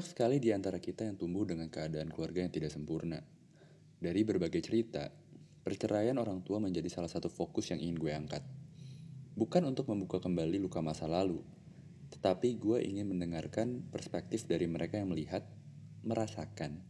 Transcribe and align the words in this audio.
Banyak 0.00 0.16
sekali 0.16 0.40
di 0.40 0.48
antara 0.48 0.80
kita 0.80 1.04
yang 1.04 1.20
tumbuh 1.20 1.44
dengan 1.44 1.68
keadaan 1.68 2.08
keluarga 2.08 2.40
yang 2.40 2.48
tidak 2.48 2.72
sempurna. 2.72 3.20
Dari 4.00 4.24
berbagai 4.24 4.64
cerita, 4.64 5.12
perceraian 5.60 6.16
orang 6.16 6.40
tua 6.40 6.56
menjadi 6.56 6.88
salah 6.88 7.12
satu 7.12 7.28
fokus 7.28 7.68
yang 7.68 7.84
ingin 7.84 8.00
gue 8.00 8.08
angkat. 8.08 8.40
Bukan 9.36 9.60
untuk 9.68 9.92
membuka 9.92 10.16
kembali 10.16 10.56
luka 10.56 10.80
masa 10.80 11.04
lalu, 11.04 11.44
tetapi 12.16 12.56
gue 12.56 12.80
ingin 12.80 13.12
mendengarkan 13.12 13.84
perspektif 13.92 14.48
dari 14.48 14.64
mereka 14.64 14.96
yang 14.96 15.12
melihat, 15.12 15.44
merasakan, 16.00 16.80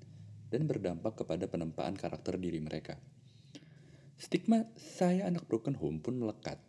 dan 0.46 0.70
berdampak 0.70 1.18
kepada 1.18 1.50
penempaan 1.50 1.99
karakter 1.99 2.38
diri 2.38 2.63
mereka. 2.63 2.94
Stigma 4.22 4.71
saya 4.79 5.27
anak 5.27 5.50
broken 5.50 5.74
home 5.74 5.99
pun 5.99 6.14
melekat. 6.14 6.63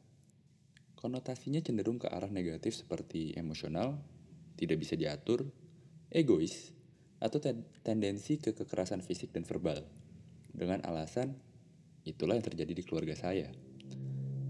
Konotasinya 0.97 1.61
cenderung 1.61 2.01
ke 2.01 2.09
arah 2.09 2.33
negatif 2.33 2.81
seperti 2.81 3.37
emosional, 3.37 4.01
tidak 4.57 4.81
bisa 4.81 4.97
diatur, 4.97 5.60
egois, 6.11 6.75
atau 7.23 7.39
ten- 7.39 7.63
tendensi 7.81 8.35
ke 8.37 8.51
kekerasan 8.51 8.99
fisik 8.99 9.31
dan 9.31 9.47
verbal. 9.47 9.87
Dengan 10.51 10.83
alasan, 10.83 11.39
itulah 12.03 12.35
yang 12.35 12.43
terjadi 12.43 12.75
di 12.75 12.83
keluarga 12.83 13.15
saya. 13.15 13.47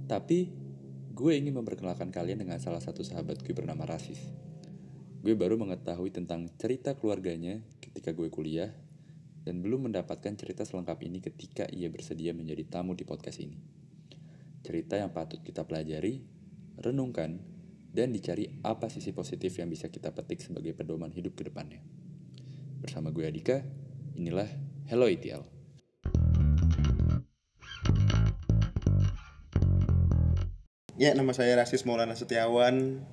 Tapi, 0.09 0.49
gue 1.13 1.31
ingin 1.37 1.53
memperkenalkan 1.53 2.09
kalian 2.09 2.41
dengan 2.41 2.57
salah 2.57 2.81
satu 2.81 3.05
sahabat 3.05 3.45
gue 3.45 3.53
bernama 3.53 3.85
Rasis. 3.85 4.19
Gue 5.21 5.37
baru 5.37 5.61
mengetahui 5.61 6.09
tentang 6.09 6.49
cerita 6.57 6.97
keluarganya 6.97 7.61
ketika 7.77 8.09
gue 8.09 8.33
kuliah, 8.33 8.73
dan 9.45 9.61
belum 9.61 9.89
mendapatkan 9.89 10.33
cerita 10.37 10.65
selengkap 10.65 11.01
ini 11.05 11.21
ketika 11.21 11.69
ia 11.69 11.89
bersedia 11.89 12.33
menjadi 12.33 12.65
tamu 12.65 12.97
di 12.97 13.05
podcast 13.05 13.41
ini. 13.41 13.57
Cerita 14.65 14.97
yang 14.97 15.13
patut 15.13 15.41
kita 15.41 15.65
pelajari, 15.65 16.21
renungkan, 16.81 17.41
dan 17.91 18.15
dicari 18.15 18.47
apa 18.63 18.87
sisi 18.87 19.11
positif 19.11 19.59
yang 19.59 19.67
bisa 19.67 19.91
kita 19.91 20.15
petik 20.15 20.39
sebagai 20.39 20.71
pedoman 20.71 21.11
hidup 21.11 21.35
ke 21.35 21.43
depannya. 21.51 21.83
Bersama 22.79 23.11
gue 23.11 23.27
Adika, 23.27 23.61
inilah 24.15 24.47
Hello 24.87 25.11
ITL. 25.11 25.43
Ya, 30.95 31.17
nama 31.17 31.33
saya 31.35 31.59
Rasis 31.59 31.83
Maulana 31.83 32.15
Setiawan. 32.15 33.03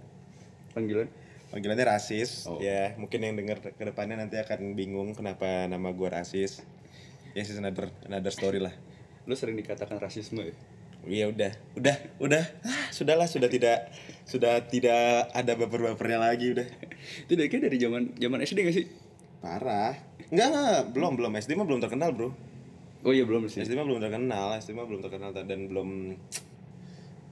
Panggilan? 0.77 1.09
Panggilannya 1.51 1.89
Rasis. 1.89 2.47
Oh. 2.47 2.61
Ya, 2.61 2.95
mungkin 3.01 3.25
yang 3.25 3.35
dengar 3.35 3.65
ke 3.65 3.83
depannya 3.83 4.21
nanti 4.21 4.37
akan 4.39 4.77
bingung 4.79 5.17
kenapa 5.17 5.67
nama 5.67 5.91
gua 5.91 6.21
Rasis. 6.21 6.63
Ya, 7.33 7.43
sih 7.43 7.57
another 7.59 7.91
another 8.07 8.31
story 8.31 8.61
lah. 8.63 8.77
Lu 9.25 9.35
sering 9.35 9.57
dikatakan 9.57 9.99
rasisme 10.01 10.53
ya? 10.53 10.57
Iya 11.09 11.33
udah, 11.33 11.53
udah, 11.81 11.97
udah. 12.21 12.45
Ah, 12.69 12.93
sudahlah, 12.93 13.25
sudah 13.25 13.49
tidak 13.49 13.89
sudah 14.29 14.61
tidak 14.69 15.33
ada 15.33 15.57
baper-bapernya 15.57 16.21
lagi 16.21 16.53
udah. 16.53 16.69
Itu 17.25 17.33
dari 17.33 17.49
kayak 17.49 17.73
dari 17.73 17.81
zaman 17.81 18.13
zaman 18.21 18.39
SD 18.45 18.59
gak 18.61 18.77
sih? 18.77 18.87
Parah. 19.41 19.97
Enggak, 20.29 20.49
enggak, 20.53 20.81
belum, 20.93 21.13
belum. 21.17 21.33
SD 21.41 21.57
mah 21.57 21.65
belum 21.65 21.81
terkenal, 21.81 22.13
Bro. 22.13 22.37
Oh 23.09 23.13
iya 23.17 23.25
belum 23.25 23.49
sih. 23.49 23.65
SD 23.65 23.73
mah 23.73 23.89
belum 23.89 24.05
terkenal, 24.05 24.53
SD 24.61 24.77
mah 24.77 24.85
belum 24.85 25.01
terkenal 25.01 25.33
dan 25.33 25.73
belum 25.73 26.21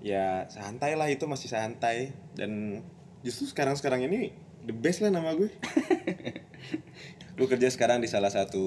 ya 0.00 0.48
santai 0.48 0.96
lah 0.96 1.12
itu 1.12 1.28
masih 1.28 1.52
santai 1.52 2.16
dan 2.32 2.80
justru 3.20 3.44
sekarang-sekarang 3.50 4.08
ini 4.08 4.32
the 4.64 4.72
best 4.72 5.04
lah 5.04 5.12
nama 5.12 5.36
gue. 5.36 5.52
gue 7.36 7.46
kerja 7.52 7.68
sekarang 7.68 8.00
di 8.00 8.08
salah 8.08 8.32
satu 8.32 8.64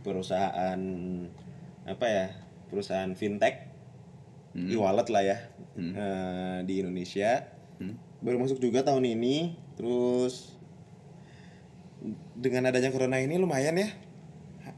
perusahaan 0.00 0.80
apa 1.84 2.06
ya 2.08 2.26
perusahaan 2.72 3.12
fintech 3.12 3.68
e-wallet 4.66 5.08
lah 5.12 5.22
ya 5.22 5.38
eh, 5.78 6.58
di 6.66 6.74
Indonesia. 6.82 7.46
Baru 8.18 8.42
masuk 8.42 8.58
juga 8.58 8.82
tahun 8.82 9.06
ini 9.06 9.54
terus 9.78 10.58
dengan 12.34 12.66
adanya 12.70 12.90
corona 12.90 13.22
ini 13.22 13.38
lumayan 13.38 13.78
ya. 13.78 13.88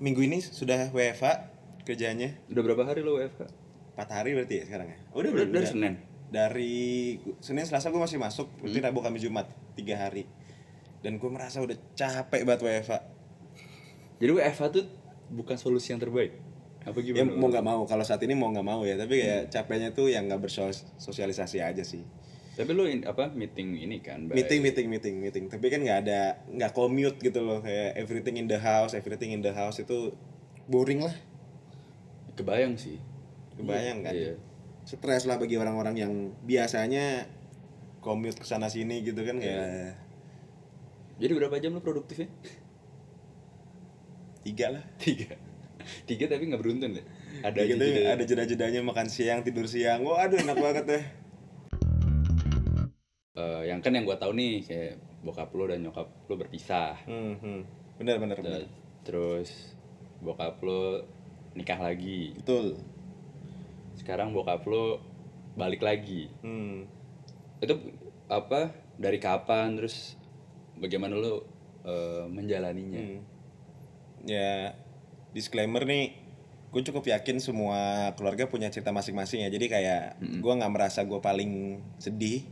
Minggu 0.00 0.20
ini 0.24 0.44
sudah 0.44 0.92
WFH 0.92 1.24
kerjanya. 1.88 2.36
Udah 2.52 2.62
berapa 2.64 2.84
hari 2.84 3.00
lo 3.00 3.16
WFH? 3.16 3.60
empat 3.91 4.16
hari 4.16 4.32
berarti 4.32 4.54
ya 4.60 4.64
sekarang 4.64 4.88
ya? 4.88 4.98
Udah 5.12 5.30
Udah 5.34 5.44
udah 5.44 5.60
dari. 5.60 5.68
Senin. 5.68 5.94
dari 6.30 6.76
Senin 7.42 7.66
Selasa 7.68 7.92
gue 7.92 8.00
masih 8.00 8.16
masuk. 8.16 8.48
Berarti 8.62 8.78
Rabu 8.80 9.04
Kamis 9.04 9.20
Jumat 9.26 9.50
tiga 9.76 9.98
hari. 10.00 10.24
Dan 11.04 11.20
gue 11.20 11.30
merasa 11.32 11.60
udah 11.64 11.76
capek 11.97 12.44
banget 12.44 12.60
WFH 12.60 12.92
Jadi 14.20 14.30
WFH 14.36 14.62
tuh 14.68 14.84
bukan 15.32 15.56
solusi 15.56 15.97
yang 15.97 16.00
terbaik. 16.00 16.36
Apa 16.80 16.96
ya 16.98 17.12
gimana? 17.12 17.30
mau 17.30 17.48
nggak 17.48 17.60
mau 17.62 17.80
kalau 17.84 18.00
saat 18.00 18.20
ini 18.20 18.32
mau 18.32 18.48
nggak 18.48 18.64
mau 18.64 18.80
ya 18.82 18.96
tapi 18.96 19.20
kayak 19.20 19.48
capeknya 19.48 19.91
tuh 19.91 20.08
yang 20.08 20.24
nggak 20.26 20.41
bersosialisasi 20.41 21.60
aja 21.60 21.82
sih 21.82 22.00
Tapi 22.50 22.72
lo 22.72 22.84
in- 22.84 23.04
apa 23.04 23.28
meeting 23.30 23.76
ini 23.78 24.00
kan? 24.00 24.26
by- 24.26 24.36
meeting 24.36 24.60
meeting 24.60 24.86
meeting 24.86 25.14
meeting 25.16 25.44
tapi 25.46 25.68
kan 25.68 25.80
nggak 25.80 25.98
ada 26.02 26.20
nggak 26.46 26.72
commute 26.72 27.16
gitu 27.18 27.41
loh 27.41 27.60
kayak 27.60 27.96
everything 27.96 28.36
in 28.36 28.44
the 28.44 28.56
house 28.56 28.92
everything 28.92 29.30
in 29.30 29.41
the 29.41 29.50
house 29.50 29.76
itu 29.76 30.12
boring 30.66 31.00
lah 31.00 31.12
Kebayang 32.32 32.74
sih. 32.74 32.97
kebayang 33.54 34.00
kan 34.00 34.12
Iya. 34.12 34.34
stres 34.82 35.24
lah 35.24 35.36
bagi 35.36 35.54
orang-orang 35.54 35.92
yang 35.94 36.12
biasanya 36.41 37.28
commute 38.00 38.36
ke 38.36 38.47
sana 38.47 38.66
sini 38.66 39.00
gitu 39.02 39.20
kan 39.20 39.36
kayak 39.36 39.92
Jadi 41.16 41.32
berapa 41.34 41.52
jam 41.56 41.72
lo 41.72 41.80
produktifnya? 41.80 42.32
tiga 44.41 44.72
lah 44.72 44.84
Tiga. 44.97 45.36
Tiga 46.04 46.24
tapi 46.26 46.46
nggak 46.46 46.58
beruntun 46.58 46.96
ya? 46.96 47.04
Ada 47.40 47.58
gitu 47.62 47.80
jeda. 47.80 48.12
ada 48.12 48.22
jeda-jedanya 48.22 48.80
makan 48.82 49.06
siang 49.06 49.40
tidur 49.40 49.64
siang 49.64 50.02
wah 50.02 50.20
aduh 50.20 50.36
enak 50.36 50.56
banget 50.56 50.84
deh 50.86 51.04
Eh, 53.30 53.62
yang 53.64 53.80
kan 53.80 53.94
yang 53.94 54.04
gua 54.04 54.18
tahu 54.18 54.34
nih 54.34 54.60
kayak 54.60 54.94
bokap 55.22 55.48
lo 55.54 55.64
dan 55.64 55.80
nyokap 55.80 56.08
lo 56.26 56.34
berpisah. 56.34 56.98
hmm, 57.06 57.34
hmm. 57.38 57.60
bener 57.96 58.16
Ter- 58.18 58.68
Terus 59.00 59.72
bokap 60.18 60.60
lo 60.60 61.06
nikah 61.54 61.78
lagi. 61.78 62.34
betul 62.36 62.76
Sekarang 63.94 64.34
bokap 64.34 64.66
lo 64.66 65.00
balik 65.54 65.80
lagi. 65.80 66.28
hmm. 66.42 66.84
Itu 67.60 67.74
apa? 68.26 68.74
Dari 68.98 69.16
kapan? 69.16 69.78
Terus 69.78 70.18
bagaimana 70.76 71.14
lo 71.14 71.46
eh, 71.80 72.24
menjalaninya? 72.26 73.00
Hmm. 73.00 73.20
ya 74.20 74.68
disclaimer 75.30 75.86
nih 75.86 76.16
gue 76.70 76.82
cukup 76.86 77.02
yakin 77.02 77.42
semua 77.42 78.14
keluarga 78.14 78.46
punya 78.46 78.70
cerita 78.70 78.94
masing-masing 78.94 79.42
ya. 79.42 79.50
Jadi 79.50 79.66
kayak 79.66 80.02
gue 80.22 80.52
nggak 80.54 80.72
merasa 80.72 81.02
gue 81.02 81.18
paling 81.18 81.82
sedih 81.98 82.46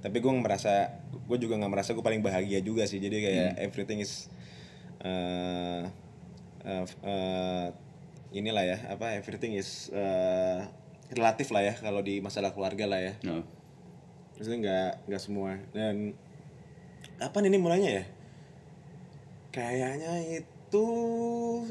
tapi 0.00 0.16
gue 0.18 0.32
merasa 0.32 0.96
gue 1.12 1.38
juga 1.38 1.60
nggak 1.60 1.72
merasa 1.72 1.90
gue 1.94 2.02
paling 2.02 2.22
bahagia 2.22 2.58
juga 2.64 2.88
sih. 2.90 2.98
Jadi 2.98 3.16
kayak 3.22 3.50
everything 3.62 4.02
is 4.02 4.26
uh, 5.06 5.86
uh, 6.66 6.84
uh, 7.06 7.66
inilah 8.34 8.64
ya 8.66 8.78
apa 8.90 9.14
everything 9.14 9.54
is 9.54 9.90
uh, 9.94 10.66
relatif 11.14 11.50
lah 11.54 11.62
ya 11.66 11.74
kalau 11.78 12.02
di 12.02 12.18
masalah 12.18 12.50
keluarga 12.50 12.90
lah 12.90 13.00
ya. 13.02 13.14
Nah, 13.22 13.42
Maksudnya 14.34 14.58
nggak 14.64 14.92
nggak 15.06 15.22
semua. 15.22 15.60
Dan 15.70 16.16
apa 17.20 17.36
ini 17.44 17.58
mulainya 17.60 18.02
ya? 18.02 18.04
Kayaknya 19.52 20.12
itu 20.40 20.59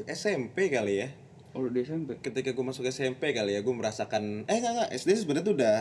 SMP 0.06 0.68
kali 0.68 1.00
ya. 1.00 1.08
oh 1.50 1.66
di 1.66 1.80
SMP. 1.80 2.20
Ketika 2.20 2.50
gue 2.50 2.62
masuk 2.62 2.86
SMP 2.86 3.32
kali 3.32 3.52
ya, 3.52 3.60
gue 3.60 3.72
merasakan 3.72 4.44
eh 4.44 4.56
nggak 4.56 4.72
nggak 4.72 4.90
SD 4.94 5.10
sebenarnya 5.18 5.44
tuh 5.44 5.56
udah 5.56 5.78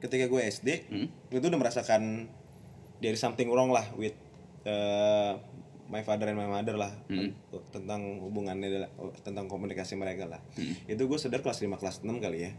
ketika 0.00 0.24
gue 0.26 0.40
SD 0.42 0.68
Hmm? 0.88 1.06
gue 1.28 1.38
tuh 1.38 1.48
udah 1.48 1.60
merasakan 1.60 2.24
there 2.98 3.10
is 3.10 3.20
something 3.20 3.48
wrong 3.48 3.68
lah 3.68 3.84
with 3.94 4.16
uh, 4.64 5.36
my 5.86 6.00
father 6.00 6.24
and 6.24 6.36
my 6.36 6.46
mother 6.46 6.72
lah 6.74 6.88
Hmm. 7.04 7.34
tentang 7.68 8.22
hubungannya 8.22 8.86
tentang 9.20 9.44
komunikasi 9.44 9.96
mereka 9.96 10.24
lah. 10.24 10.40
Itu 10.86 11.04
gue 11.04 11.18
sadar 11.18 11.40
kelas 11.40 11.58
5 11.58 11.74
kelas 11.74 11.96
6 12.00 12.08
kali 12.16 12.38
ya. 12.44 12.52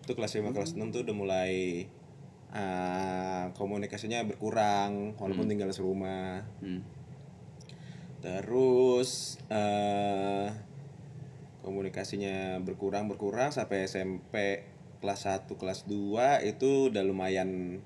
Itu 0.00 0.14
kelas 0.14 0.32
5 0.32 0.50
kelas 0.50 0.70
6 0.74 0.88
tuh 0.88 1.04
udah 1.04 1.14
mulai 1.14 1.84
uh, 2.50 3.52
komunikasinya 3.52 4.24
berkurang 4.24 5.12
walaupun 5.14 5.44
tinggal 5.46 5.68
serumah. 5.68 6.48
Hmm. 6.64 6.80
Terus 8.18 9.38
eh 9.48 10.48
komunikasinya 11.62 12.58
berkurang 12.64 13.12
berkurang 13.12 13.52
sampai 13.52 13.84
SMP 13.84 14.64
kelas 14.98 15.28
1 15.28 15.52
kelas 15.52 15.84
2 15.84 16.48
itu 16.48 16.88
udah 16.88 17.02
lumayan 17.04 17.80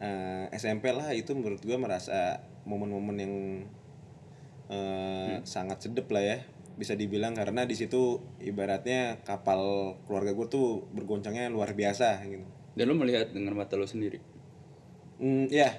eh, 0.00 0.46
SMP 0.56 0.90
lah 0.90 1.12
itu 1.12 1.36
menurut 1.36 1.60
gua 1.60 1.76
merasa 1.76 2.40
momen-momen 2.64 3.16
yang 3.20 3.34
eh, 4.72 5.36
sangat 5.44 5.86
sedep 5.86 6.08
lah 6.08 6.24
ya 6.24 6.38
bisa 6.80 6.96
dibilang 6.96 7.36
karena 7.36 7.68
di 7.68 7.76
situ 7.76 8.24
ibaratnya 8.40 9.20
kapal 9.28 9.94
keluarga 10.08 10.32
gue 10.32 10.46
tuh 10.48 10.88
bergoncangnya 10.96 11.52
luar 11.52 11.76
biasa 11.76 12.24
gitu. 12.24 12.48
Dan 12.72 12.88
lo 12.88 12.96
melihat 12.96 13.36
dengan 13.36 13.52
mata 13.52 13.76
lo 13.76 13.84
sendiri. 13.84 14.16
Hmm, 15.20 15.44
ya, 15.52 15.76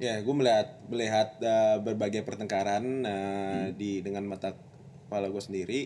ya, 0.00 0.18
gue 0.18 0.34
melihat 0.34 0.80
melihat 0.88 1.36
uh, 1.44 1.76
berbagai 1.84 2.24
pertengkaran 2.24 3.04
uh, 3.04 3.64
di 3.76 4.00
dengan 4.00 4.24
mata 4.24 4.56
kepala 5.06 5.28
gue 5.28 5.42
sendiri. 5.44 5.80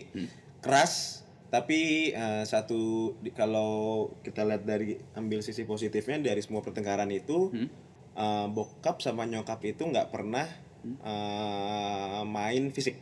Keras, 0.63 1.21
tapi 1.51 2.09
uh, 2.15 2.41
satu 2.41 3.13
di- 3.19 3.35
kalau 3.35 4.07
kita 4.23 4.41
lihat 4.41 4.63
dari 4.63 4.95
ambil 5.13 5.43
sisi 5.43 5.67
positifnya 5.67 6.17
dari 6.17 6.39
semua 6.41 6.63
pertengkaran 6.63 7.11
itu, 7.11 7.51
uh, 8.15 8.47
bokap 8.47 9.03
sama 9.03 9.27
nyokap 9.27 9.59
itu 9.67 9.83
nggak 9.83 10.09
pernah 10.09 10.47
eh, 10.85 12.21
main 12.23 12.69
fisik. 12.69 12.93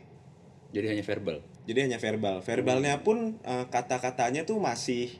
Jadi 0.71 0.87
hanya 0.89 1.03
verbal. 1.03 1.43
jadi 1.63 1.79
hanya 1.83 1.99
verbal. 1.99 2.39
Verbalnya 2.39 3.03
pun 3.03 3.35
eh, 3.43 3.65
kata-katanya 3.67 4.47
tuh 4.47 4.59
masih 4.63 5.11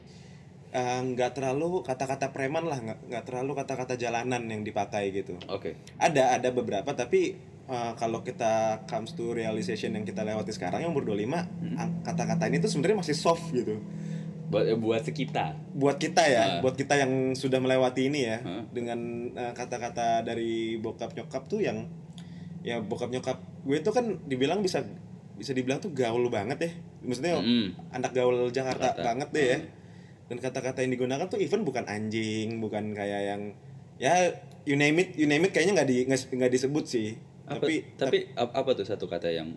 eh, 0.74 1.00
nggak 1.06 1.30
terlalu 1.32 1.80
kata-kata 1.80 2.28
preman 2.28 2.64
lah 2.64 2.76
nggak 2.76 2.98
nggak 3.06 3.24
terlalu 3.24 3.52
kata-kata 3.54 3.94
jalanan 3.94 4.42
yang 4.44 4.60
dipakai 4.60 5.08
gitu 5.10 5.38
Oke. 5.46 5.78
ada 5.96 6.34
ada 6.34 6.50
beberapa 6.50 6.90
tapi 6.90 7.38
eh, 7.64 7.92
kalau 7.94 8.20
kita 8.20 8.52
comes 8.84 9.12
to 9.12 9.30
realization 9.30 9.94
yang 9.94 10.02
kita 10.02 10.20
lewati 10.20 10.50
sekarang 10.50 10.82
yang 10.82 10.90
umur 10.90 11.06
25 11.06 11.46
ang- 11.72 12.02
kata-kata 12.02 12.44
ini 12.46 12.58
tuh 12.58 12.68
sebenarnya 12.68 12.98
masih 13.00 13.14
soft 13.14 13.48
gitu 13.50 13.78
Buat 14.44 14.64
eh, 14.66 14.76
buat 14.76 15.00
sekitar. 15.00 15.56
buat 15.72 15.96
kita 15.96 16.20
ya 16.22 16.42
Ah. 16.44 16.50
buat 16.60 16.74
kita 16.74 16.94
yang 16.96 17.12
sudah 17.32 17.58
melewati 17.58 18.06
ini 18.06 18.20
ya 18.24 18.38
Ah. 18.38 18.60
dengan 18.68 18.98
kata-kata 19.32 20.20
dari 20.20 20.76
bokap 20.76 21.14
nyokap 21.14 21.46
tuh 21.46 21.58
yang 21.60 21.88
ya 22.60 22.76
bokap 22.78 23.08
nyokap 23.08 23.38
gue 23.62 23.76
itu 23.76 23.88
kan 23.88 24.04
dibilang 24.22 24.58
bisa 24.58 24.84
bisa 25.34 25.50
dibilang 25.50 25.78
tuh 25.78 25.90
gaul 25.90 26.28
banget 26.28 26.58
ya 26.60 26.70
maksudnya 27.00 27.36
Mm. 27.36 27.66
anak 27.90 28.12
gaul 28.12 28.48
Jakarta, 28.48 28.92
Jakarta. 28.92 29.02
banget 29.02 29.28
deh 29.30 29.46
ya 29.46 29.58
dan 30.24 30.36
kata-kata 30.38 30.80
yang 30.80 30.92
digunakan 30.92 31.26
tuh 31.26 31.36
even 31.36 31.62
bukan 31.62 31.84
anjing 31.84 32.58
bukan 32.58 32.92
kayak 32.92 33.22
yang 33.28 33.42
ya 33.96 34.32
you 34.64 34.74
name 34.74 34.96
it 34.96 35.12
you 35.14 35.24
name 35.24 35.44
it 35.44 35.52
kayaknya 35.52 35.82
nggak 35.82 35.88
di 35.88 35.96
nggak 36.08 36.52
disebut 36.52 36.84
sih. 36.84 37.08
Apa, 37.44 37.60
tapi 37.60 37.74
tapi 37.94 38.18
ap- 38.32 38.56
apa 38.56 38.70
tuh 38.72 38.88
satu 38.88 39.04
kata 39.04 39.28
yang 39.28 39.52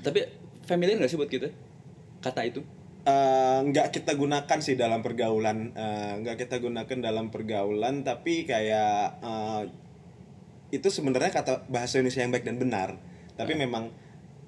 tapi 0.00 0.22
familiar 0.62 1.00
nggak 1.00 1.08
sih 1.08 1.16
buat 1.16 1.28
kita? 1.28 1.48
Kata 2.20 2.44
itu? 2.44 2.60
Eh, 3.06 3.58
nggak 3.64 3.94
kita 3.94 4.12
gunakan 4.12 4.58
sih 4.58 4.74
dalam 4.74 5.00
pergaulan 5.00 5.72
eh, 5.72 6.12
nggak 6.20 6.36
kita 6.36 6.58
gunakan 6.58 6.98
dalam 6.98 7.30
pergaulan 7.30 8.02
tapi 8.02 8.44
kayak 8.44 9.22
eh, 9.22 9.62
itu 10.68 10.90
sebenarnya 10.90 11.30
kata 11.30 11.64
bahasa 11.66 11.96
Indonesia 11.96 12.20
yang 12.20 12.34
baik 12.34 12.44
dan 12.44 12.58
benar. 12.58 12.88
Tapi 13.38 13.54
Ah. 13.54 13.58
memang 13.58 13.84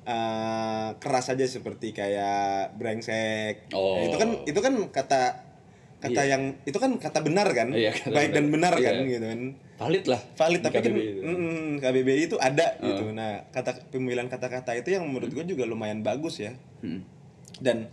eh, 0.09 0.89
keras 0.97 1.29
aja 1.29 1.45
seperti 1.45 1.93
kayak 1.93 2.73
brengsek 2.75 3.69
Oh. 3.71 3.95
Ya, 3.95 4.09
itu 4.09 4.17
kan 4.17 4.29
itu 4.43 4.59
kan 4.59 4.75
kata 4.89 5.23
kata 5.99 6.23
yang 6.25 6.55
itu 6.63 6.75
kan 6.75 6.95
kata 6.97 7.21
benar 7.21 7.51
kan 7.51 7.69
Iya, 7.71 7.91
kata 7.93 8.15
baik 8.15 8.31
dan 8.31 8.49
benar 8.49 8.73
benar. 8.73 8.87
kan 8.89 8.95
Iya. 8.97 9.11
gitu 9.11 9.27
kan 9.27 9.41
valid 9.79 10.05
lah 10.07 10.21
valid 10.33 10.61
tapi 10.61 10.75
kan 10.77 10.85
KBBI 10.89 11.07
itu. 11.09 11.21
mm, 11.25 11.71
KBBI 11.79 12.21
itu 12.25 12.37
ada 12.41 12.67
gitu 12.79 13.05
nah 13.11 13.43
kata 13.49 13.71
pemilihan 13.91 14.27
kata-kata 14.27 14.75
itu 14.75 14.89
yang 14.91 15.05
menurut 15.05 15.29
gue 15.29 15.45
juga 15.45 15.63
lumayan 15.65 16.01
bagus 16.01 16.39
ya 16.39 16.55
Hmm. 16.79 17.03
dan 17.59 17.91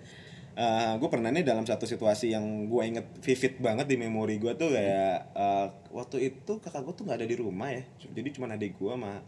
gue 0.95 1.09
pernah 1.09 1.27
nih 1.29 1.43
dalam 1.43 1.61
satu 1.61 1.83
situasi 1.83 2.31
yang 2.31 2.45
gue 2.65 2.81
inget 2.81 3.03
vivid 3.19 3.59
banget 3.59 3.85
di 3.85 3.97
memori 3.97 4.37
gue 4.37 4.53
tuh 4.53 4.71
kayak 4.71 5.35
eh, 5.35 5.67
waktu 5.91 6.17
itu 6.31 6.53
kakak 6.57 6.79
gue 6.81 6.93
tuh 6.93 7.03
nggak 7.03 7.19
ada 7.19 7.27
di 7.27 7.35
rumah 7.35 7.67
ya 7.69 7.83
jadi 8.07 8.29
cuma 8.31 8.47
adik 8.47 8.77
gue 8.77 8.87
sama 8.87 9.19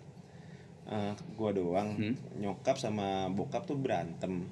uh, 0.88 1.14
gue 1.16 1.50
doang. 1.56 1.96
Nyokap 2.40 2.80
sama 2.80 3.28
bokap 3.32 3.68
tuh 3.68 3.78
berantem. 3.78 4.48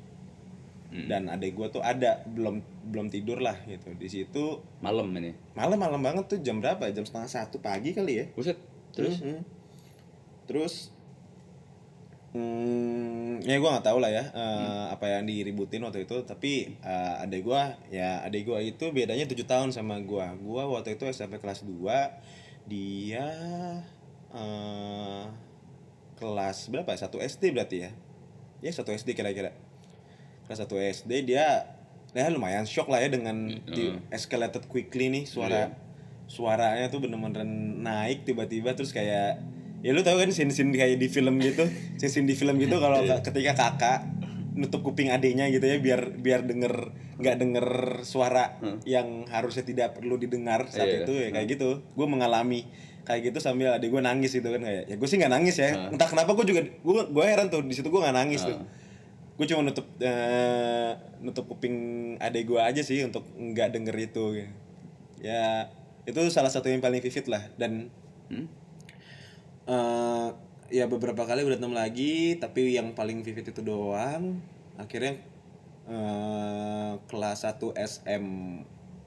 Dan 0.96 1.28
adik 1.28 1.60
gue 1.60 1.68
tuh 1.68 1.84
ada 1.84 2.24
belum 2.24 2.64
belum 2.88 3.12
tidur 3.12 3.44
lah 3.44 3.60
gitu. 3.68 3.92
Di 4.00 4.08
situ 4.08 4.64
malam 4.80 5.12
ini? 5.20 5.36
Malam-malam 5.58 6.00
banget 6.00 6.26
tuh. 6.32 6.40
Jam 6.40 6.64
berapa? 6.64 6.88
Jam 6.96 7.04
setengah 7.04 7.28
satu 7.28 7.60
pagi 7.60 7.92
kali 7.92 8.24
ya. 8.24 8.26
Buset 8.32 8.56
terus? 8.96 9.20
Mhm. 9.20 9.40
terus 10.46 10.94
hmm, 12.38 13.42
ya 13.42 13.58
gue 13.58 13.66
nggak 13.66 13.82
tahu 13.82 13.98
lah 13.98 14.14
ya 14.14 14.30
eh, 14.30 14.86
apa 14.94 15.10
yang 15.10 15.28
diributin 15.28 15.84
waktu 15.84 16.08
itu. 16.08 16.22
Tapi 16.24 16.80
eh, 16.80 17.24
adek 17.26 17.42
gue 17.44 17.62
ya 17.92 18.24
adek 18.24 18.48
gue 18.48 18.60
itu 18.72 18.86
bedanya 18.94 19.26
tujuh 19.28 19.44
tahun 19.44 19.76
sama 19.76 20.00
gue 20.00 20.26
gue 20.40 20.64
waktu 20.64 20.96
itu 20.96 21.10
SMP 21.10 21.42
kelas 21.42 21.66
2 21.68 22.72
dia 22.72 23.28
eh, 24.32 25.26
kelas 26.16 26.72
berapa 26.72 26.90
ya? 26.92 27.00
satu 27.08 27.20
SD 27.20 27.52
berarti 27.52 27.78
ya? 27.86 27.92
Ya 28.64 28.72
satu 28.72 28.92
SD 28.92 29.14
kira-kira. 29.14 29.52
Kelas 30.48 30.60
satu 30.62 30.76
SD 30.78 31.28
dia 31.28 31.76
ya 32.16 32.32
lumayan 32.32 32.64
shock 32.64 32.88
lah 32.88 33.04
ya 33.04 33.12
dengan 33.12 33.52
di 33.68 33.92
escalated 34.08 34.72
quickly 34.72 35.12
nih 35.12 35.28
suara 35.28 35.76
suaranya 36.26 36.88
tuh 36.88 37.04
bener-bener 37.04 37.44
naik 37.84 38.24
tiba-tiba 38.24 38.72
terus 38.72 38.96
kayak 38.96 39.44
ya 39.84 39.92
lu 39.92 40.00
tahu 40.02 40.24
kan 40.24 40.32
scene-scene 40.32 40.72
kayak 40.72 40.96
di 40.98 41.12
film 41.12 41.38
gitu? 41.44 41.68
Scene-scene 42.00 42.26
di 42.26 42.34
film 42.34 42.56
gitu 42.58 42.80
kalau 42.80 43.04
ka- 43.04 43.20
ketika 43.20 43.52
kakak 43.54 44.00
nutup 44.56 44.82
kuping 44.82 45.12
adiknya 45.12 45.48
gitu 45.48 45.62
ya 45.62 45.78
biar 45.78 46.16
biar 46.16 46.42
denger 46.42 46.74
nggak 47.16 47.36
denger 47.38 47.68
suara 48.02 48.56
yang 48.84 49.28
harusnya 49.28 49.62
tidak 49.62 49.94
perlu 49.94 50.16
didengar 50.16 50.68
saat 50.68 50.88
Iya. 50.88 51.00
itu 51.04 51.14
ya 51.14 51.28
kayak 51.30 51.48
gitu. 51.50 51.70
Gue 51.92 52.08
mengalami 52.08 52.68
kayak 53.04 53.30
gitu 53.30 53.38
sambil 53.38 53.70
adik 53.72 53.88
gue 53.88 54.00
nangis 54.00 54.32
gitu 54.32 54.48
kan 54.48 54.60
kayak 54.60 54.88
ya 54.88 54.96
gue 54.96 55.06
sih 55.06 55.16
nggak 55.16 55.30
nangis 55.30 55.56
ya. 55.58 55.88
Entah 55.88 56.08
kenapa 56.08 56.32
gue 56.34 56.46
juga 56.46 56.62
gue 56.64 57.02
gue 57.06 57.24
heran 57.24 57.48
tuh 57.48 57.62
di 57.62 57.72
situ 57.72 57.88
gue 57.88 58.00
nggak 58.00 58.16
nangis 58.16 58.42
tuh. 58.42 58.58
Gue 59.36 59.46
cuma 59.46 59.62
nutup 59.62 59.84
eh, 60.00 60.92
nutup 61.20 61.46
kuping 61.46 61.76
adik 62.18 62.48
gue 62.48 62.58
aja 62.58 62.80
sih 62.80 63.04
untuk 63.04 63.28
nggak 63.32 63.72
denger 63.72 63.96
itu 64.02 64.48
ya 65.20 65.68
itu 66.04 66.22
salah 66.30 66.48
satu 66.48 66.68
yang 66.68 66.80
paling 66.80 67.00
vivid 67.00 67.28
lah 67.28 67.44
dan 67.56 67.92
Hmm? 68.26 68.48
eh, 69.66 70.28
ya 70.68 70.90
beberapa 70.90 71.24
kali 71.24 71.46
berantem 71.46 71.72
lagi 71.72 72.36
tapi 72.36 72.74
yang 72.74 72.94
paling 72.94 73.22
vivid 73.22 73.54
itu 73.54 73.62
doang 73.62 74.42
akhirnya 74.76 75.22
eh, 75.86 76.92
kelas 77.06 77.46
1 77.46 77.62
SM 77.76 78.26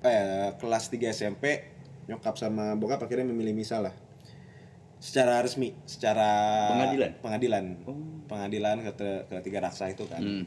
eh 0.01 0.55
kelas 0.55 0.85
3 0.89 1.11
SMP 1.11 1.45
nyokap 2.07 2.39
sama 2.39 2.79
bokap 2.79 3.03
akhirnya 3.03 3.27
memilih 3.27 3.53
misal 3.53 3.91
lah 3.91 3.95
secara 4.99 5.39
resmi 5.39 5.75
secara 5.85 6.31
Pengadilan? 6.75 7.11
pengadilan 7.23 7.65
Oh. 7.85 7.95
pengadilan 8.27 8.77
ke, 8.83 8.93
ke 9.27 9.37
tiga 9.43 9.59
raksa 9.61 9.91
itu 9.91 10.07
kan 10.07 10.23
Hmm. 10.23 10.45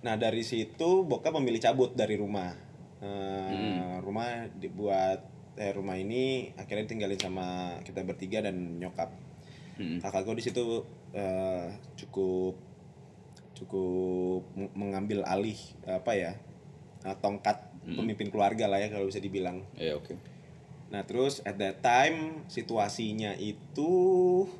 Nah 0.00 0.16
dari 0.16 0.40
situ 0.40 1.04
bokap 1.04 1.36
memilih 1.36 1.60
cabut 1.60 1.92
dari 1.92 2.16
rumah. 2.16 2.56
Eh, 3.04 4.00
Rumah 4.00 4.48
dibuat 4.56 5.20
eh 5.60 5.76
rumah 5.76 6.00
ini 6.00 6.56
akhirnya 6.56 6.88
tinggalin 6.88 7.20
sama 7.20 7.76
kita 7.84 8.00
bertiga 8.00 8.40
dan 8.40 8.80
nyokap. 8.80 9.12
Hmm. 9.76 10.00
Kakak 10.00 10.24
gue 10.24 10.40
di 10.40 10.44
situ 10.48 10.64
eh, 11.12 11.68
cukup 12.00 12.56
cukup 13.52 14.40
mengambil 14.72 15.20
alih 15.28 15.60
apa 15.84 16.16
ya 16.16 16.32
eh, 17.04 17.16
tongkat 17.20 17.68
pemimpin 17.84 18.32
keluarga 18.32 18.72
lah 18.72 18.80
ya 18.80 18.88
kalau 18.88 19.04
bisa 19.04 19.20
dibilang. 19.20 19.60
ya 19.76 20.00
oke 20.00 20.16
Nah 20.90 21.06
terus 21.06 21.38
at 21.46 21.54
that 21.60 21.84
time 21.84 22.42
situasinya 22.48 23.36
itu 23.36 23.92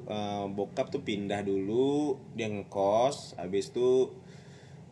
eh, 0.04 0.46
bokap 0.52 0.92
tuh 0.92 1.00
pindah 1.00 1.40
dulu 1.40 2.20
dia 2.36 2.52
ngekos, 2.52 3.40
habis 3.40 3.72
itu 3.72 4.12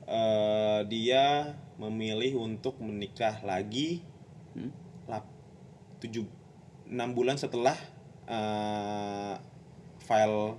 eh, 0.09 0.81
dia 0.89 1.53
memilih 1.77 2.41
untuk 2.43 2.81
menikah 2.81 3.39
lagi 3.45 4.01
Hmm? 4.01 4.18
Tujuh 5.99 6.25
enam 6.87 7.13
bulan 7.13 7.35
setelah 7.35 7.75
eh, 8.25 9.35
file 10.01 10.57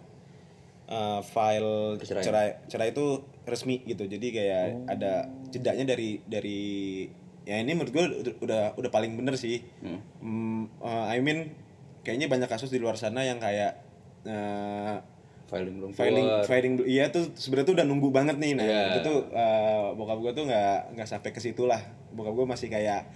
eh, 0.85 1.21
file 1.23 1.97
Perceraian. 1.97 2.23
cerai 2.23 2.49
cerai 2.65 2.89
itu 2.89 3.05
resmi 3.43 3.81
gitu 3.83 4.05
jadi 4.05 4.27
kayak 4.29 4.65
ada 4.87 5.13
jedanya 5.49 5.85
dari 5.87 6.21
dari 6.23 6.61
ya 7.43 7.57
ini 7.57 7.71
menurut 7.71 7.89
gue 7.89 8.03
udah 8.39 8.73
udah 8.73 8.89
paling 8.89 9.15
bener 9.15 9.33
sih 9.35 9.61
Hmm. 10.19 10.69
Eh, 10.77 11.05
I 11.09 11.19
mean 11.19 11.49
kayaknya 12.01 12.27
banyak 12.27 12.45
kasus 12.47 12.67
di 12.67 12.77
luar 12.77 12.93
sana 12.93 13.21
yang 13.21 13.37
kayak 13.37 13.79
eh, 14.23 14.95
filing 15.47 15.75
belum 15.75 15.91
filing 15.91 16.27
keluar. 16.27 16.45
filing 16.45 16.73
dulu- 16.75 16.85
iya 16.87 17.09
tuh 17.09 17.33
sebenarnya 17.33 17.65
tuh 17.65 17.75
udah 17.75 17.87
nunggu 17.87 18.09
banget 18.11 18.37
nih 18.37 18.53
nah 18.53 18.63
Iya. 18.63 18.81
itu 18.87 18.99
tuh 19.03 19.17
eh, 19.31 19.85
bokap 19.95 20.19
gue 20.19 20.31
tuh 20.31 20.43
nggak 20.45 20.93
nggak 20.93 21.07
sampai 21.07 21.29
ke 21.31 21.39
situ 21.39 21.65
lah 21.65 21.81
bokap 22.11 22.33
gue 22.33 22.45
masih 22.45 22.67
kayak 22.67 23.09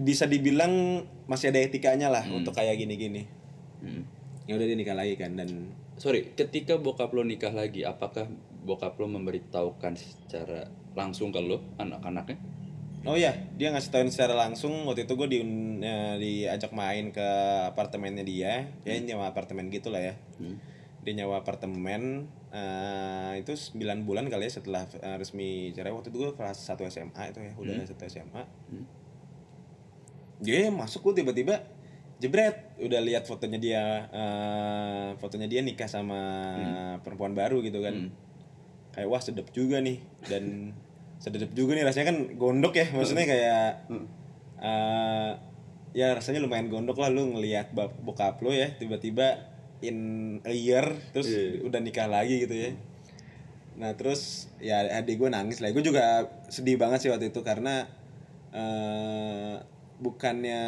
bisa 0.00 0.28
dibilang 0.28 1.04
masih 1.24 1.48
ada 1.48 1.60
etikanya 1.60 2.12
lah 2.12 2.24
untuk 2.28 2.52
kayak 2.56 2.76
gini-gini. 2.76 3.24
Hmm. 3.84 4.04
ya 4.44 4.56
udah 4.60 4.64
dia 4.68 4.76
nikah 4.76 4.96
lagi 4.96 5.16
kan 5.16 5.36
dan 5.40 5.72
sorry 5.96 6.36
ketika 6.36 6.76
bokap 6.76 7.12
lo 7.16 7.24
nikah 7.24 7.52
lagi 7.52 7.84
apakah 7.84 8.28
bokap 8.64 8.96
lo 9.00 9.08
memberitahukan 9.08 9.96
secara 9.96 10.68
langsung 10.96 11.32
ke 11.32 11.40
lo 11.40 11.60
anak-anaknya? 11.76 12.40
Oh 13.04 13.20
ya 13.20 13.36
dia 13.60 13.68
ngasih 13.68 13.92
tahuin 13.92 14.08
secara 14.08 14.32
langsung. 14.32 14.88
Waktu 14.88 15.04
itu 15.04 15.12
gue 15.12 15.28
di 15.28 15.38
eh, 15.84 16.16
diajak 16.16 16.72
main 16.72 17.12
ke 17.12 17.28
apartemennya 17.68 18.24
dia. 18.24 18.64
Ya 18.88 18.96
nyawa 18.96 19.36
apartemen 19.36 19.68
gitu 19.68 19.92
lah 19.92 20.00
ya. 20.00 20.14
Hmm. 20.40 20.56
dia 21.04 21.20
nyawa 21.20 21.44
apartemen 21.44 22.32
eh, 22.48 23.44
itu 23.44 23.52
9 23.52 24.08
bulan 24.08 24.24
kali 24.32 24.48
ya 24.48 24.52
setelah 24.56 24.88
eh, 24.88 25.16
resmi 25.20 25.68
cerai. 25.76 25.92
Waktu 25.92 26.08
itu 26.08 26.16
gue 26.24 26.32
kelas 26.32 26.64
1 26.64 26.80
SMA 26.88 27.22
itu 27.28 27.38
ya 27.44 27.52
udah 27.60 27.84
satu 27.84 28.08
SMA 28.08 28.42
dia 30.44 30.68
masuk 30.68 31.10
gue 31.10 31.24
tiba-tiba 31.24 31.64
jebret. 32.20 32.76
Udah 32.76 33.00
lihat 33.00 33.24
fotonya 33.24 33.56
dia 33.56 33.82
eh, 34.12 35.08
fotonya 35.16 35.48
dia 35.48 35.64
nikah 35.64 35.88
sama 35.88 36.20
perempuan 37.00 37.32
baru 37.32 37.64
gitu 37.64 37.80
kan. 37.80 38.12
Kayak 38.92 39.08
wah 39.08 39.22
sedap 39.24 39.48
juga 39.50 39.80
nih. 39.80 39.98
Dan 40.28 40.70
sedap 41.24 41.50
juga 41.56 41.72
nih 41.74 41.88
rasanya 41.88 42.12
kan 42.12 42.18
gondok 42.36 42.76
ya. 42.76 42.86
Maksudnya 42.92 43.24
kayak 43.24 43.66
eh, 44.60 45.30
ya 45.96 46.12
rasanya 46.12 46.44
lumayan 46.44 46.68
gondok 46.68 47.00
lah. 47.00 47.08
Lu 47.08 47.34
ngelihat 47.34 47.72
bokap 47.74 48.44
lu 48.44 48.52
ya 48.52 48.68
tiba-tiba 48.76 49.50
in 49.82 49.98
a 50.48 50.54
year 50.54 50.96
terus 51.12 51.28
Iya. 51.28 51.60
udah 51.66 51.80
nikah 51.82 52.08
lagi 52.08 52.44
gitu 52.44 52.54
ya. 52.56 52.70
Nah 53.74 53.90
terus 53.98 54.46
ya 54.62 54.80
adik 54.86 55.18
gue 55.18 55.28
nangis 55.28 55.58
lah. 55.58 55.74
Gue 55.74 55.82
juga 55.82 56.30
sedih 56.46 56.78
banget 56.78 57.04
sih 57.04 57.10
waktu 57.10 57.34
itu 57.34 57.42
karena 57.42 57.84
eh 58.54 59.58
bukannya 60.04 60.60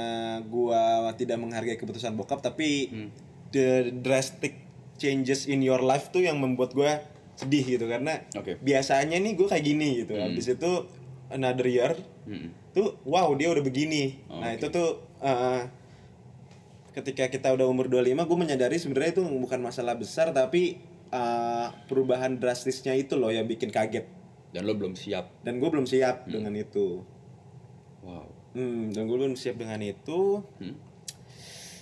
gua 0.48 1.12
tidak 1.12 1.36
menghargai 1.36 1.76
keputusan 1.76 2.16
bokap 2.16 2.40
tapi 2.40 2.88
the 3.52 3.92
drastic 4.00 4.64
changes 4.96 5.44
in 5.44 5.60
your 5.60 5.84
life 5.84 6.08
tuh 6.08 6.24
yang 6.24 6.40
membuat 6.40 6.72
gua 6.72 7.04
sedih 7.36 7.76
gitu. 7.76 7.84
Karena 7.84 8.24
Oke. 8.32 8.56
biasanya 8.58 9.20
nih 9.20 9.36
gue 9.36 9.44
kayak 9.44 9.60
gini 9.60 9.88
gitu. 10.02 10.16
Habis 10.16 10.56
itu 10.56 10.70
another 11.28 11.68
year 11.68 11.92
Mm-mm. 12.24 12.50
tuh 12.72 12.96
wow 13.04 13.28
dia 13.36 13.52
udah 13.52 13.60
begini. 13.60 14.24
Nah 14.32 14.56
itu 14.56 14.72
tuh 14.72 15.04
eh, 15.20 15.62
ketika 16.96 17.28
kita 17.28 17.52
udah 17.52 17.68
umur 17.68 17.92
25 17.92 18.16
gue 18.24 18.38
menyadari 18.40 18.80
sebenarnya 18.80 19.20
itu 19.20 19.22
bukan 19.28 19.60
masalah 19.60 20.00
besar 20.00 20.32
tapi 20.32 20.80
eh, 21.12 21.66
perubahan 21.86 22.40
drastisnya 22.40 22.96
itu 22.96 23.20
loh 23.20 23.28
yang 23.28 23.44
bikin 23.44 23.68
kaget. 23.68 24.08
Dan 24.48 24.64
lo 24.64 24.72
belum 24.72 24.96
siap. 24.96 25.44
dan 25.44 25.60
gue 25.60 25.68
belum 25.68 25.84
siap 25.84 26.24
dengan 26.24 26.56
itu. 26.56 27.04
Wow. 28.00 28.32
Hmm, 28.56 28.90
dan 28.90 29.04
gue 29.04 29.16
belum 29.16 29.36
siap 29.36 29.56
dengan 29.56 29.78
itu. 29.78 30.40
Hmm. 30.56 30.76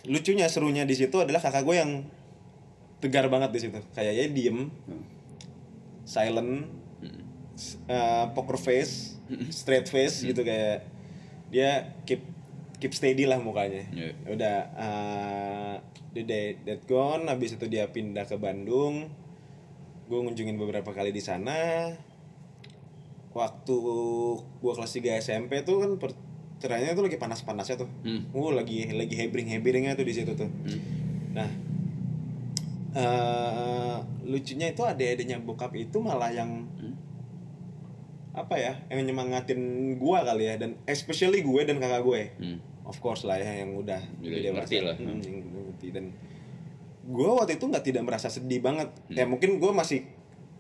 lucunya 0.05 0.45
serunya 0.47 0.83
di 0.83 0.93
situ 0.93 1.17
adalah 1.17 1.39
kakak 1.39 1.63
gue 1.63 1.77
yang 1.77 2.05
tegar 2.99 3.25
banget 3.27 3.51
di 3.51 3.61
situ. 3.63 3.79
Kayaknya 3.91 4.27
diem 4.29 4.59
Hmm. 4.85 5.05
silent 6.05 6.69
s- 7.55 7.81
eh, 7.87 8.27
poker 8.31 8.59
face 8.59 9.17
straight 9.49 9.87
face 9.87 10.21
gitu 10.23 10.43
kayak 10.43 10.85
dia 11.49 11.95
keep 12.03 12.21
keep 12.77 12.93
steady 12.93 13.25
lah 13.25 13.39
mukanya. 13.39 13.87
Iya. 13.89 14.13
udah 14.29 14.57
uh, 14.77 15.75
the 16.11 16.21
day 16.23 16.61
that 16.61 16.85
gone 16.85 17.25
habis 17.25 17.55
itu 17.55 17.65
dia 17.65 17.89
pindah 17.89 18.25
ke 18.25 18.37
Bandung. 18.37 19.09
Gue 20.05 20.21
ngunjungin 20.21 20.59
beberapa 20.59 20.91
kali 20.91 21.09
di 21.09 21.23
sana. 21.23 21.89
Waktu 23.33 23.77
gue 24.55 24.73
kelas 24.75 24.93
3 24.93 25.17
SMP 25.19 25.65
tuh 25.65 25.81
kan 25.81 25.91
perceraiannya 26.65 26.97
tuh 26.97 27.05
lagi 27.05 27.19
panas-panasnya 27.21 27.77
tuh 27.77 27.89
Hmm. 28.01 28.25
uh 28.33 28.51
lagi 28.51 28.89
lagi 28.89 29.13
hebring 29.15 29.53
hebringnya 29.53 29.93
tuh 29.93 30.09
di 30.09 30.17
situ 30.17 30.33
tuh 30.33 30.49
Hmm. 30.49 30.81
nah 31.37 31.51
eh 32.95 33.97
lucunya 34.25 34.73
itu 34.73 34.81
adik-adiknya 34.81 35.45
bokap 35.45 35.77
itu 35.77 36.01
malah 36.01 36.33
yang 36.33 36.65
Hmm. 36.81 36.97
apa 38.33 38.57
ya 38.57 38.73
yang 38.89 39.05
nyemangatin 39.05 39.61
gua 39.95 40.25
kali 40.25 40.49
ya 40.49 40.57
dan 40.57 40.81
especially 40.85 41.45
gue 41.45 41.61
dan 41.63 41.77
kakak 41.77 42.01
gue 42.01 42.23
Hmm. 42.41 42.59
of 42.89 42.97
course 42.99 43.23
lah 43.23 43.37
ya 43.37 43.61
yang 43.61 43.77
udah 43.77 44.01
gede 44.19 44.49
ngerti 44.49 44.77
lah. 44.81 44.97
Hmm, 44.97 45.21
yang 45.21 45.37
ngerti 45.45 45.89
dan 45.93 46.17
gue 47.05 47.29
waktu 47.29 47.61
itu 47.61 47.69
nggak 47.69 47.85
tidak 47.85 48.03
merasa 48.03 48.33
sedih 48.33 48.65
banget 48.65 48.89
ya 49.13 49.29
mungkin 49.29 49.61
gue 49.61 49.69
masih 49.71 50.09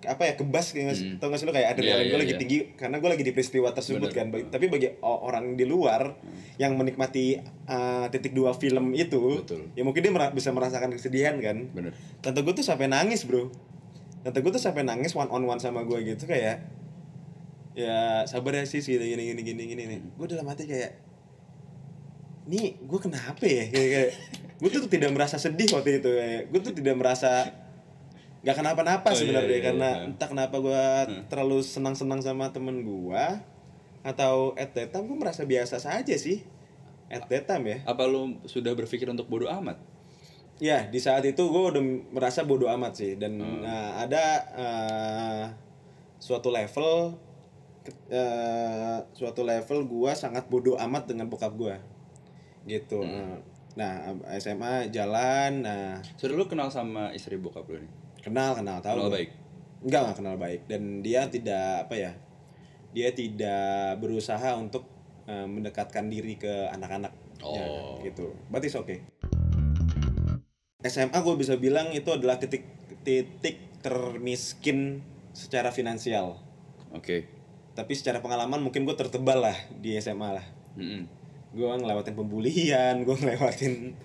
apa 0.07 0.23
ya 0.23 0.33
kebas 0.35 0.71
kayak 0.71 0.93
Hmm. 0.93 1.17
tau 1.17 1.29
gak 1.29 1.37
sih 1.37 1.47
lo 1.47 1.53
kayak 1.53 1.73
adrenalin 1.73 1.97
Iya, 1.99 2.07
gue 2.07 2.11
iya, 2.11 2.21
lagi 2.21 2.31
iya. 2.31 2.41
tinggi 2.41 2.59
karena 2.75 2.97
gue 2.97 3.09
lagi 3.09 3.23
di 3.23 3.33
peristiwa 3.33 3.69
tersebut 3.71 4.01
Bener. 4.05 4.15
kan 4.15 4.27
Bagi- 4.29 4.49
tapi 4.49 4.67
bagi 4.67 4.89
orang 5.01 5.45
di 5.53 5.65
luar 5.65 6.17
yang 6.55 6.75
menikmati 6.75 7.39
uh, 7.65 8.07
titik 8.09 8.33
dua 8.33 8.53
film 8.53 8.93
itu 8.93 9.41
Betul. 9.41 9.73
ya 9.73 9.83
mungkin 9.83 10.01
dia 10.01 10.11
mera- 10.11 10.31
bisa 10.31 10.49
merasakan 10.49 10.91
kesedihan 10.91 11.37
kan 11.37 11.69
Bener. 11.69 11.93
tante 12.19 12.41
gue 12.41 12.53
tuh 12.53 12.63
sampai 12.63 12.87
nangis 12.87 13.23
bro 13.23 13.49
tante 14.21 14.39
gue 14.39 14.51
tuh 14.51 14.61
sampai 14.61 14.83
nangis 14.83 15.13
one 15.13 15.29
on 15.29 15.45
one 15.45 15.59
sama 15.59 15.83
gue 15.83 16.01
gitu 16.07 16.25
kayak 16.25 16.65
ya 17.73 18.23
sabar 18.25 18.55
ya 18.55 18.65
sis 18.65 18.83
gini 18.83 19.03
gini 19.05 19.23
gini 19.29 19.43
gini 19.43 19.63
gini 19.67 19.83
nih 19.87 20.01
gue 20.11 20.27
dalam 20.29 20.47
hati 20.47 20.65
kayak 20.65 20.95
nih 22.45 22.77
gue 22.79 22.99
kenapa 22.99 23.41
ya 23.43 23.65
kayak, 23.67 23.89
kayak 23.91 24.11
gue 24.55 24.71
tuh 24.71 24.87
tidak 24.87 25.11
merasa 25.11 25.37
sedih 25.37 25.67
waktu 25.73 25.99
itu 25.99 26.07
kayak 26.09 26.43
gue 26.49 26.61
tuh 26.63 26.73
tidak 26.73 26.95
merasa 26.95 27.51
nggak 28.45 28.57
kenapa-napa 28.61 29.09
Oh, 29.09 29.13
iya, 29.13 29.21
sebenarnya 29.25 29.57
iya, 29.57 29.65
karena 29.65 29.89
iya. 29.89 30.05
entah 30.07 30.29
kenapa 30.29 30.57
gue 30.61 30.85
terlalu 31.27 31.65
senang-senang 31.65 32.21
sama 32.21 32.53
temen 32.53 32.85
gue 32.85 33.25
atau 34.05 34.53
at 34.55 34.77
that 34.77 34.93
time 34.93 35.09
gue 35.09 35.17
merasa 35.17 35.43
biasa 35.43 35.81
saja 35.81 36.13
sih 36.13 36.45
at 37.09 37.25
that 37.25 37.49
time 37.49 37.65
ya 37.65 37.79
Apa 37.89 38.05
lo 38.05 38.37
sudah 38.45 38.77
berpikir 38.77 39.09
untuk 39.09 39.27
bodoh 39.27 39.49
amat? 39.49 39.81
Ya, 40.61 40.87
di 40.87 41.01
saat 41.01 41.25
itu 41.25 41.41
gue 41.41 41.63
udah 41.73 41.83
merasa 42.13 42.45
bodoh 42.45 42.69
amat 42.69 42.93
sih 42.95 43.17
dan 43.17 43.41
Hmm. 43.41 43.65
nah, 43.65 43.99
ada 43.99 44.25
eh, 44.55 45.45
suatu 46.21 46.53
level 46.53 47.17
eh, 48.09 48.99
suatu 49.13 49.41
level 49.43 49.85
gue 49.85 50.13
sangat 50.13 50.47
bodoh 50.49 50.77
amat 50.79 51.09
dengan 51.09 51.29
bokap 51.29 51.53
gue 51.57 51.77
gitu. 52.65 53.01
Hmm. 53.01 53.41
Nah, 53.75 54.15
SMA 54.39 54.89
jalan, 54.89 55.67
nah 55.67 55.99
Sudah 56.15 56.39
lo 56.39 56.47
kenal 56.47 56.71
sama 56.71 57.11
istri 57.11 57.35
bokap 57.35 57.67
lo 57.67 57.83
nih? 57.83 57.93
Kenal 58.25 58.57
kenal 58.57 58.81
tahu. 58.81 58.97
Kenal 58.97 59.13
baik? 59.13 59.31
Enggak 59.85 60.01
nggak 60.01 60.17
kenal 60.17 60.37
baik 60.41 60.61
dan 60.65 60.83
dia 61.05 61.29
tidak 61.29 61.85
apa 61.87 61.95
ya? 61.95 62.13
Dia 62.97 63.13
tidak 63.13 64.01
berusaha 64.01 64.57
untuk 64.57 64.89
eh, 65.29 65.45
mendekatkan 65.45 66.09
diri 66.09 66.41
ke 66.41 66.73
anak-anak. 66.73 67.13
Ya, 67.45 67.65
Oh. 67.69 68.01
gitu. 68.01 68.33
Berarti 68.49 68.73
oke. 68.73 68.97
SMA 70.85 71.17
gue 71.17 71.35
bisa 71.37 71.57
bilang 71.57 71.93
itu 71.93 72.09
adalah 72.13 72.37
titik 72.37 72.65
titik 73.05 73.81
termiskin 73.81 75.01
secara 75.33 75.73
finansial. 75.73 76.41
Oke. 76.93 77.29
Tapi 77.75 77.93
secara 77.93 78.21
pengalaman 78.21 78.61
mungkin 78.61 78.85
gue 78.85 78.97
tertebal 78.97 79.45
lah 79.45 79.57
di 79.77 79.97
SMA 79.97 80.41
lah. 80.41 80.47
Mm-mm. 80.77 81.05
Gue 81.53 81.69
ngelewatin 81.69 82.15
pembulian, 82.15 82.95
gue 83.03 83.17
ngelewatin 83.17 83.97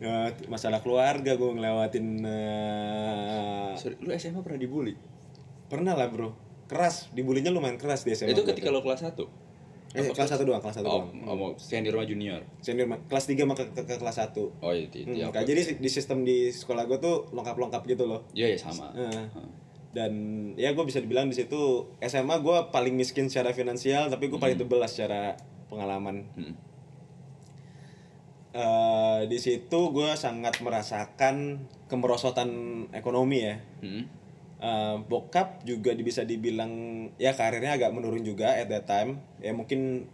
eh, 0.00 0.28
masalah 0.46 0.80
keluarga, 0.80 1.32
gue 1.32 1.50
ngelewatin 1.50 2.06
eh, 2.20 3.70
Sorry, 3.74 3.96
lu 3.98 4.10
SMA 4.12 4.40
pernah 4.40 4.58
dibully? 4.58 4.94
pernah 5.66 5.94
lah 5.94 6.08
bro. 6.08 6.34
Keras, 6.66 7.10
dibulinya 7.10 7.48
lumayan 7.48 7.76
keras 7.76 8.02
di 8.02 8.10
SMA. 8.10 8.30
itu 8.30 8.42
ketika 8.42 8.68
lo 8.68 8.80
kelas 8.80 9.02
1? 9.04 9.14
eh, 9.90 10.06
kelas 10.08 10.30
satu 10.30 10.42
doang, 10.44 10.58
kelas 10.58 10.76
satu 10.76 10.86
Oh, 10.86 11.02
doang. 11.02 11.10
oh, 11.24 11.34
mau 11.36 11.50
senior 11.56 11.92
sama 11.92 12.04
junior. 12.04 12.42
Senior 12.58 12.86
kelas 13.04 13.26
3 13.26 13.42
maka 13.44 13.66
ke, 13.68 13.82
ke 13.82 13.94
kelas 13.96 14.16
1. 14.20 14.38
Oh 14.56 14.70
iya, 14.70 14.86
itu. 14.86 15.02
Hmm, 15.02 15.12
iya, 15.12 15.24
oke. 15.26 15.42
jadi 15.42 15.60
di 15.74 15.88
sistem 15.88 16.22
di 16.22 16.48
sekolah 16.48 16.86
gue 16.86 16.98
tuh 16.98 17.26
lengkap-lengkap 17.28 17.82
gitu 17.88 18.06
loh. 18.06 18.22
Iya, 18.30 18.50
iya 18.50 18.58
sama. 18.58 18.90
Eh, 18.92 19.02
Heeh. 19.04 19.48
dan 19.90 20.12
ya 20.54 20.70
gue 20.70 20.84
bisa 20.84 20.98
dibilang 20.98 21.26
di 21.26 21.34
situ 21.34 21.58
SMA 22.00 22.38
gue 22.38 22.56
paling 22.70 22.94
miskin 22.94 23.26
secara 23.26 23.50
finansial 23.50 24.06
tapi 24.06 24.26
gue 24.26 24.38
paling 24.38 24.54
tebel 24.56 24.78
lah 24.78 24.86
secara 24.86 25.34
pengalaman 25.66 26.22
Hmm. 26.32 26.54
Eh, 28.50 29.20
di 29.30 29.38
situ 29.38 29.94
gue 29.94 30.10
sangat 30.18 30.58
merasakan 30.58 31.62
kemerosotan 31.86 32.50
ekonomi 32.90 33.46
ya 33.46 33.56
Hmm. 33.78 34.04
Eh, 34.60 34.96
bokap 35.06 35.62
juga 35.62 35.94
bisa 35.94 36.26
dibilang 36.26 36.68
ya 37.16 37.32
karirnya 37.32 37.78
agak 37.78 37.94
menurun 37.94 38.20
juga 38.20 38.52
at 38.58 38.66
that 38.66 38.84
time 38.84 39.22
ya 39.38 39.54
mungkin 39.54 40.04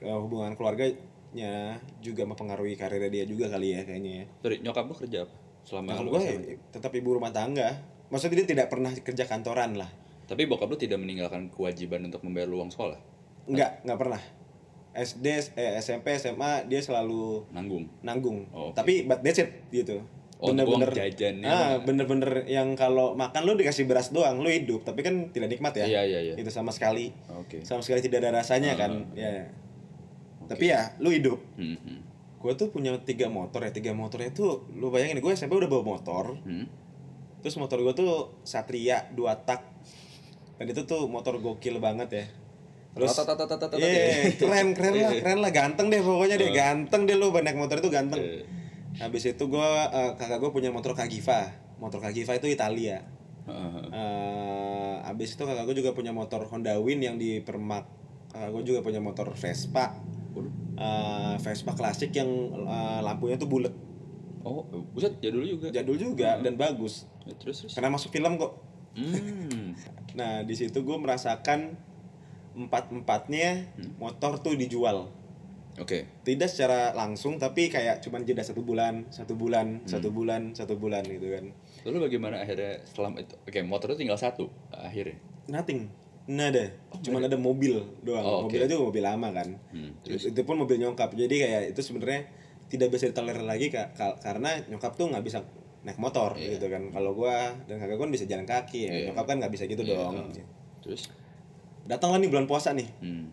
eh, 0.00 0.16
hubungan 0.16 0.56
keluarganya 0.56 1.76
juga 2.00 2.24
mempengaruhi 2.24 2.74
karirnya 2.74 3.12
dia 3.12 3.24
juga 3.28 3.52
kali 3.52 3.76
ya 3.76 3.80
kayaknya 3.84 4.12
ya 4.22 4.26
Sorry, 4.40 4.56
nyokap 4.64 4.84
lo 4.88 4.94
kerja 4.96 5.28
apa? 5.28 5.34
Selama 5.68 6.00
lo 6.00 6.10
gue 6.10 6.20
SMA? 6.24 6.54
tetap 6.72 6.90
ibu 6.96 7.08
rumah 7.12 7.30
tangga 7.30 7.76
maksudnya 8.08 8.40
dia 8.40 8.48
tidak 8.56 8.72
pernah 8.72 8.90
kerja 8.90 9.28
kantoran 9.28 9.76
lah 9.76 9.90
Tapi 10.24 10.48
bokap 10.48 10.72
lo 10.72 10.80
tidak 10.80 10.96
meninggalkan 10.96 11.52
kewajiban 11.52 12.08
untuk 12.08 12.24
membayar 12.24 12.48
lu 12.48 12.56
uang 12.64 12.72
sekolah? 12.72 12.96
Enggak, 13.44 13.84
enggak 13.84 13.98
pernah. 14.00 14.22
SD, 14.94 15.26
eh, 15.58 15.74
SMP, 15.82 16.14
SMA 16.14 16.70
dia 16.70 16.78
selalu 16.78 17.42
Nanggung? 17.50 17.90
nanggung. 18.00 18.46
Oh, 18.54 18.70
oke. 18.70 18.78
Tapi 18.78 19.04
but 19.10 19.20
that's 19.26 19.42
it 19.42 19.50
gitu. 19.74 19.98
Oh, 20.38 20.50
untuk 20.50 20.66
uang 20.66 20.82
jajannya 20.90 21.46
Ah, 21.46 21.78
bener-bener 21.82 22.44
yang 22.50 22.74
kalau 22.74 23.14
makan 23.14 23.42
lu 23.46 23.54
dikasih 23.54 23.86
beras 23.86 24.10
doang, 24.10 24.42
lu 24.42 24.50
hidup, 24.50 24.82
tapi 24.82 25.00
kan 25.00 25.30
tidak 25.30 25.50
nikmat 25.56 25.72
ya. 25.78 25.86
Iya, 25.86 26.02
iya, 26.04 26.20
iya. 26.30 26.34
Itu 26.34 26.50
sama 26.50 26.74
sekali. 26.74 27.14
Oke. 27.32 27.62
Sama 27.62 27.80
sekali 27.80 28.02
tidak 28.02 28.22
ada 28.22 28.42
rasanya 28.42 28.74
kan. 28.74 29.08
Ya. 29.14 29.50
Tapi 30.44 30.68
ya 30.68 30.92
lu 31.00 31.10
hidup. 31.10 31.40
Hmm, 31.56 31.78
hmm. 31.80 31.98
Gue 32.44 32.52
tuh 32.60 32.68
punya 32.68 32.92
tiga 33.02 33.32
motor 33.32 33.64
ya, 33.64 33.72
tiga 33.72 33.96
motornya 33.96 34.30
tuh 34.36 34.68
lu 34.76 34.92
bayangin 34.92 35.22
gue 35.22 35.32
SMP 35.32 35.56
udah 35.56 35.70
bawa 35.70 35.96
motor. 35.96 36.36
Hmm. 36.44 36.68
Terus 37.40 37.56
motor 37.56 37.80
gue 37.80 37.94
tuh 37.96 38.36
Satria 38.44 39.08
dua 39.16 39.38
tak. 39.48 39.64
Dan 40.60 40.70
itu 40.70 40.84
tuh 40.84 41.08
motor 41.08 41.40
gokil 41.40 41.80
banget 41.80 42.08
ya. 42.12 42.24
Terus 42.94 43.10
Tatatatatatatat 43.10 43.74
Iya, 43.74 43.90
ya. 43.90 44.38
keren 44.38 44.70
keren 44.70 44.94
lah, 45.02 45.12
keren 45.18 45.38
lah, 45.42 45.50
ganteng 45.50 45.90
deh 45.90 45.98
pokoknya 45.98 46.38
deh, 46.38 46.54
ganteng 46.54 47.10
deh 47.10 47.18
lu 47.18 47.34
banyak 47.34 47.58
motor 47.58 47.82
itu 47.82 47.90
ganteng. 47.90 48.22
Eh. 48.22 48.46
Habis 49.02 49.34
itu 49.34 49.44
gua 49.50 49.90
eh, 49.90 50.10
kakak 50.14 50.38
gua 50.38 50.54
punya 50.54 50.70
motor 50.70 50.94
Kagiva. 50.94 51.50
Motor 51.82 51.98
Kagiva 51.98 52.38
itu 52.38 52.46
Italia. 52.46 53.02
Heeh. 53.50 53.82
Eh, 53.90 54.94
habis 55.02 55.34
itu 55.34 55.42
kakak 55.42 55.66
gua 55.66 55.74
juga 55.74 55.90
punya 55.90 56.14
motor 56.14 56.46
Honda 56.46 56.78
Win 56.78 57.02
yang 57.02 57.18
di 57.18 57.42
Permak. 57.42 57.82
Kakak 58.30 58.54
gua 58.54 58.62
juga 58.62 58.80
punya 58.86 59.02
motor 59.02 59.34
Vespa. 59.34 59.98
Eh, 60.78 61.34
Vespa 61.42 61.74
klasik 61.74 62.14
yang 62.14 62.30
eh, 62.62 63.00
lampunya 63.02 63.34
tuh 63.34 63.50
bulat. 63.50 63.74
Oh, 64.46 64.62
buset 64.94 65.18
jadul 65.18 65.42
juga. 65.42 65.74
Jadul 65.74 65.98
juga 65.98 66.38
dan 66.38 66.54
bagus. 66.54 67.10
Ya, 67.26 67.34
terus 67.34 67.66
terus. 67.66 67.74
Karena 67.74 67.90
masuk 67.90 68.14
film 68.14 68.38
kok. 68.38 68.62
Hmm. 68.94 69.74
Nah, 70.14 70.46
di 70.46 70.54
situ 70.54 70.86
gua 70.86 71.02
merasakan 71.02 71.74
empat-empatnya 72.54 73.74
motor 73.96 74.38
tuh 74.38 74.54
dijual. 74.54 75.10
Oke. 75.74 76.06
tidak 76.22 76.46
secara 76.46 76.94
langsung 76.94 77.34
tapi 77.34 77.66
kayak 77.66 77.98
cuman 77.98 78.22
jeda 78.22 78.40
satu 78.40 78.62
bulan 78.62 79.10
satu 79.10 79.34
bulan 79.34 79.82
Hmm. 79.82 79.90
satu 79.90 80.08
bulan 80.08 80.54
satu 80.54 80.78
bulan 80.78 81.02
gitu 81.02 81.26
kan 81.28 81.50
Lalu 81.82 81.98
bagaimana 82.06 82.38
akhirnya 82.38 82.78
setelah 82.80 83.10
itu? 83.16 83.34
Oke, 83.40 83.58
motor 83.60 83.90
itu 83.90 83.98
tinggal 84.00 84.14
satu 84.14 84.46
akhirnya. 84.70 85.18
nothing 85.44 85.90
nada 86.24 86.70
cuman 86.96 87.26
ada 87.26 87.34
mobil 87.34 87.74
doang 88.00 88.22
Oh, 88.22 88.34
oke. 88.40 88.54
mobil 88.54 88.60
aja 88.62 88.74
mobil 88.78 89.02
lama 89.02 89.28
kan 89.30 89.48
Hmm, 89.68 89.98
itu, 90.06 90.30
itu 90.30 90.40
pun 90.40 90.54
mobil 90.56 90.78
nyokap 90.78 91.10
jadi 91.12 91.34
kayak 91.34 91.62
itu 91.74 91.80
sebenarnya 91.82 92.22
tidak 92.64 92.88
bisa 92.88 93.04
ditolerir 93.04 93.42
lagi 93.42 93.66
ka- 93.68 93.90
ka- 93.90 94.16
karena 94.20 94.54
nyokap 94.64 94.94
tuh 94.94 95.10
nggak 95.10 95.20
bisa 95.20 95.42
naik 95.82 95.98
motor 95.98 96.32
Iya. 96.32 96.54
gitu 96.54 96.70
kan 96.70 96.86
kalau 96.88 97.12
gua 97.12 97.50
dan 97.60 97.76
kakak 97.76 97.98
gua 97.98 98.06
kan 98.06 98.14
bisa 98.14 98.24
jalan 98.24 98.46
kaki 98.46 98.78
ya 98.80 98.92
Iya. 98.94 99.04
nyokap 99.10 99.26
kan 99.26 99.36
nggak 99.36 99.50
bisa 99.50 99.66
gitu 99.66 99.82
Iya, 99.82 99.90
dong 99.92 100.14
oh. 100.14 100.30
Terus? 100.80 101.10
Datanglah 101.84 102.16
nih 102.16 102.28
bulan 102.28 102.44
puasa 102.44 102.72
nih 102.72 102.88
Hmm. 102.98 103.28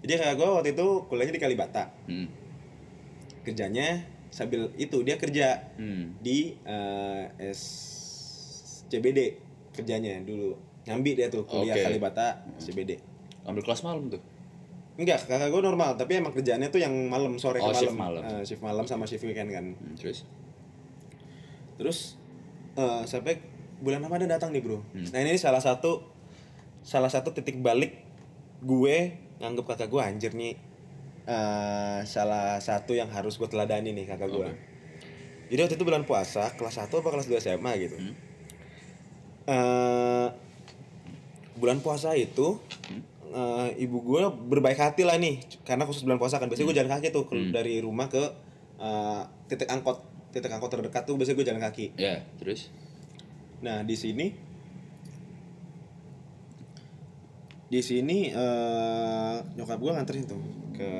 jadi 0.00 0.18
kakak 0.18 0.34
gua 0.34 0.58
waktu 0.58 0.72
itu 0.72 0.86
kuliahnya 1.06 1.30
di 1.30 1.40
Kalibata 1.40 1.84
Hmm. 2.04 2.26
kerjanya 3.42 4.02
sambil 4.28 4.72
itu 4.74 4.96
dia 5.00 5.16
kerja 5.16 5.48
Hmm. 5.74 6.16
di 6.18 6.56
eh, 6.58 7.24
SCBD 7.44 9.36
kerjanya 9.70 10.20
dulu 10.20 10.56
nyambi 10.82 11.14
dia 11.14 11.28
tuh 11.28 11.44
kuliah 11.44 11.74
Oke. 11.74 11.84
Kalibata 11.86 12.26
SCBD 12.56 12.98
Ambil 13.42 13.62
kelas 13.62 13.82
malam 13.82 14.06
tuh. 14.08 14.22
enggak 14.92 15.24
kakak 15.24 15.48
gue 15.48 15.62
normal 15.62 15.96
tapi 15.96 16.16
emang 16.16 16.30
kerjaannya 16.30 16.68
tuh 16.68 16.76
yang 16.78 16.92
malam 17.06 17.34
sore 17.34 17.58
Oh, 17.58 17.66
ke 17.66 17.80
shift 17.80 17.92
malam 17.92 18.20
malam. 18.20 18.22
Eh, 18.30 18.44
shift 18.44 18.60
malam 18.60 18.84
sama 18.84 19.02
shift 19.02 19.22
weekend 19.22 19.48
kan 19.48 19.72
Hmm, 19.72 19.96
terus? 19.96 20.28
terus 21.74 22.20
eh, 22.74 23.02
sampai 23.02 23.40
bulan 23.78 24.00
Ramadan 24.00 24.28
datang 24.30 24.50
nih 24.50 24.60
bro 24.60 24.84
Hmm. 24.86 25.08
nah 25.08 25.18
ini 25.18 25.34
salah 25.34 25.58
satu 25.58 26.11
salah 26.82 27.06
satu 27.06 27.30
titik 27.30 27.58
balik 27.58 27.98
gue 28.60 28.96
nganggep 29.38 29.64
kakak 29.64 29.88
gue 29.88 29.98
anjir 29.98 30.32
nih. 30.32 30.54
Eh, 31.22 32.00
salah 32.04 32.58
satu 32.58 32.92
yang 32.92 33.06
harus 33.08 33.34
gue 33.34 33.46
teladani 33.46 33.90
nih 33.90 34.06
kakak 34.06 34.28
gue. 34.28 34.48
Oke. 34.48 34.70
jadi 35.48 35.60
waktu 35.62 35.76
itu 35.76 35.84
bulan 35.84 36.02
puasa 36.02 36.48
kelas 36.52 36.80
1 36.80 36.88
apa 36.90 37.08
kelas 37.08 37.26
2 37.26 37.38
SMA 37.38 37.72
gitu. 37.78 37.94
Hmm. 37.94 38.14
Eh, 39.44 40.28
bulan 41.54 41.78
puasa 41.78 42.14
itu 42.14 42.56
eh, 43.28 43.68
ibu 43.78 44.00
gue 44.00 44.20
berbaik 44.46 44.76
hati 44.76 45.02
lah 45.02 45.14
nih 45.14 45.38
karena 45.62 45.84
khusus 45.84 46.02
bulan 46.02 46.16
puasa 46.16 46.36
kan 46.36 46.46
biasanya 46.46 46.66
gue 46.66 46.78
jalan 46.78 46.92
kaki 46.92 47.08
tuh 47.10 47.24
ke- 47.26 47.50
dari 47.50 47.78
rumah 47.78 48.06
ke 48.06 48.22
eh, 48.78 49.22
titik 49.46 49.68
angkot 49.68 50.00
titik 50.30 50.48
angkot 50.48 50.70
terdekat 50.70 51.04
tuh 51.04 51.14
biasanya 51.14 51.36
gue 51.36 51.46
jalan 51.46 51.62
kaki. 51.62 51.86
Ya, 51.94 52.24
terus? 52.36 52.72
nah 53.60 53.82
di 53.82 53.94
sini 53.94 54.34
di 57.72 57.80
sini 57.80 58.28
eh, 58.28 59.36
nyokap 59.56 59.80
gue 59.80 59.92
nganterin 59.96 60.28
tuh 60.28 60.36
ke 60.76 60.90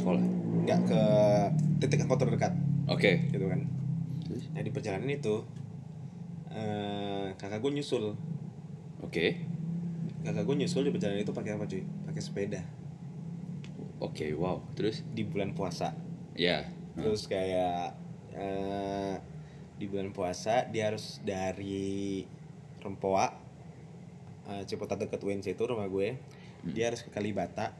Sekolah. 0.00 0.22
nggak 0.64 0.80
ke 0.88 1.00
titik 1.84 2.08
angkot 2.08 2.24
terdekat 2.24 2.56
Oke. 2.88 3.28
gitu 3.28 3.52
kan 3.52 3.68
nah 4.56 4.64
di 4.64 4.72
perjalanan 4.72 5.12
itu 5.12 5.44
eh, 6.48 7.36
kakak 7.36 7.60
gue 7.60 7.76
nyusul 7.76 8.16
Oke. 9.04 9.44
kakak 10.24 10.48
gue 10.48 10.56
nyusul 10.56 10.88
di 10.88 10.92
perjalanan 10.92 11.20
itu 11.20 11.36
pakai 11.36 11.52
apa 11.52 11.68
cuy 11.68 11.84
pakai 12.08 12.22
sepeda 12.24 12.62
Oke, 13.98 14.30
wow. 14.32 14.62
Terus? 14.72 15.02
di 15.12 15.26
bulan 15.26 15.52
puasa 15.52 15.92
Ya. 16.32 16.64
terus 16.96 17.28
kayak 17.28 17.92
eh, 18.32 19.14
di 19.76 19.84
bulan 19.84 20.16
puasa 20.16 20.64
dia 20.64 20.88
harus 20.88 21.20
dari 21.20 22.24
Rempoa 22.80 23.47
eh, 24.48 24.62
Ciputat 24.64 24.96
deket 24.96 25.20
UNC 25.20 25.52
itu 25.52 25.62
rumah 25.64 25.86
gue. 25.86 26.16
Dia 26.64 26.90
harus 26.90 27.04
ke 27.04 27.10
Kalibata. 27.12 27.76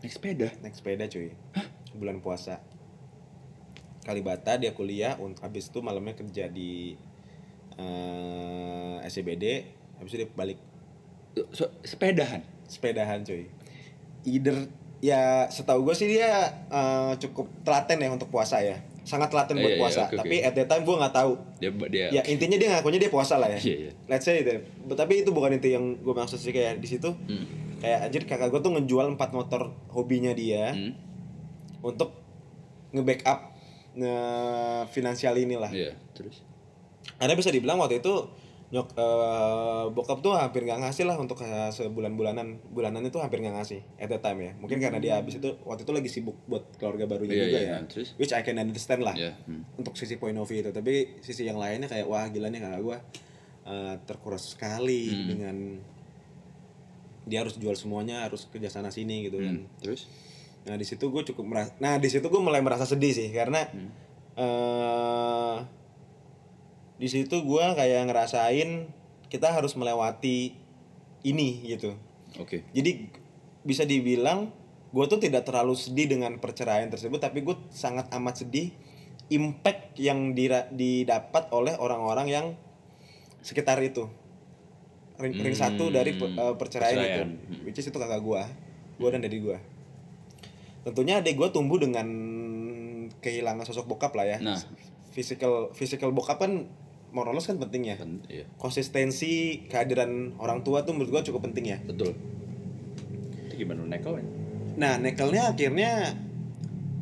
Naik 0.00 0.12
sepeda. 0.12 0.48
naik 0.64 0.74
sepeda 0.74 1.04
cuy. 1.06 1.32
Bulan 1.94 2.24
puasa. 2.24 2.64
Kalibata 4.02 4.56
dia 4.56 4.72
kuliah 4.72 5.20
untuk 5.20 5.44
habis 5.44 5.68
itu 5.68 5.84
malamnya 5.84 6.16
kerja 6.16 6.48
di 6.48 6.96
eh 7.78 8.96
SCBD 9.04 9.44
habis 10.00 10.16
itu 10.16 10.24
dia 10.24 10.28
balik. 10.32 10.58
So, 11.52 11.70
sepedahan. 11.84 12.42
sepedahan 12.68 13.22
cuy. 13.22 13.48
Either 14.26 14.68
ya 14.98 15.46
setahu 15.46 15.86
gue 15.86 15.94
sih 15.94 16.08
dia 16.10 16.50
eh, 16.72 17.12
cukup 17.22 17.46
telaten 17.62 18.02
ya 18.02 18.08
untuk 18.10 18.32
puasa 18.32 18.58
ya 18.58 18.82
sangat 19.08 19.28
telaten 19.28 19.56
Iya, 19.56 19.62
buat 19.64 19.72
iya, 19.72 19.80
puasa 19.80 20.00
oke, 20.00 20.10
oke. 20.10 20.18
tapi 20.20 20.36
at 20.38 20.52
that 20.52 20.68
time 20.68 20.84
gue 20.84 20.92
nggak 20.94 21.14
tahu 21.14 21.32
Dia 21.56 21.70
dia 21.88 22.06
ya 22.12 22.22
intinya 22.22 22.54
dia 22.54 22.68
ngakunya 22.70 23.00
dia 23.00 23.08
puasa 23.08 23.34
lah 23.34 23.48
ya 23.48 23.56
Iya, 23.58 23.76
iya. 23.80 23.92
let's 24.04 24.22
say 24.22 24.38
itu 24.38 24.52
tapi 24.90 25.24
itu 25.24 25.30
bukan 25.30 25.50
inti 25.50 25.72
yang 25.72 25.96
gue 25.96 26.12
maksud 26.12 26.36
sih 26.36 26.50
kayak 26.50 26.76
di 26.76 26.86
situ 26.86 27.08
Hmm. 27.08 27.48
kayak 27.78 27.98
anjir 28.04 28.22
kakak 28.22 28.48
gue 28.48 28.60
tuh 28.60 28.70
ngejual 28.70 29.08
empat 29.10 29.32
motor 29.32 29.72
hobinya 29.88 30.30
dia 30.30 30.70
Hmm. 30.70 30.92
untuk 31.80 32.12
nge-backup 32.90 33.56
nge 33.94 34.14
finansial 34.88 35.34
inilah 35.34 35.68
Iya, 35.68 35.96
terus? 36.12 36.44
karena 37.16 37.32
bisa 37.32 37.48
dibilang 37.48 37.76
waktu 37.76 37.98
itu 37.98 38.12
nyok 38.68 38.88
eh, 38.94 39.84
bokap 39.88 40.20
tuh 40.20 40.36
hampir 40.36 40.60
nggak 40.62 40.84
ngasih 40.84 41.08
lah 41.08 41.16
untuk 41.16 41.40
eh, 41.40 41.70
sebulan 41.70 42.12
bulanan 42.12 42.60
bulanan 42.68 43.00
itu 43.00 43.16
hampir 43.16 43.40
nggak 43.40 43.56
ngasih 43.56 43.80
at 43.96 44.06
that 44.06 44.20
time 44.20 44.38
ya 44.38 44.52
mungkin 44.54 44.76
karena 44.76 45.00
dia 45.00 45.16
habis 45.16 45.36
itu 45.36 45.56
waktu 45.62 45.82
itu 45.82 45.92
lagi 45.92 46.08
sibuk 46.08 46.36
buat 46.44 46.68
keluarga 46.76 47.08
barunya 47.08 47.32
Iya, 47.32 47.44
juga 47.44 47.58
iya, 47.58 47.64
ya 47.64 47.74
nah, 47.74 47.88
terus? 47.88 48.08
which 48.16 48.30
I 48.30 48.42
can 48.42 48.56
understand 48.56 49.00
lah 49.00 49.16
Iya. 49.16 49.32
Hmm. 49.42 49.64
untuk 49.74 49.96
sisi 49.96 50.16
point 50.16 50.36
of 50.36 50.44
view 50.44 50.60
itu 50.60 50.68
tapi 50.68 51.16
sisi 51.18 51.42
yang 51.42 51.56
lainnya 51.56 51.86
kayak 51.86 52.04
wah 52.04 52.28
gila 52.28 52.46
nih 52.46 52.60
kakak 52.60 52.82
gue 52.82 52.98
eh, 53.64 53.94
terkuras 54.04 54.44
sekali 54.52 55.02
Hmm. 55.08 55.26
dengan 55.26 55.56
dia 57.24 57.40
harus 57.40 57.56
jual 57.56 57.72
semuanya 57.72 58.24
harus 58.24 58.44
kerja 58.46 58.68
sana 58.68 58.88
sini 58.88 59.24
gitu 59.24 59.36
kan 59.38 59.64
Hmm. 59.64 59.68
Terus? 59.80 60.04
Nah 60.64 60.76
di 60.76 60.84
situ 60.84 61.08
gue 61.08 61.24
cukup 61.24 61.44
merasa, 61.46 61.72
nah 61.78 61.96
di 61.96 62.06
situ 62.06 62.20
gue 62.22 62.42
mulai 62.42 62.60
merasa 62.60 62.84
sedih 62.84 63.12
sih 63.12 63.28
karena 63.30 63.64
Hmm. 63.64 63.88
eh 64.38 65.56
di 66.98 67.06
situ 67.06 67.40
gue 67.40 67.64
kayak 67.74 68.10
ngerasain 68.10 68.90
kita 69.30 69.54
harus 69.54 69.78
melewati 69.78 70.58
ini 71.22 71.48
gitu. 71.64 71.94
Oke. 72.36 72.66
Jadi 72.74 73.08
bisa 73.62 73.82
dibilang 73.82 74.50
gue 74.88 75.04
tuh 75.04 75.20
tidak 75.20 75.44
terlalu 75.44 75.76
sedih 75.76 76.08
dengan 76.08 76.36
perceraian 76.38 76.88
tersebut, 76.88 77.20
tapi 77.20 77.44
gue 77.44 77.56
sangat 77.68 78.08
amat 78.10 78.44
sedih 78.44 78.72
impact 79.28 80.00
yang 80.00 80.32
didapat 80.72 81.52
oleh 81.52 81.76
orang-orang 81.76 82.26
yang 82.26 82.46
sekitar 83.44 83.76
itu. 83.84 84.08
Ring, 85.18 85.34
ring 85.34 85.52
Hmm, 85.52 85.64
satu 85.76 85.90
dari 85.90 86.14
pe- 86.14 86.30
eh, 86.30 86.54
perceraian, 86.56 86.94
itu, 86.94 87.02
perceraian. 87.04 87.28
Hmm. 87.28 87.62
which 87.66 87.78
is 87.78 87.86
itu 87.90 87.98
kakak 87.98 88.22
gue, 88.22 88.42
gue 88.96 89.08
dan 89.12 89.20
dari 89.20 89.38
gue. 89.42 89.58
Tentunya 90.86 91.20
adik 91.20 91.36
gue 91.36 91.48
tumbuh 91.50 91.76
dengan 91.76 92.06
kehilangan 93.18 93.66
sosok 93.66 93.90
bokap 93.90 94.14
lah 94.14 94.24
ya. 94.24 94.38
Nah. 94.40 94.56
Physical 95.12 95.74
physical 95.74 96.14
bokap 96.14 96.38
kan 96.38 96.70
moralus 97.12 97.48
kan 97.48 97.56
penting 97.56 97.88
ya. 97.88 97.96
Kan, 97.96 98.22
iya. 98.28 98.44
Konsistensi 98.60 99.64
kehadiran 99.66 100.36
orang 100.40 100.62
tua 100.62 100.84
tuh 100.84 100.92
menurut 100.96 101.20
gue 101.20 101.32
cukup 101.32 101.48
penting 101.50 101.72
ya. 101.74 101.78
Betul. 101.82 102.14
Itu 103.48 103.54
gimana 103.56 103.84
nekel? 103.88 104.20
Nah, 104.78 104.94
nekelnya 105.02 105.50
akhirnya 105.50 106.14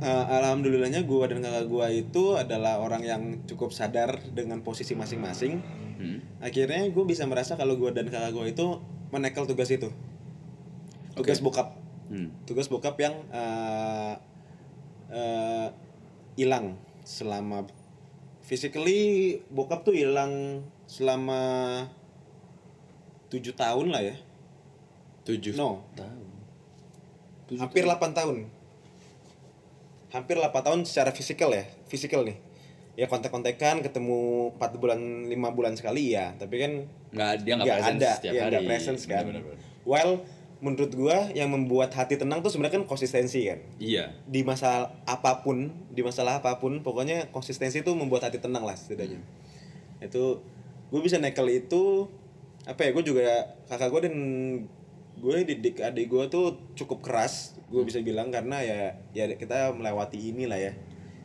eh, 0.01 0.25
alhamdulillahnya 0.29 1.05
gua 1.09 1.29
dan 1.29 1.41
kakak 1.41 1.69
gua 1.69 1.89
itu 1.89 2.37
adalah 2.37 2.81
orang 2.81 3.05
yang 3.05 3.23
cukup 3.49 3.73
sadar 3.73 4.21
dengan 4.33 4.61
posisi 4.61 4.93
masing-masing. 4.97 5.61
Hmm. 5.97 6.21
Akhirnya 6.45 6.85
gue 6.93 7.05
bisa 7.09 7.25
merasa 7.25 7.57
kalau 7.57 7.81
gua 7.81 7.93
dan 7.93 8.09
kakak 8.13 8.33
gua 8.37 8.45
itu 8.49 8.81
menekel 9.13 9.49
tugas 9.49 9.73
itu. 9.73 9.89
Tugas 11.17 11.41
bokap, 11.41 11.81
Hmm. 12.13 12.29
tugas 12.45 12.69
bokap 12.69 12.97
yang 13.01 13.17
eh, 13.33 14.15
eh, 15.13 15.69
hilang 16.37 16.77
selama 17.05 17.65
physically 18.47 19.03
bokap 19.51 19.83
tuh 19.83 19.93
hilang 19.93 20.63
selama 20.87 21.83
tujuh 23.27 23.53
tahun 23.53 23.91
lah 23.91 24.03
ya. 24.03 24.17
Tujuh 25.27 25.59
No, 25.59 25.83
tahun. 25.93 26.23
hampir 27.59 27.83
8 27.83 27.99
tahun 28.11 28.47
hampir 30.11 30.35
8 30.35 30.51
tahun 30.51 30.81
secara 30.83 31.11
fisikal 31.11 31.51
ya 31.51 31.63
fisikal 31.87 32.23
nih 32.23 32.39
ya 32.95 33.07
kontak-kontakan 33.07 33.83
ketemu 33.83 34.51
4 34.55 34.81
bulan 34.81 34.99
5 35.31 35.35
bulan 35.53 35.75
sekali 35.75 36.11
ya 36.11 36.35
tapi 36.35 36.57
kan 36.59 36.73
Nggak, 37.13 37.33
dia 37.43 37.55
nggak 37.55 37.67
ada 37.93 38.11
setiap 38.19 38.33
ya 38.33 38.41
hari. 38.43 38.51
nggak 38.51 38.65
presence 38.67 39.03
kan 39.07 39.23
Bener, 39.27 39.43
bener, 39.47 39.55
bener. 39.55 39.59
Menurut 40.57 40.89
gua 40.93 41.29
yang 41.31 41.53
membuat 41.53 41.93
hati 41.93 42.17
tenang 42.17 42.41
tuh 42.41 42.49
sebenarnya 42.49 42.81
kan 42.81 42.87
konsistensi 42.87 43.45
kan 43.45 43.61
Iya. 43.77 44.17
di 44.25 44.41
masalah 44.41 44.89
apa 45.05 45.45
pun 45.45 45.69
di 45.89 46.01
masalah 46.01 46.41
apa 46.41 46.57
pun 46.57 46.81
pokoknya 46.81 47.29
konsistensi 47.29 47.81
itu 47.81 47.93
membuat 47.93 48.27
hati 48.27 48.37
tenang 48.37 48.65
lah 48.65 48.73
setidaknya 48.73 49.21
itu 49.97 50.41
gue 50.87 51.01
bisa 51.01 51.17
nekel 51.17 51.45
itu 51.51 52.09
apa 52.65 52.83
ya 52.83 52.91
gue 52.91 53.05
juga 53.05 53.27
kakak 53.65 53.89
gue 53.91 54.01
dan 54.09 54.17
gue 55.17 55.35
didik 55.45 55.77
adik 55.79 56.07
gue 56.07 56.25
tuh 56.27 56.47
cukup 56.75 57.01
keras 57.01 57.57
gue 57.69 57.83
bisa 57.83 58.01
bilang 58.01 58.29
karena 58.29 58.61
ya 58.61 58.81
ya 59.13 59.29
kita 59.33 59.73
melewati 59.73 60.33
inilah 60.33 60.57
ya 60.57 60.73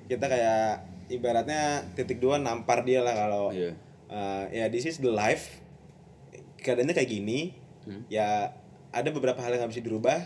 kita 0.08 0.28
kayak 0.28 0.88
ibaratnya 1.08 1.88
titik 1.94 2.20
dua 2.20 2.36
nampar 2.36 2.84
dia 2.84 3.00
lah 3.00 3.12
kalau 3.14 3.52
Iya. 3.52 3.76
uh, 4.08 4.44
ya 4.50 4.68
this 4.68 4.84
is 4.86 4.98
the 4.98 5.12
life 5.12 5.60
keadaannya 6.58 6.92
kayak 6.94 7.08
gini 7.10 7.40
Hmm. 7.82 8.06
ya 8.14 8.54
ada 8.92 9.10
beberapa 9.12 9.40
hal 9.40 9.56
yang 9.56 9.66
nggak 9.66 9.74
bisa 9.74 9.84
dirubah. 9.84 10.20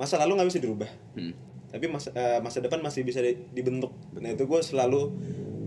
Masa 0.00 0.16
lalu 0.20 0.40
nggak 0.40 0.48
bisa 0.50 0.60
dirubah. 0.62 0.90
Hmm. 1.14 1.34
tapi 1.68 1.84
masa 1.84 2.08
eh, 2.16 2.40
masa 2.40 2.64
depan 2.64 2.80
masih 2.80 3.04
bisa 3.04 3.20
di- 3.20 3.44
dibentuk. 3.52 3.92
Nah 4.16 4.32
itu 4.32 4.48
gue 4.48 4.60
selalu 4.64 5.12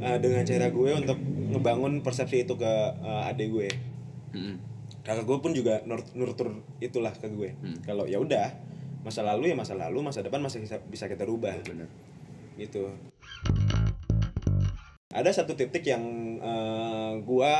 eh, 0.01 0.17
dengan 0.17 0.41
cara 0.41 0.73
gue 0.73 0.91
untuk 0.97 1.13
ngebangun 1.53 2.01
persepsi 2.01 2.41
itu 2.49 2.57
ke 2.57 2.73
eh, 3.05 3.29
adik 3.29 3.47
gue. 3.53 3.69
Mm-mm. 4.33 4.57
kakak 5.05 5.29
gue 5.29 5.37
pun 5.41 5.53
juga 5.53 5.85
nur 5.85 6.01
nurtur 6.17 6.65
itulah 6.81 7.13
ke 7.13 7.29
gue. 7.29 7.53
Kalau 7.85 8.09
ya 8.09 8.17
udah 8.17 8.49
masa 9.05 9.21
lalu 9.21 9.53
ya 9.53 9.55
masa 9.57 9.77
lalu 9.77 10.01
masa 10.01 10.25
depan 10.25 10.41
masih 10.41 10.65
bisa, 10.65 10.81
bisa 10.89 11.05
kita 11.05 11.21
rubah. 11.21 11.53
Bener 11.69 11.85
gitu. 12.57 12.89
Ada 15.11 15.43
satu 15.43 15.59
titik 15.59 15.83
yang 15.83 16.01
eh, 16.39 17.13
gua 17.27 17.55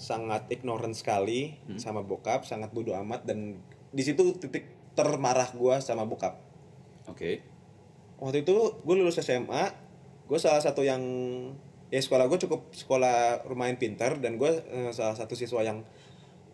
sangat 0.00 0.48
ignorant 0.48 0.96
sekali 0.96 1.60
sama 1.76 2.00
bokap 2.00 2.48
sangat 2.48 2.72
bodoh 2.72 2.96
amat 3.04 3.28
dan 3.28 3.60
di 3.90 4.00
situ 4.00 4.22
titik 4.36 4.64
termarah 4.92 5.50
gua 5.52 5.78
sama 5.78 6.02
bokap. 6.02 6.38
Oke. 7.06 7.42
Waktu 8.16 8.42
itu 8.42 8.54
gue 8.76 8.94
lulus 8.94 9.16
SMA 9.16 9.72
gue 10.24 10.36
salah 10.36 10.60
satu 10.60 10.80
yang 10.80 11.00
ya 11.88 11.98
sekolah 11.98 12.26
gue 12.26 12.38
cukup 12.38 12.70
sekolah 12.70 13.42
lumayan 13.44 13.74
pintar 13.74 14.14
dan 14.16 14.36
gue 14.36 14.46
eh, 14.46 14.90
salah 14.90 15.16
satu 15.16 15.32
siswa 15.32 15.58
yang 15.60 15.82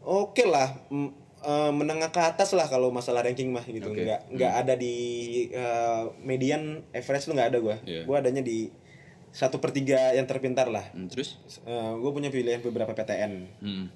oke 0.00 0.40
lah 0.42 0.72
m- 0.88 1.12
eh, 1.38 1.68
menengah 1.70 2.08
ke 2.08 2.16
atas 2.18 2.54
lah 2.54 2.64
kalau 2.64 2.88
masalah 2.88 3.20
ranking 3.20 3.50
mah 3.50 3.60
gitu. 3.62 3.90
Oke. 3.90 4.00
nggak 4.00 4.32
nggak 4.32 4.52
ada 4.56 4.74
di 4.74 4.94
eh, 5.50 6.02
median 6.22 6.80
average 6.90 7.24
tuh 7.24 7.34
nggak 7.34 7.50
ada 7.50 7.58
gue 7.58 7.76
Iya. 7.84 8.02
gue 8.04 8.16
adanya 8.16 8.40
di 8.40 8.70
satu 9.28 9.58
per 9.58 9.68
tiga 9.70 10.14
yang 10.14 10.24
terpintar 10.24 10.72
lah. 10.72 10.88
Hmm, 10.96 11.12
terus? 11.12 11.36
Gue 11.66 12.10
punya 12.10 12.30
pilihan 12.30 12.62
beberapa 12.62 12.94
PTN 12.94 13.32
Hmm. 13.60 13.86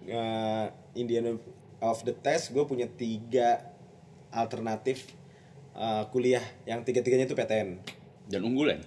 Eh, 0.00 0.64
Indian 0.94 1.36
of 1.80 2.04
the 2.04 2.12
test 2.12 2.52
gue 2.52 2.64
punya 2.68 2.86
tiga 2.86 3.64
alternatif 4.30 5.10
eh, 5.74 6.04
kuliah. 6.12 6.44
Yang 6.68 6.92
tiga 6.92 7.00
tiganya 7.02 7.26
itu 7.26 7.34
PTN 7.34 7.68
dan 8.30 8.40
unggulan? 8.46 8.80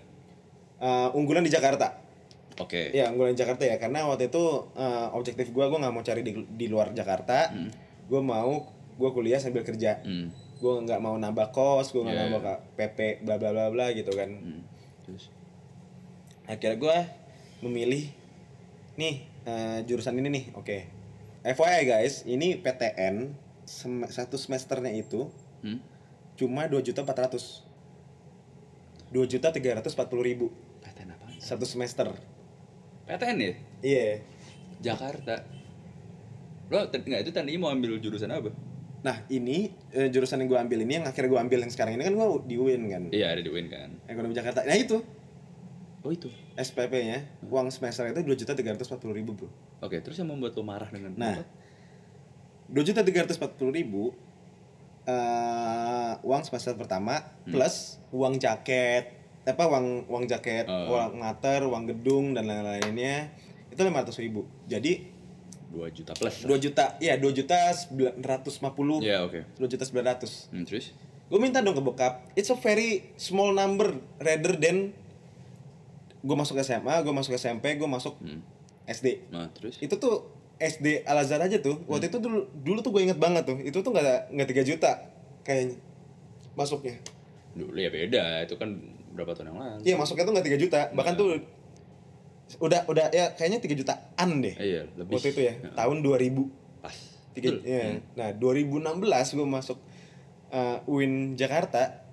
Eh, 0.80 1.08
unggulan 1.18 1.44
di 1.44 1.52
Jakarta. 1.52 2.00
Oke. 2.62 2.94
Ya 2.94 3.10
unggulan 3.10 3.34
di 3.34 3.42
Jakarta 3.42 3.66
ya. 3.66 3.76
Karena 3.82 4.06
waktu 4.08 4.30
itu 4.32 4.70
eh, 4.78 5.08
objektif 5.12 5.52
gue 5.52 5.66
gue 5.66 5.80
nggak 5.82 5.94
mau 5.94 6.06
cari 6.06 6.22
di, 6.24 6.32
di 6.56 6.66
luar 6.70 6.94
Jakarta. 6.96 7.52
Gue 8.08 8.22
mau 8.22 8.70
gue 8.94 9.10
kuliah 9.12 9.42
sambil 9.42 9.66
kerja. 9.66 10.00
Hmm. 10.06 10.30
gue 10.64 10.72
nggak 10.72 11.04
mau 11.04 11.20
nambah 11.20 11.52
kos 11.52 11.92
gue 11.92 12.08
nggak 12.08 12.16
Iya, 12.16 12.24
nambah 12.24 12.42
iya. 12.48 12.56
PP 12.80 13.28
bla 13.28 13.36
bla 13.36 13.52
bla 13.52 13.68
bla 13.68 13.92
gitu 13.92 14.16
kan. 14.16 14.32
Hmm. 14.32 14.64
terus? 15.04 15.28
Akhirnya 16.48 16.80
gue 16.80 16.98
memilih 17.68 18.08
nih 18.96 19.28
eh, 19.44 19.84
jurusan 19.84 20.16
ini 20.16 20.32
nih. 20.32 20.46
Oke 20.56 21.03
FYI 21.44 21.82
guys 21.84 22.24
ini 22.24 22.56
PTN 22.56 23.36
sem- 23.64 24.08
satu 24.08 24.40
semesternya 24.40 24.92
itu 24.92 25.28
Hmm? 25.60 25.80
cuma 26.36 26.68
dua 26.68 26.80
juta 26.80 27.04
empat 27.04 27.28
ratus. 27.30 27.64
dua 29.08 29.24
juta 29.24 29.54
tiga 29.54 29.78
ratus 29.78 29.94
empat 29.94 30.08
puluh 30.10 30.26
ribu. 30.26 30.50
PTN 30.82 31.14
apa? 31.14 31.30
Satu 31.38 31.64
semester. 31.64 32.12
PTN 33.06 33.38
ya? 33.38 33.52
Iya. 33.80 34.08
Jakarta. 34.82 35.46
Lo 36.68 36.90
nggak 36.90 37.22
itu 37.22 37.32
tadinya 37.32 37.60
mau 37.62 37.72
ambil 37.72 37.96
jurusan 38.00 38.28
apa? 38.28 38.50
Nah 39.04 39.22
ini 39.30 39.72
eh, 39.92 40.08
jurusan 40.10 40.42
yang 40.42 40.50
gue 40.50 40.60
ambil 40.60 40.80
ini 40.82 40.98
yang 40.98 41.06
akhirnya 41.06 41.30
gue 41.30 41.40
ambil 41.40 41.60
yang 41.62 41.72
sekarang 41.72 41.96
ini 41.96 42.04
kan 42.04 42.16
gue 42.16 42.28
di 42.48 42.56
UIN 42.58 42.84
kan? 42.90 43.04
Iya 43.12 43.36
ada 43.36 43.42
di 43.44 43.52
UIN 43.52 43.68
kan? 43.68 43.90
Ekonomi 44.08 44.34
Jakarta. 44.34 44.64
Nah 44.64 44.76
itu. 44.76 45.00
Oh 46.04 46.12
itu? 46.12 46.28
SPP 46.56 46.94
nya 47.04 47.20
uang 47.46 47.68
semester 47.70 48.04
itu 48.08 48.20
dua 48.20 48.36
juta 48.36 48.52
tiga 48.52 48.74
ratus 48.74 48.88
empat 48.88 49.00
puluh 49.00 49.16
ribu 49.16 49.32
bro 49.36 49.48
oke 49.84 50.00
terus 50.00 50.16
yang 50.16 50.30
membuat 50.30 50.56
lo 50.56 50.64
marah 50.64 50.88
dengan 50.88 51.12
Nah, 51.14 51.44
dua 52.66 52.82
juta 52.82 53.04
tiga 53.04 53.22
ratus 53.22 53.36
empat 53.36 53.54
puluh 53.54 53.72
ribu 53.72 54.04
eh, 55.04 56.14
uang 56.20 56.42
semester 56.42 56.74
pertama 56.74 57.20
plus 57.44 58.00
uang 58.10 58.40
jaket 58.40 59.20
apa 59.44 59.64
uang 59.68 60.08
uang 60.08 60.24
jaket 60.26 60.64
Oh. 60.66 60.96
uang 60.96 61.20
ngater 61.20 61.62
uang 61.62 61.84
gedung 61.86 62.32
dan 62.32 62.48
lain-lainnya 62.48 63.28
itu 63.68 63.82
lima 63.82 64.00
ratus 64.00 64.18
ribu. 64.18 64.46
Jadi 64.64 65.12
dua 65.68 65.90
juta 65.90 66.14
plus. 66.14 66.46
dua 66.46 66.56
juta 66.56 66.96
ya 66.98 67.18
dua 67.18 67.34
juta 67.34 67.58
sembilan 67.68 68.22
ratus 68.22 68.62
lima 68.62 68.72
puluh. 68.72 69.02
Ya 69.02 69.20
oke. 69.20 69.44
Dua 69.54 69.68
juta 69.68 69.84
sembilan 69.84 70.16
ratus. 70.16 70.48
Hmm, 70.48 70.64
terus? 70.64 70.94
Gue 71.26 71.42
minta 71.42 71.60
dong 71.60 71.74
ke 71.74 71.82
bokap 71.82 72.30
it's 72.34 72.48
a 72.48 72.56
very 72.56 73.10
small 73.18 73.52
number 73.52 73.92
rather 74.18 74.54
than 74.54 74.94
gue 76.22 76.36
masuk 76.38 76.56
SMA 76.62 76.94
gue 77.02 77.12
masuk 77.12 77.34
SMP 77.34 77.74
gue 77.74 77.90
masuk 77.90 78.16
Hmm. 78.22 78.40
SD 78.84 79.32
nah 79.32 79.48
terus? 79.56 79.80
Itu 79.80 79.96
tuh 79.96 80.28
SD 80.60 81.04
Al 81.04 81.18
Azhar 81.24 81.42
aja 81.44 81.58
tuh. 81.60 81.82
Waktu 81.90 82.08
itu 82.12 82.18
dulu 82.20 82.48
dulu 82.52 82.80
tuh 82.80 82.92
gue 82.96 83.02
inget 83.04 83.20
banget 83.20 83.44
tuh. 83.48 83.58
Itu 83.60 83.84
tuh 83.84 83.92
nggak 83.92 84.32
nggak 84.32 84.48
tiga 84.48 84.64
juta 84.64 84.92
kayaknya 85.44 85.76
masuknya. 86.56 86.96
Dulu 87.56 87.76
ya 87.76 87.90
beda. 87.92 88.48
Itu 88.48 88.56
kan 88.56 88.80
berapa 89.12 89.34
tahun 89.36 89.52
yang 89.54 89.58
lalu? 89.60 89.80
Iya 89.84 89.96
masuknya 90.00 90.24
tuh 90.28 90.34
nggak 90.36 90.48
tiga 90.48 90.60
juta. 90.60 90.80
Bahkan 90.96 91.14
tuh 91.16 91.30
udah 92.62 92.86
udah 92.86 93.06
ya 93.10 93.34
kayaknya 93.34 93.60
tiga 93.64 93.74
jutaan 93.74 94.30
deh 94.44 94.54
Eh, 94.62 94.66
iya 94.78 94.82
lebih. 95.00 95.16
waktu 95.18 95.34
itu 95.34 95.42
ya. 95.42 95.54
Tahun 95.74 95.98
2000 96.04 96.84
pas. 96.84 96.96
Tiga 97.34 97.50
ya. 97.66 97.98
nah 98.14 98.30
2016 98.30 98.84
gue 99.34 99.48
masuk 99.48 99.78
uh, 100.54 100.86
UIN 100.86 101.34
Jakarta 101.34 102.06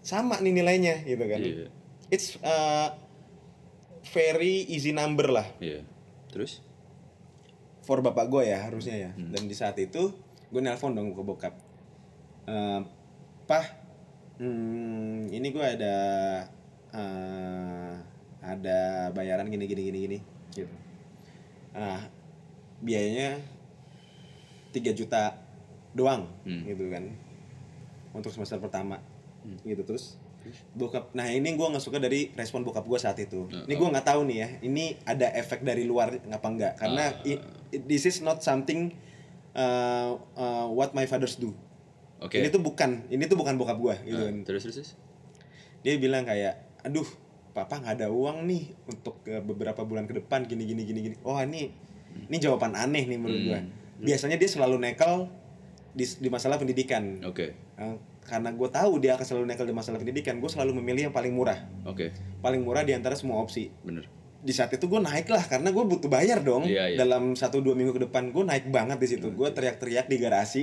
sama 0.00 0.38
nih 0.38 0.52
nilainya 0.62 1.02
gitu 1.04 1.24
kan. 1.26 1.40
Iya. 1.42 1.66
It's 2.08 2.38
uh, 2.40 2.94
very 4.14 4.64
easy 4.70 4.94
number 4.94 5.26
lah. 5.28 5.48
Iya 5.58 5.82
terus? 6.30 6.62
For 7.82 8.00
bapak 8.00 8.30
gue 8.30 8.42
ya 8.48 8.62
harusnya 8.62 8.96
ya. 8.96 9.10
Dan 9.18 9.50
di 9.50 9.54
saat 9.56 9.74
itu 9.82 10.14
gue 10.50 10.60
nelpon 10.62 10.94
dong 10.94 11.12
ke 11.14 11.22
bokap. 11.22 11.54
Eh, 12.46 12.80
pah 13.46 13.66
hmm, 14.38 15.30
ini 15.30 15.48
gue 15.50 15.64
ada 15.64 15.96
eh, 16.94 17.92
ada 18.40 19.10
bayaran 19.12 19.50
gini 19.50 19.66
gini 19.66 19.82
gini 19.90 19.98
gini. 20.06 20.18
Gitu. 20.54 20.74
Ah 21.74 22.06
biayanya 22.80 23.36
3 24.72 24.94
juta 24.96 25.36
doang 25.92 26.30
Hmm. 26.46 26.62
gitu 26.64 26.86
kan 26.88 27.10
untuk 28.14 28.30
semester 28.30 28.62
pertama. 28.62 29.02
Gitu 29.66 29.82
terus 29.82 30.14
bokap 30.72 31.12
nah 31.12 31.26
ini 31.26 31.46
gue 31.50 31.62
nggak 31.64 31.80
suka 31.80 31.96
dari 31.96 32.32
respon 32.32 32.62
bokap 32.62 32.82
gue 32.82 32.96
saat 32.96 33.16
itu. 33.16 33.46
Ini 33.62 33.74
gue 33.74 33.88
nggak 33.88 34.06
tahu 34.06 34.20
nih 34.24 34.36
ya 34.36 34.48
ini 34.62 34.84
ada 35.04 35.28
efek 35.32 35.60
dari 35.60 35.84
luar 35.84 36.10
apa 36.24 36.46
enggak 36.46 36.72
karena 36.76 37.04
i- 37.24 37.40
i- 37.70 37.82
this 37.82 38.04
is 38.04 38.18
not 38.18 38.40
something 38.40 38.90
uh, 39.52 40.10
uh, 40.34 40.66
what 40.68 40.90
my 40.90 41.04
fathers 41.04 41.36
do. 41.36 41.52
Oke. 42.18 42.36
Ini 42.36 42.48
tuh 42.48 42.60
bukan 42.60 43.08
ini 43.08 43.24
tuh 43.24 43.34
bukan 43.34 43.56
bokap 43.56 43.78
gue 43.78 43.94
gitu. 44.06 44.22
Kan 44.22 44.36
terus 44.42 44.62
terus 44.62 44.92
dia 45.80 45.96
bilang 45.96 46.22
kayak 46.22 46.60
aduh 46.80 47.06
papa 47.50 47.76
nggak 47.76 47.94
ada 47.96 48.08
uang 48.08 48.44
nih 48.44 48.64
untuk 48.86 49.20
uh, 49.26 49.40
beberapa 49.40 49.82
bulan 49.82 50.04
ke 50.04 50.14
depan 50.14 50.44
gini 50.44 50.64
gini 50.64 50.82
gini 50.84 51.00
gini. 51.02 51.16
Oh 51.22 51.36
ini 51.36 51.72
ini 52.22 52.36
jawaban 52.36 52.72
aneh 52.72 53.04
nih 53.04 53.16
menurut 53.16 53.42
gue 53.46 53.60
biasanya 54.00 54.34
dia 54.34 54.48
selalu 54.48 54.80
nekel 54.80 55.28
di, 55.90 56.04
di 56.06 56.28
masalah 56.28 56.56
pendidikan. 56.56 57.20
Oke. 57.22 57.52
Uh, 57.76 57.96
karena 58.30 58.54
gue 58.54 58.68
tahu 58.70 59.02
dia 59.02 59.18
akan 59.18 59.26
selalu 59.26 59.44
nekel 59.50 59.66
di 59.66 59.74
masalah 59.74 59.98
pendidikan 59.98 60.38
gue 60.38 60.46
selalu 60.46 60.78
memilih 60.78 61.10
yang 61.10 61.14
paling 61.14 61.34
murah. 61.34 61.58
Oke. 61.82 62.14
Paling 62.38 62.62
murah 62.62 62.86
di 62.86 62.94
antara 62.94 63.18
semua 63.18 63.42
opsi. 63.42 63.74
Bener. 63.82 64.06
Di 64.40 64.54
saat 64.54 64.70
itu 64.70 64.86
gue 64.86 65.02
naik 65.02 65.26
lah 65.26 65.42
karena 65.50 65.74
gue 65.74 65.82
butuh 65.82 66.06
bayar 66.06 66.38
dong. 66.46 66.62
Iya, 66.62 66.94
iya. 66.94 66.96
dalam 67.02 67.34
satu 67.34 67.58
dua 67.58 67.74
minggu 67.74 67.98
ke 67.98 68.06
depan 68.06 68.30
gue 68.30 68.46
naik 68.46 68.70
banget 68.70 69.02
di 69.02 69.08
situ. 69.10 69.34
Gue 69.34 69.50
teriak-teriak 69.50 70.06
di 70.06 70.16
garasi. 70.22 70.62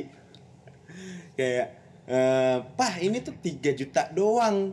Kayak 1.35 1.75
eh 2.07 2.57
pah 2.63 2.93
ini 3.03 3.19
tuh 3.19 3.35
3 3.35 3.75
juta 3.75 4.07
doang. 4.15 4.71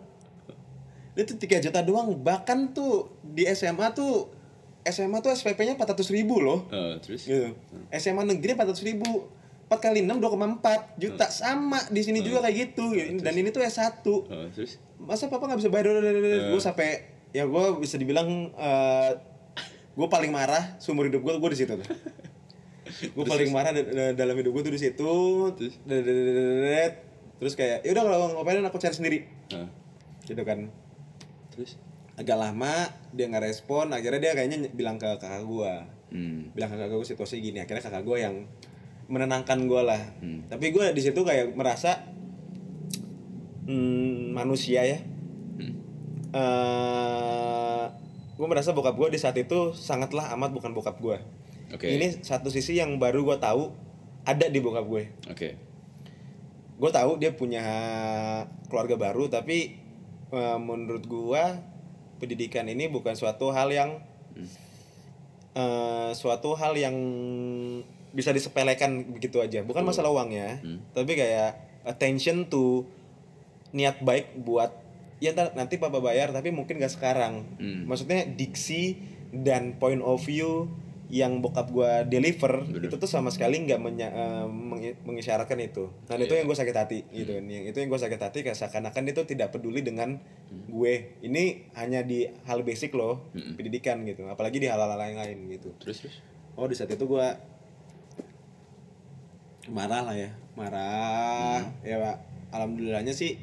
Itu 1.18 1.34
3 1.34 1.66
juta 1.66 1.82
doang. 1.82 2.14
Bahkan 2.14 2.78
tuh 2.78 3.10
di 3.26 3.42
SMA 3.50 3.90
tuh 3.90 4.30
SMA 4.86 5.18
tuh 5.18 5.34
SPP-nya 5.34 5.74
400 5.74 6.14
ribu 6.14 6.38
loh. 6.38 6.70
Eh, 6.70 6.94
terus? 7.02 7.26
Gitu. 7.26 7.58
SMA 7.90 8.22
negeri 8.22 8.54
400 8.54 8.86
ribu 8.86 9.26
4 9.64 9.72
kali 9.74 10.00
6 10.02 10.12
2,4 10.14 10.60
juta. 10.96 11.26
Sama 11.26 11.80
di 11.88 12.00
sini 12.00 12.20
juga 12.20 12.38
kayak 12.40 12.56
gitu 12.68 12.84
dan 13.18 13.32
ini 13.32 13.48
tuh 13.48 13.60
S1 13.60 14.04
Eh, 14.04 14.48
terus? 14.52 14.76
Masa 14.96 15.26
papa 15.26 15.46
nggak 15.46 15.58
bisa 15.58 15.68
bayar? 15.68 15.98
Gue 16.48 16.58
sampai 16.58 16.88
ya 17.30 17.44
gue 17.44 17.64
bisa 17.78 17.96
dibilang 17.96 18.52
gue 19.90 20.08
paling 20.08 20.28
marah 20.28 20.74
seumur 20.76 21.06
hidup 21.06 21.20
gue 21.20 21.34
gue 21.34 21.50
di 21.50 21.58
situ 21.58 21.72
tuh. 21.72 21.88
Gue 23.10 23.24
paling 23.24 23.50
marah 23.50 23.70
da- 23.70 23.82
da- 23.84 24.14
dalam 24.14 24.34
hidup 24.34 24.52
gue 24.52 24.62
tuh 24.62 24.74
di 24.74 24.80
situ. 24.80 25.14
Terus? 25.56 25.74
Terus 27.34 27.54
kayak 27.54 27.82
ya 27.82 27.90
udah 27.92 28.04
kalau 28.04 28.26
ngapain 28.34 28.62
aku 28.62 28.78
cari 28.78 28.94
sendiri. 28.94 29.18
Eh, 29.50 29.68
gitu 30.24 30.42
kan. 30.42 30.70
Terus? 31.50 31.76
Agak 32.14 32.36
lama 32.36 32.74
dia 33.10 33.26
nggak 33.26 33.44
respon. 33.44 33.90
Akhirnya 33.90 34.20
dia 34.20 34.32
kayaknya 34.34 34.58
ny- 34.62 34.72
bilang 34.72 34.96
ke 34.96 35.08
kakak 35.16 35.42
gue 35.42 35.72
hmm. 36.10 36.54
Bilang 36.54 36.68
ke 36.68 36.76
kakak 36.76 36.94
gue 36.94 37.08
situasi 37.08 37.34
gini. 37.38 37.58
Akhirnya 37.58 37.82
kakak 37.82 38.02
gue 38.02 38.18
yang 38.18 38.46
menenangkan 39.06 39.68
gue 39.68 39.82
lah. 39.84 40.00
Hmm. 40.20 40.48
tapi 40.48 40.72
gue 40.72 40.84
di 40.96 41.02
situ 41.04 41.20
kayak 41.24 41.52
merasa 41.52 42.04
hmm, 43.68 44.32
manusia 44.32 44.84
ya. 44.84 44.98
Hmm. 45.60 45.74
eh 46.32 47.54
gue 48.34 48.46
merasa 48.50 48.74
bokap 48.74 48.98
gue 48.98 49.14
di 49.14 49.20
saat 49.20 49.38
itu 49.38 49.70
sangatlah 49.78 50.34
amat 50.34 50.50
bukan 50.50 50.74
bokap 50.74 50.98
gue 50.98 51.18
oke. 51.70 51.86
Ini 51.86 52.22
satu 52.26 52.50
sisi 52.50 52.74
yang 52.78 52.98
baru 52.98 53.22
gue 53.22 53.38
tahu 53.38 53.70
ada 54.26 54.46
di 54.50 54.58
bokap 54.58 54.86
gue 54.90 55.04
oke. 55.30 55.48
Gue 56.74 56.90
tahu 56.90 57.22
dia 57.22 57.30
punya 57.30 57.64
keluarga 58.66 58.98
baru 58.98 59.30
tapi 59.30 59.78
eh, 60.34 60.58
menurut 60.58 61.06
gue 61.06 61.44
pendidikan 62.18 62.66
ini 62.66 62.90
bukan 62.90 63.14
suatu 63.14 63.54
hal 63.54 63.70
yang 63.70 64.02
eh, 65.54 66.10
suatu 66.10 66.58
hal 66.58 66.74
yang 66.74 66.96
bisa 68.14 68.30
disepelekan 68.30 69.10
begitu 69.10 69.42
aja. 69.42 69.60
Bukan 69.60 69.82
masalah 69.82 70.14
uang 70.14 70.30
ya 70.30 70.62
tapi 70.94 71.18
kayak 71.18 71.58
attention 71.84 72.46
to 72.46 72.86
niat 73.74 73.98
baik 74.00 74.38
buat 74.38 74.70
ya 75.18 75.34
nanti 75.34 75.76
papa 75.76 75.98
bayar 75.98 76.30
tapi 76.30 76.54
mungkin 76.54 76.78
gak 76.78 76.94
sekarang. 76.94 77.44
Hmm. 77.58 77.90
maksudnya 77.90 78.22
diksi 78.24 78.96
dan 79.34 79.74
point 79.76 79.98
of 79.98 80.22
view 80.22 80.70
yang 81.12 81.44
bokap 81.44 81.68
gua 81.68 82.02
deliver 82.02 82.64
itu 82.64 82.96
tuh 82.96 83.06
sama 83.06 83.28
sekali 83.28 83.60
nggak 83.60 83.76
mengi- 83.78 84.96
mengisyaratkan 85.04 85.60
itu. 85.60 85.92
Dan 86.08 86.22
itu 86.22 86.32
yang 86.34 86.48
gue 86.48 86.56
sakit 86.56 86.74
hati 86.74 86.98
gitu. 87.12 87.38
Kan 87.38 87.44
yang 87.46 87.64
itu 87.68 87.76
yang 87.76 87.92
gue 87.92 88.00
sakit 88.00 88.18
hati 88.18 88.38
kayak 88.40 88.56
seakan-akan 88.56 89.04
itu 89.12 89.22
tidak 89.28 89.52
peduli 89.52 89.84
dengan 89.84 90.16
gue. 90.50 90.94
Ini 91.20 91.70
hanya 91.76 92.00
di 92.02 92.24
hal 92.48 92.64
basic 92.64 92.96
loh 92.96 93.20
pendidikan 93.54 94.00
gitu. 94.08 94.26
Apalagi 94.26 94.58
di 94.58 94.66
hal-hal 94.66 94.90
lain 94.96 95.14
lain 95.14 95.38
gitu. 95.52 95.76
Terus 95.78 96.02
terus? 96.02 96.16
Oh 96.56 96.64
di 96.66 96.74
saat 96.74 96.90
itu 96.90 97.04
gua 97.04 97.36
marah 99.70 100.02
lah 100.04 100.16
ya. 100.16 100.30
Marah. 100.56 101.60
Ya 101.84 101.96
Pak. 102.00 102.16
alhamdulillahnya 102.54 103.10
sih 103.10 103.34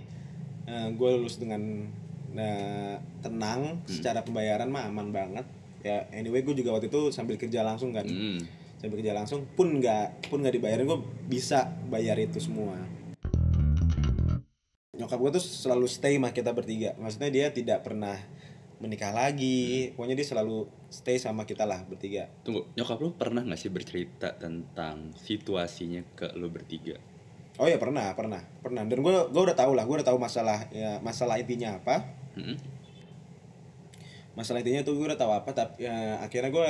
gue 0.69 1.09
lulus 1.17 1.35
dengan 1.41 1.89
eh, 2.37 2.95
tenang. 3.23 3.83
Secara 3.89 4.23
pembayaran 4.23 4.71
mah 4.71 4.87
aman 4.87 5.09
banget. 5.11 5.45
Ya 5.81 6.05
anyway 6.13 6.45
gue 6.45 6.53
juga 6.53 6.77
waktu 6.77 6.87
itu 6.93 7.09
sambil 7.09 7.35
kerja 7.41 7.65
langsung 7.65 7.91
kan. 7.95 8.05
Hmm. 8.05 8.41
sambil 8.81 8.97
kerja 8.97 9.13
langsung 9.13 9.45
pun 9.53 9.77
nggak 9.77 10.25
pun 10.33 10.41
nggak 10.41 10.57
dibayarin 10.57 10.89
gue 10.89 10.99
bisa 11.29 11.69
bayar 11.85 12.17
itu 12.17 12.41
semua. 12.41 12.81
Nyokap 14.97 15.21
gue 15.21 15.31
tuh 15.37 15.43
selalu 15.45 15.85
stay 15.85 16.17
sama 16.17 16.33
kita 16.33 16.49
bertiga. 16.49 16.97
Maksudnya 16.97 17.29
dia 17.29 17.45
tidak 17.53 17.85
pernah 17.85 18.17
menikah 18.81 19.13
lagi. 19.13 19.93
Pokoknya 19.93 20.17
dia 20.17 20.25
selalu 20.25 20.65
stay 20.91 21.17
sama 21.17 21.47
kita 21.47 21.63
lah 21.63 21.87
bertiga 21.87 22.27
tunggu 22.43 22.67
nyokap 22.75 22.99
lu 22.99 23.15
pernah 23.15 23.41
nggak 23.41 23.57
sih 23.57 23.71
bercerita 23.71 24.35
tentang 24.35 25.15
situasinya 25.15 26.03
ke 26.13 26.35
lu 26.35 26.51
bertiga 26.51 26.99
Oh 27.59 27.69
ya 27.69 27.77
pernah, 27.77 28.09
pernah, 28.17 28.41
pernah. 28.65 28.81
Dan 28.89 29.05
gue 29.05 29.13
gue 29.29 29.41
udah 29.45 29.53
tahu 29.53 29.77
lah, 29.77 29.85
gue 29.85 30.01
udah 30.01 30.07
tahu 30.07 30.17
masalah 30.17 30.65
ya 30.73 30.97
masalah 31.05 31.37
intinya 31.37 31.77
apa. 31.77 32.09
Hmm. 32.33 32.57
Masalah 34.33 34.65
intinya 34.65 34.81
tuh 34.81 34.97
gue 34.97 35.05
udah 35.11 35.19
tahu 35.19 35.29
apa, 35.29 35.53
tapi 35.53 35.85
ya, 35.85 36.17
akhirnya 36.25 36.49
gue 36.49 36.67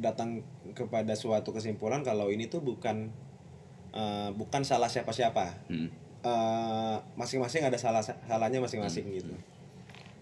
datang 0.00 0.40
kepada 0.72 1.12
suatu 1.12 1.52
kesimpulan 1.52 2.00
kalau 2.00 2.32
ini 2.32 2.48
tuh 2.48 2.64
bukan 2.64 3.12
eh, 3.92 4.30
bukan 4.32 4.64
salah 4.64 4.88
siapa-siapa. 4.88 5.66
Hmm. 5.68 5.92
Eh, 6.24 6.96
masing-masing 7.20 7.68
ada 7.68 7.76
salah 7.76 8.00
salahnya 8.00 8.64
masing-masing 8.64 9.12
gitu. 9.12 9.36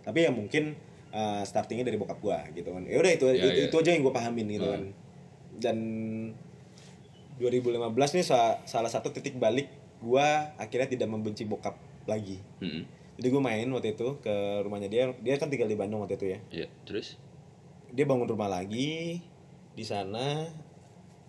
Tapi 0.02 0.26
ya 0.26 0.34
mungkin 0.34 0.74
eh, 1.18 1.42
startingnya 1.42 1.83
dari 1.83 1.96
bokap 1.96 2.18
gue 2.18 2.38
gitu 2.54 2.70
kan. 2.70 2.83
Ya 2.85 2.96
udah 2.96 3.12
itu 3.12 3.26
Ya, 3.26 3.35
itu, 3.35 3.48
ya. 3.48 3.64
itu 3.66 3.76
aja 3.76 3.90
yang 3.90 4.02
gue 4.02 4.14
pahamin 4.14 4.46
gitu 4.48 4.68
kan. 4.68 4.83
Dan 5.59 5.78
2015 7.38 7.74
nih 8.12 8.24
sa- 8.24 8.59
salah 8.64 8.87
satu 8.88 9.11
titik 9.11 9.35
balik 9.37 9.70
gua 9.98 10.54
akhirnya 10.54 10.87
tidak 10.88 11.09
membenci 11.09 11.42
bokap 11.42 11.74
lagi. 12.04 12.38
Hmm. 12.59 12.87
Jadi 13.14 13.26
gue 13.28 13.42
main 13.42 13.66
waktu 13.68 13.92
itu 13.92 14.18
ke 14.18 14.35
rumahnya 14.62 14.87
dia. 14.87 15.11
Dia 15.16 15.35
kan 15.37 15.46
tinggal 15.48 15.66
di 15.66 15.74
Bandung 15.74 15.98
waktu 16.00 16.14
itu 16.14 16.26
ya. 16.28 16.38
Iya, 16.52 16.66
terus 16.85 17.18
Dia 17.88 18.04
bangun 18.04 18.28
rumah 18.28 18.46
lagi 18.46 19.18
di 19.72 19.83
sana. 19.83 20.46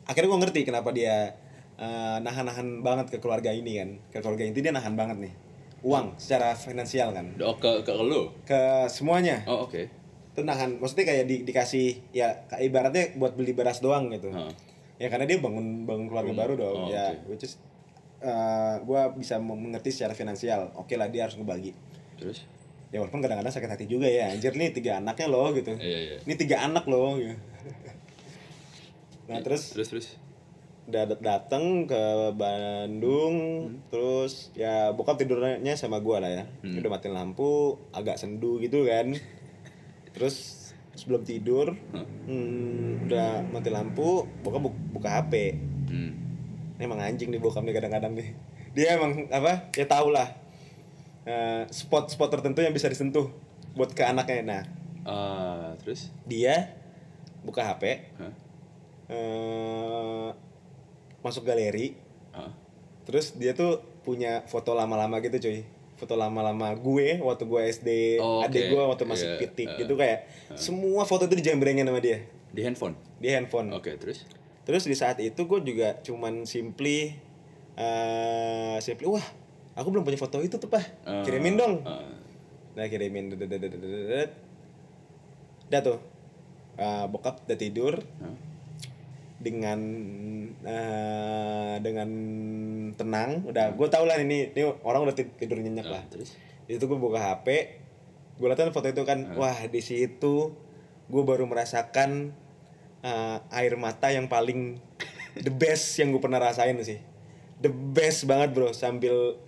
Akhirnya 0.03 0.27
gue 0.27 0.39
ngerti 0.39 0.59
kenapa 0.63 0.89
dia 0.91 1.33
eh, 1.75 2.17
nahan-nahan 2.19 2.81
banget 2.81 3.09
ke 3.09 3.17
keluarga 3.17 3.49
ini 3.49 3.71
kan. 3.75 3.89
Ke 4.09 4.17
keluarga 4.19 4.43
inti 4.43 4.59
dia 4.59 4.69
nahan 4.69 4.93
banget 4.93 5.17
nih. 5.19 5.33
Uang 5.79 6.11
secara 6.15 6.51
finansial 6.53 7.11
kan. 7.11 7.31
oh 7.39 7.55
ke 7.55 7.81
ke 7.81 7.91
lu 7.95 8.27
Ke 8.43 8.85
semuanya. 8.87 9.43
oh 9.45 9.63
oke 9.63 9.87
Itu 10.35 10.43
nahan. 10.43 10.77
Maksudnya 10.77 11.05
kayak 11.07 11.25
di, 11.25 11.35
dikasih 11.43 12.11
ya 12.11 12.45
kayak 12.47 12.63
ibaratnya 12.63 13.03
buat 13.15 13.33
beli 13.33 13.51
beras 13.51 13.79
doang 13.79 14.07
gitu. 14.09 14.29
Heeh. 14.29 14.51
Ya 14.99 15.07
karena 15.07 15.23
dia 15.23 15.39
bangun 15.39 15.87
bangun 15.87 16.07
keluarga 16.07 16.33
baru 16.35 16.53
dong. 16.55 16.75
Oh, 16.75 16.87
ya, 16.87 17.15
oke. 17.15 17.31
which 17.31 17.43
is 17.43 17.55
eh, 18.19 18.75
gua 18.83 19.11
bisa 19.11 19.39
mengerti 19.39 19.89
secara 19.89 20.11
finansial. 20.11 20.71
Oke 20.75 20.99
lah 20.99 21.07
dia 21.07 21.23
harus 21.23 21.39
ngebagi. 21.39 21.71
terus 22.19 22.43
Ya 22.89 22.97
walaupun 22.99 23.21
kadang-kadang 23.21 23.53
sakit 23.53 23.69
hati 23.69 23.85
juga 23.85 24.05
ya. 24.05 24.33
Anjir 24.33 24.51
nih 24.53 24.73
tiga 24.73 24.97
anaknya 24.97 25.27
loh 25.29 25.53
gitu. 25.53 25.71
iya 25.79 25.99
iya 26.03 26.15
Ini 26.23 26.33
tiga 26.35 26.61
anak 26.61 26.83
loh. 26.85 27.15
Gitu. 27.15 27.35
Nah 29.29 29.45
terus 29.45 29.69
terus 29.77 29.87
terus 29.93 30.07
udah 30.89 31.03
dat- 31.05 31.21
dateng 31.21 31.85
ke 31.85 32.03
Bandung, 32.33 33.35
terus 33.87 34.49
ya 34.51 34.89
bokap 34.89 35.15
tidurnya 35.15 35.55
sama 35.75 35.97
gua 35.97 36.17
lah 36.19 36.31
ya. 36.31 36.43
Udah 36.61 36.89
matiin 36.89 37.13
lampu, 37.13 37.77
agak 37.91 38.17
sendu 38.17 38.57
gitu 38.57 38.83
kan. 38.83 39.13
Terus 40.11 40.57
sebelum 40.91 41.21
tidur, 41.21 41.77
hmm, 42.25 43.05
udah 43.05 43.45
mati 43.47 43.69
lampu, 43.69 44.25
bokap 44.41 44.61
bu- 44.61 44.81
buka 44.91 45.09
HP. 45.15 45.55
hmm. 45.87 46.11
Ini 46.75 46.83
emang 46.83 46.99
anjing 46.99 47.29
nih 47.29 47.37
bokap 47.37 47.61
nih 47.61 47.71
kadang-kadang 47.71 48.13
nih. 48.13 48.33
Dia 48.71 48.95
emang 48.95 49.29
apa? 49.29 49.69
Ya 49.71 49.85
tau 49.85 50.09
lah. 50.09 50.35
eh, 51.21 51.67
spot-spot 51.69 52.31
tertentu 52.31 52.59
yang 52.59 52.71
bisa 52.71 52.89
disentuh 52.89 53.29
buat 53.71 53.93
ke 53.93 54.01
anaknya. 54.01 54.41
Nah, 54.41 54.63
Ah, 55.01 55.69
terus 55.77 56.09
dia 56.23 56.73
buka 57.39 57.61
HP, 57.61 57.83
Hah? 58.17 58.33
eh, 59.07 60.29
masuk 61.19 61.43
galeri, 61.43 61.95
Ah. 62.29 62.51
terus 63.03 63.33
dia 63.33 63.51
tuh 63.51 63.77
punya 64.01 64.43
foto 64.43 64.71
lama-lama 64.71 65.19
gitu 65.19 65.37
cuy. 65.39 65.61
Foto 65.95 66.15
lama-lama 66.15 66.71
gue 66.73 67.19
waktu 67.19 67.43
gue 67.43 67.61
SD, 67.69 67.89
Oh, 68.17 68.39
adik 68.39 68.63
oke. 68.63 68.71
gue 68.71 68.81
waktu 68.85 69.03
masih 69.05 69.27
Iya, 69.27 69.37
pitik 69.37 69.67
eh, 69.67 69.77
gitu 69.77 69.93
kayak 69.93 70.19
semua 70.53 71.03
foto 71.03 71.25
itu 71.25 71.35
dijembrengin 71.35 71.83
sama 71.83 71.99
dia 71.99 72.23
di 72.49 72.61
handphone 72.61 72.95
di 73.17 73.27
handphone. 73.27 73.67
oke 73.69 73.91
terus 73.95 74.23
Terus 74.63 74.83
di 74.83 74.93
saat 74.93 75.17
itu 75.17 75.35
gue 75.39 75.59
juga 75.61 75.97
cuman 75.99 76.45
simply 76.45 77.17
eh 77.75 78.77
simply 78.79 79.07
wah 79.07 79.25
aku 79.73 79.87
belum 79.89 80.01
punya 80.01 80.15
foto 80.15 80.39
itu 80.39 80.55
tuh 80.55 80.67
pak 80.67 81.03
Ah, 81.03 81.19
kirimin 81.21 81.55
dong. 81.55 81.83
ah. 81.83 82.07
Nah 82.73 82.85
kirimin 82.85 83.29
dedet 83.31 84.31
Dah 85.67 85.81
tuh 85.81 85.99
Eh, 86.75 87.05
bokap 87.05 87.43
udah 87.43 87.57
tidur 87.57 87.99
Hah? 88.17 88.35
Dengan 89.39 89.79
eh, 90.61 91.75
dengan 91.79 92.09
tenang. 92.93 93.43
Udah 93.45 93.71
gue 93.71 93.87
tau 93.87 94.03
lah 94.03 94.17
ini 94.17 94.51
ini 94.51 94.61
orang 94.81 95.03
udah 95.03 95.15
tid- 95.15 95.35
tidur 95.35 95.57
nyenyak 95.57 95.85
Ah, 95.85 95.91
lah. 95.91 96.03
terus? 96.07 96.35
Itu 96.65 96.85
gue 96.85 96.97
buka 96.97 97.17
HP 97.17 97.79
gue 98.35 98.47
liatin 98.47 98.71
foto 98.71 98.87
itu 98.87 99.03
kan 99.03 99.35
wah 99.35 99.67
di 99.67 99.79
situ 99.79 100.55
gue 101.05 101.23
baru 101.25 101.43
merasakan 101.43 102.31
eh, 102.99 103.37
air 103.53 103.75
mata 103.75 104.07
yang 104.07 104.27
paling 104.27 104.79
the 105.37 105.49
best 105.49 105.95
yang 105.95 106.09
gue 106.09 106.19
pernah 106.19 106.39
rasain 106.39 106.75
sih. 106.79 106.99
The 107.57 107.71
best 107.71 108.23
banget 108.25 108.51
bro. 108.51 108.71
Sambil 108.71 109.39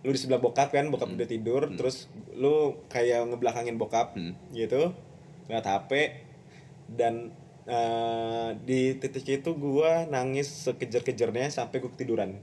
lu 0.00 0.10
di 0.10 0.16
sebelah 0.16 0.38
bokap 0.38 0.70
kan 0.70 0.88
bokap 0.88 1.06
udah 1.08 1.28
tidur 1.28 1.68
terus 1.70 2.08
lu 2.32 2.80
kayak 2.88 3.26
ngebelakangin 3.26 3.76
bokap 3.76 4.14
Hmm. 4.14 4.34
gitu. 4.50 4.90
Ngeliat 5.46 5.66
HP 5.68 5.90
dan 6.88 7.30
eh, 7.66 8.48
di 8.64 8.96
titik 8.96 9.26
itu 9.42 9.50
gua 9.56 10.06
nangis 10.08 10.48
sekejar-kejarnya 10.68 11.52
sampai 11.52 11.80
gue 11.80 11.90
ketiduran. 11.92 12.40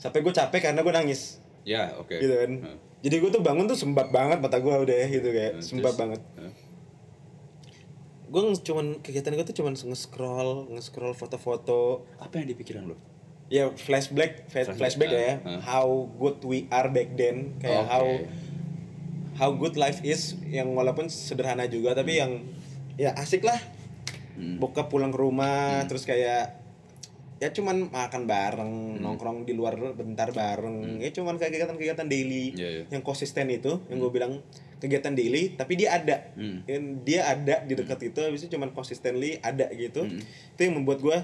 Sampai 0.00 0.24
gue 0.24 0.32
capek 0.32 0.70
karena 0.70 0.80
gue 0.80 0.94
nangis. 0.94 1.42
Ya 1.66 1.94
oke. 1.98 2.16
Gitu 2.16 2.34
kan? 2.34 2.52
Ah. 2.64 2.78
jadi 3.00 3.16
gue 3.16 3.30
tuh 3.32 3.40
bangun 3.40 3.64
tuh 3.64 3.78
sembab 3.80 4.12
banget 4.12 4.44
mata 4.44 4.60
gue 4.60 4.72
udah 4.72 5.00
gitu 5.08 5.28
kayak. 5.28 5.60
Sembab 5.64 5.96
terus? 5.96 6.00
banget. 6.00 6.22
Ah. 6.36 6.52
gue 8.30 8.42
cuman 8.62 9.02
kegiatan 9.02 9.34
gue 9.34 9.46
tuh 9.50 9.56
cuman 9.58 9.74
nge-scroll 9.74 10.70
nge-scroll 10.76 11.14
foto-foto. 11.16 12.06
Apa 12.22 12.38
yang 12.38 12.46
di 12.46 12.54
pikiran 12.54 12.86
lo 12.86 12.96
ya 13.50 13.66
flashback 13.74 14.46
flash- 14.46 14.70
flashback 14.78 15.10
ya. 15.10 15.42
ah, 15.42 15.58
ah. 15.58 15.60
how 15.66 15.86
good 16.16 16.38
we 16.46 16.70
are 16.70 16.86
back 16.86 17.18
then. 17.18 17.58
Kayak 17.58 17.82
Oke. 17.82 17.90
how 17.90 18.06
how 19.36 19.50
good 19.50 19.74
life 19.74 20.00
is 20.06 20.38
yang 20.46 20.70
walaupun 20.72 21.10
sederhana 21.10 21.66
juga 21.66 21.98
tapi 21.98 22.22
yang 22.22 22.46
ya 22.94 23.10
asik 23.18 23.42
lah 23.42 23.58
Hmm. 24.40 24.56
bokap 24.56 24.88
pulang 24.88 25.12
ke 25.12 25.18
rumah 25.18 25.84
terus 25.84 26.02
kayak 26.02 26.56
ya 27.36 27.48
cuman 27.50 27.88
makan 27.88 28.24
bareng 28.24 28.72
Hmm. 28.96 29.00
nongkrong 29.00 29.44
di 29.44 29.52
luar 29.52 29.76
bentar 29.92 30.28
bareng 30.30 30.96
ya 30.96 31.08
cuman 31.10 31.36
kayak 31.36 31.52
kegiatan-kegiatan 31.54 32.04
daily 32.06 32.52
Iya, 32.52 32.68
iya. 32.70 32.84
yang 32.88 33.00
konsisten 33.00 33.48
itu 33.48 33.84
yang 33.86 33.96
gue 33.98 34.08
bilang 34.10 34.40
kegiatan 34.76 35.12
daily 35.12 35.52
tapi 35.54 35.72
dia 35.74 35.92
ada 35.94 36.32
Hmm. 36.32 36.64
Dia 37.02 37.28
ada 37.28 37.60
di 37.60 37.72
dekat 37.74 38.00
itu 38.02 38.16
habis 38.18 38.40
itu 38.40 38.48
cuman 38.50 38.72
consistently 38.72 39.36
ada 39.38 39.68
gitu 39.70 40.02
Hmm. 40.02 40.20
itu 40.20 40.60
yang 40.62 40.74
membuat 40.74 41.00
gue 41.00 41.18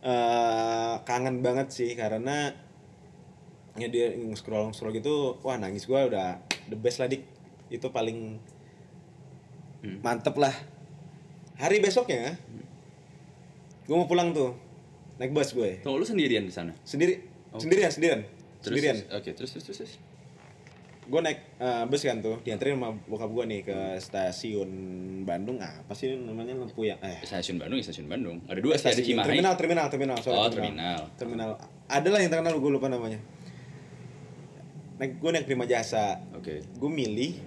eh 0.00 0.94
kangen 1.00 1.38
banget 1.38 1.70
sih 1.70 1.92
karena 1.92 2.50
ya 3.76 3.86
dia 3.86 4.10
scroll 4.32 4.70
scroll 4.70 4.90
gitu 4.90 5.38
wah 5.40 5.54
nangis 5.54 5.84
gue 5.84 5.94
udah 5.96 6.40
the 6.66 6.74
best 6.74 6.98
lah 6.98 7.06
dik 7.06 7.22
itu 7.68 7.86
paling 7.88 8.38
Hmm. 9.80 9.98
mantep 10.00 10.34
lah 10.34 10.52
hari 11.60 11.84
besoknya 11.84 12.40
gue 13.84 13.96
mau 13.98 14.08
pulang 14.08 14.32
tuh. 14.32 14.54
Naik 15.20 15.36
bus 15.36 15.52
gue. 15.52 15.84
Tunggu 15.84 16.00
lu 16.00 16.06
sendirian 16.08 16.48
di 16.48 16.54
sana? 16.54 16.72
Sendiri 16.80 17.20
sendirian 17.60 17.90
sendirian. 17.92 18.20
Terus, 18.64 18.72
sendirian. 18.72 18.96
Oke, 19.12 19.30
terus 19.36 19.50
terus 19.52 19.64
terus. 19.68 19.78
terus. 19.84 19.94
gue 21.10 21.18
naik 21.18 21.42
eh, 21.58 21.84
bus 21.90 22.06
kan 22.06 22.22
tuh 22.22 22.38
dianterin 22.46 22.78
sama 22.78 22.94
bokap 23.10 23.26
gue 23.34 23.44
nih 23.50 23.60
ke 23.66 23.78
stasiun 23.98 24.70
Bandung. 25.26 25.58
Apa 25.58 25.90
sih 25.90 26.14
namanya? 26.14 26.54
Lampu 26.54 26.86
yang 26.86 27.02
eh. 27.02 27.18
Stasiun 27.26 27.58
Bandung, 27.58 27.82
ya 27.82 27.84
stasiun 27.90 28.06
Bandung. 28.06 28.38
Ada 28.46 28.60
dua 28.62 28.78
stasiun 28.78 29.18
Cimahi. 29.18 29.26
terminal 29.26 29.54
terminal 29.58 29.86
terminal 29.90 30.16
sorry, 30.22 30.38
Oh, 30.38 30.46
terminal. 30.46 31.10
terminal. 31.18 31.58
Ada 31.90 32.08
lah 32.14 32.20
yang 32.22 32.30
terkenal 32.30 32.54
gue 32.54 32.70
lupa 32.70 32.86
namanya. 32.86 33.18
Naik 35.02 35.18
gue 35.18 35.30
naik 35.34 35.44
prima 35.50 35.66
jasa 35.66 36.22
Oke. 36.30 36.62
gue 36.62 36.90
milih 36.92 37.42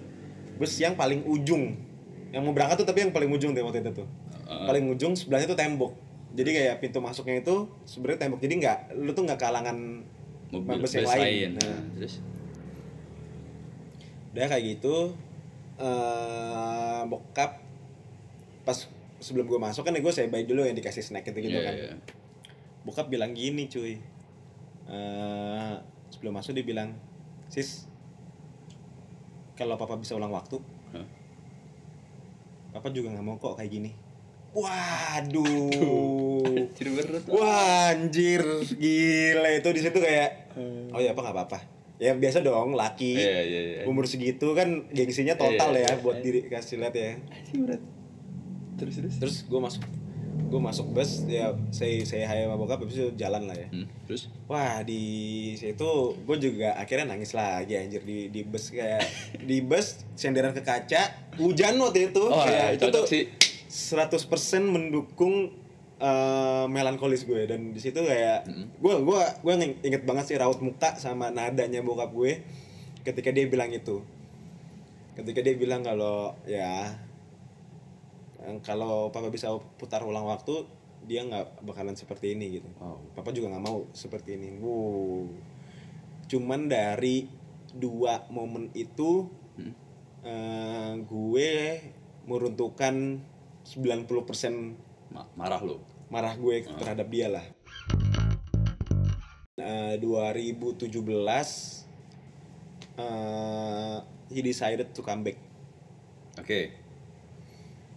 bus 0.60 0.76
yang 0.76 0.92
paling 0.92 1.24
ujung 1.24 1.74
yang 2.34 2.42
mau 2.42 2.50
berangkat 2.50 2.82
tuh 2.82 2.86
tapi 2.90 3.06
yang 3.06 3.14
paling 3.14 3.30
ujung 3.30 3.54
deh 3.54 3.62
waktu 3.62 3.80
itu 3.80 4.02
tuh 4.02 4.08
Uh. 4.44 4.68
paling 4.68 4.84
ujung 4.92 5.16
sebelahnya 5.16 5.48
tuh 5.48 5.56
tembok 5.56 5.96
jadi 6.36 6.50
kayak 6.52 6.74
pintu 6.84 7.00
masuknya 7.00 7.40
itu 7.40 7.64
sebenarnya 7.88 8.28
tembok 8.28 8.44
jadi 8.44 8.54
nggak 8.60 8.78
lu 9.00 9.16
tuh 9.16 9.24
nggak 9.24 9.40
kalangan 9.40 10.04
Mobil 10.52 10.84
bus 10.84 10.92
yang 10.94 11.08
lain, 11.08 11.18
lain. 11.18 11.50
Nah. 11.58 11.80
Terus 11.96 12.14
udah 14.36 14.46
kayak 14.52 14.64
gitu 14.68 15.16
eh 15.80 17.00
bokap 17.08 17.62
pas 18.62 18.78
sebelum 19.18 19.46
gue 19.48 19.58
masuk 19.58 19.82
kan 19.82 19.96
gue 19.96 20.12
saya 20.12 20.28
bayi 20.28 20.44
dulu 20.44 20.62
yang 20.62 20.76
dikasih 20.76 21.00
snack 21.02 21.24
gitu 21.26 21.40
gitu 21.40 21.56
Iya, 21.56 21.64
kan 21.64 21.74
iya. 21.74 21.94
bokap 22.84 23.08
bilang 23.08 23.32
gini 23.32 23.64
cuy 23.66 23.96
Eh 24.84 25.74
sebelum 26.12 26.36
masuk 26.36 26.52
dia 26.52 26.62
bilang 26.62 26.92
sis 27.48 27.88
kalau 29.56 29.80
papa 29.80 29.96
bisa 29.96 30.12
ulang 30.12 30.30
waktu 30.30 30.60
Hah? 30.92 31.06
Papa 32.74 32.90
juga 32.90 33.14
nggak 33.14 33.22
mau 33.22 33.38
kok 33.38 33.54
kayak 33.54 33.70
gini 33.70 33.90
waduh 34.50 36.42
Anjir 36.44 36.86
berat. 36.90 37.24
wah 37.26 37.90
anjir 37.90 38.42
gila 38.74 39.48
itu 39.50 39.68
di 39.70 39.80
situ 39.80 39.98
kayak 39.98 40.54
oh 40.90 40.98
ya 40.98 41.14
apa 41.14 41.20
nggak 41.22 41.34
apa-apa 41.34 41.58
ya 41.98 42.14
biasa 42.14 42.42
dong 42.42 42.74
laki 42.74 43.14
Iya, 43.14 43.40
iya, 43.42 43.60
iya. 43.62 43.80
umur 43.86 44.04
segitu 44.04 44.50
kan 44.52 44.90
gengsinya 44.90 45.38
total 45.38 45.70
Iya, 45.74 45.86
ya 45.86 45.90
iya, 45.94 46.02
buat 46.02 46.18
iya. 46.18 46.24
diri 46.26 46.40
kasih 46.46 46.82
lihat 46.82 46.94
ya 46.94 47.14
Anjir 47.30 47.56
berat. 47.62 47.82
Terus 48.74 48.94
terus. 48.98 49.14
terus 49.22 49.36
gue 49.46 49.60
masuk 49.62 49.82
gue 50.34 50.60
masuk 50.60 50.90
bus 50.90 51.26
ya 51.26 51.50
saya 51.68 51.98
saya 52.02 52.24
hai 52.24 52.46
sama 52.46 52.54
bokap 52.54 52.78
habis 52.78 52.94
itu 52.94 53.10
jalan 53.14 53.46
lah 53.46 53.56
ya. 53.56 53.68
Hmm, 53.68 53.86
terus? 54.06 54.30
Wah 54.46 54.82
di 54.82 55.02
situ 55.54 55.90
gue 56.16 56.36
juga 56.38 56.74
akhirnya 56.74 57.10
nangis 57.10 57.34
lagi 57.34 57.74
anjir 57.74 58.00
di 58.00 58.30
di 58.30 58.42
bus 58.42 58.70
kayak 58.70 59.02
di 59.48 59.58
bus 59.60 60.06
senderan 60.14 60.50
ke 60.50 60.62
kaca 60.62 61.10
hujan 61.36 61.74
waktu 61.78 62.10
itu. 62.10 62.22
Oh, 62.22 62.42
kayak 62.42 62.78
itu 62.78 62.86
tuh 62.88 63.04
sih. 63.04 63.24
100% 63.66 64.14
mendukung 64.64 65.50
eh, 65.98 66.64
melankolis 66.66 67.26
gue. 67.26 67.44
Dan 67.44 67.74
di 67.74 67.80
situ 67.80 67.98
kayak 67.98 68.46
gue 68.78 68.94
gua 69.02 69.34
gua 69.40 69.54
nging- 69.54 69.82
inget 69.82 70.02
banget 70.02 70.30
sih 70.30 70.36
raut 70.38 70.62
muka 70.62 70.94
sama 70.94 71.28
nadanya 71.28 71.82
bokap 71.82 72.14
gue 72.14 72.42
ketika 73.02 73.28
dia 73.28 73.46
bilang 73.46 73.68
itu. 73.68 74.06
Ketika 75.14 75.42
dia 75.42 75.54
bilang 75.54 75.82
kalau 75.82 76.34
ya 76.44 76.94
kalau 78.60 79.08
papa 79.08 79.28
bisa 79.28 79.48
putar 79.76 80.00
ulang 80.00 80.24
waktu 80.24 80.64
dia 81.04 81.20
nggak 81.20 81.62
bakalan 81.62 81.92
seperti 81.92 82.32
ini 82.32 82.58
gitu 82.58 82.68
Wow. 82.76 83.00
papa 83.12 83.28
juga 83.30 83.48
nggak 83.50 83.64
mau 83.64 83.84
seperti 83.90 84.36
ini 84.36 84.56
wow 84.56 85.28
cuman 86.24 86.66
dari 86.66 87.28
dua 87.70 88.24
momen 88.28 88.72
itu 88.72 89.28
Hmm. 89.54 89.70
eh, 90.22 90.92
gue 91.00 91.52
meruntuhkan 92.24 93.22
90% 93.62 94.74
Ma- 95.08 95.30
marah 95.34 95.60
lu. 95.60 95.78
marah 96.08 96.34
gue 96.34 96.66
terhadap 96.74 97.06
dia 97.06 97.30
lah. 97.30 97.46
Eh, 99.54 99.94
2017 99.96 101.86
eh 102.94 103.96
he 104.28 104.40
decided 104.40 104.90
to 104.90 105.00
come 105.00 105.22
back. 105.22 105.38
Oke. 106.36 106.83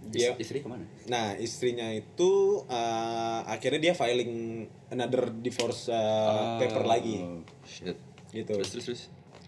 Dia 0.08 0.32
Is- 0.38 0.48
istri 0.48 0.62
ke 0.62 0.68
mana? 0.68 0.86
Nah, 1.06 1.36
istrinya 1.36 1.90
itu 1.90 2.32
eh, 2.66 3.40
akhirnya 3.46 3.92
dia 3.92 3.94
filing 3.94 4.64
another 4.88 5.34
divorce 5.34 5.90
eh, 5.90 6.58
paper 6.62 6.84
lagi 6.84 7.20
Oh, 7.22 7.42
Shit. 7.64 7.98
gitu. 8.30 8.54
Terus 8.54 8.70
terus 8.72 8.86
terus. 8.88 9.02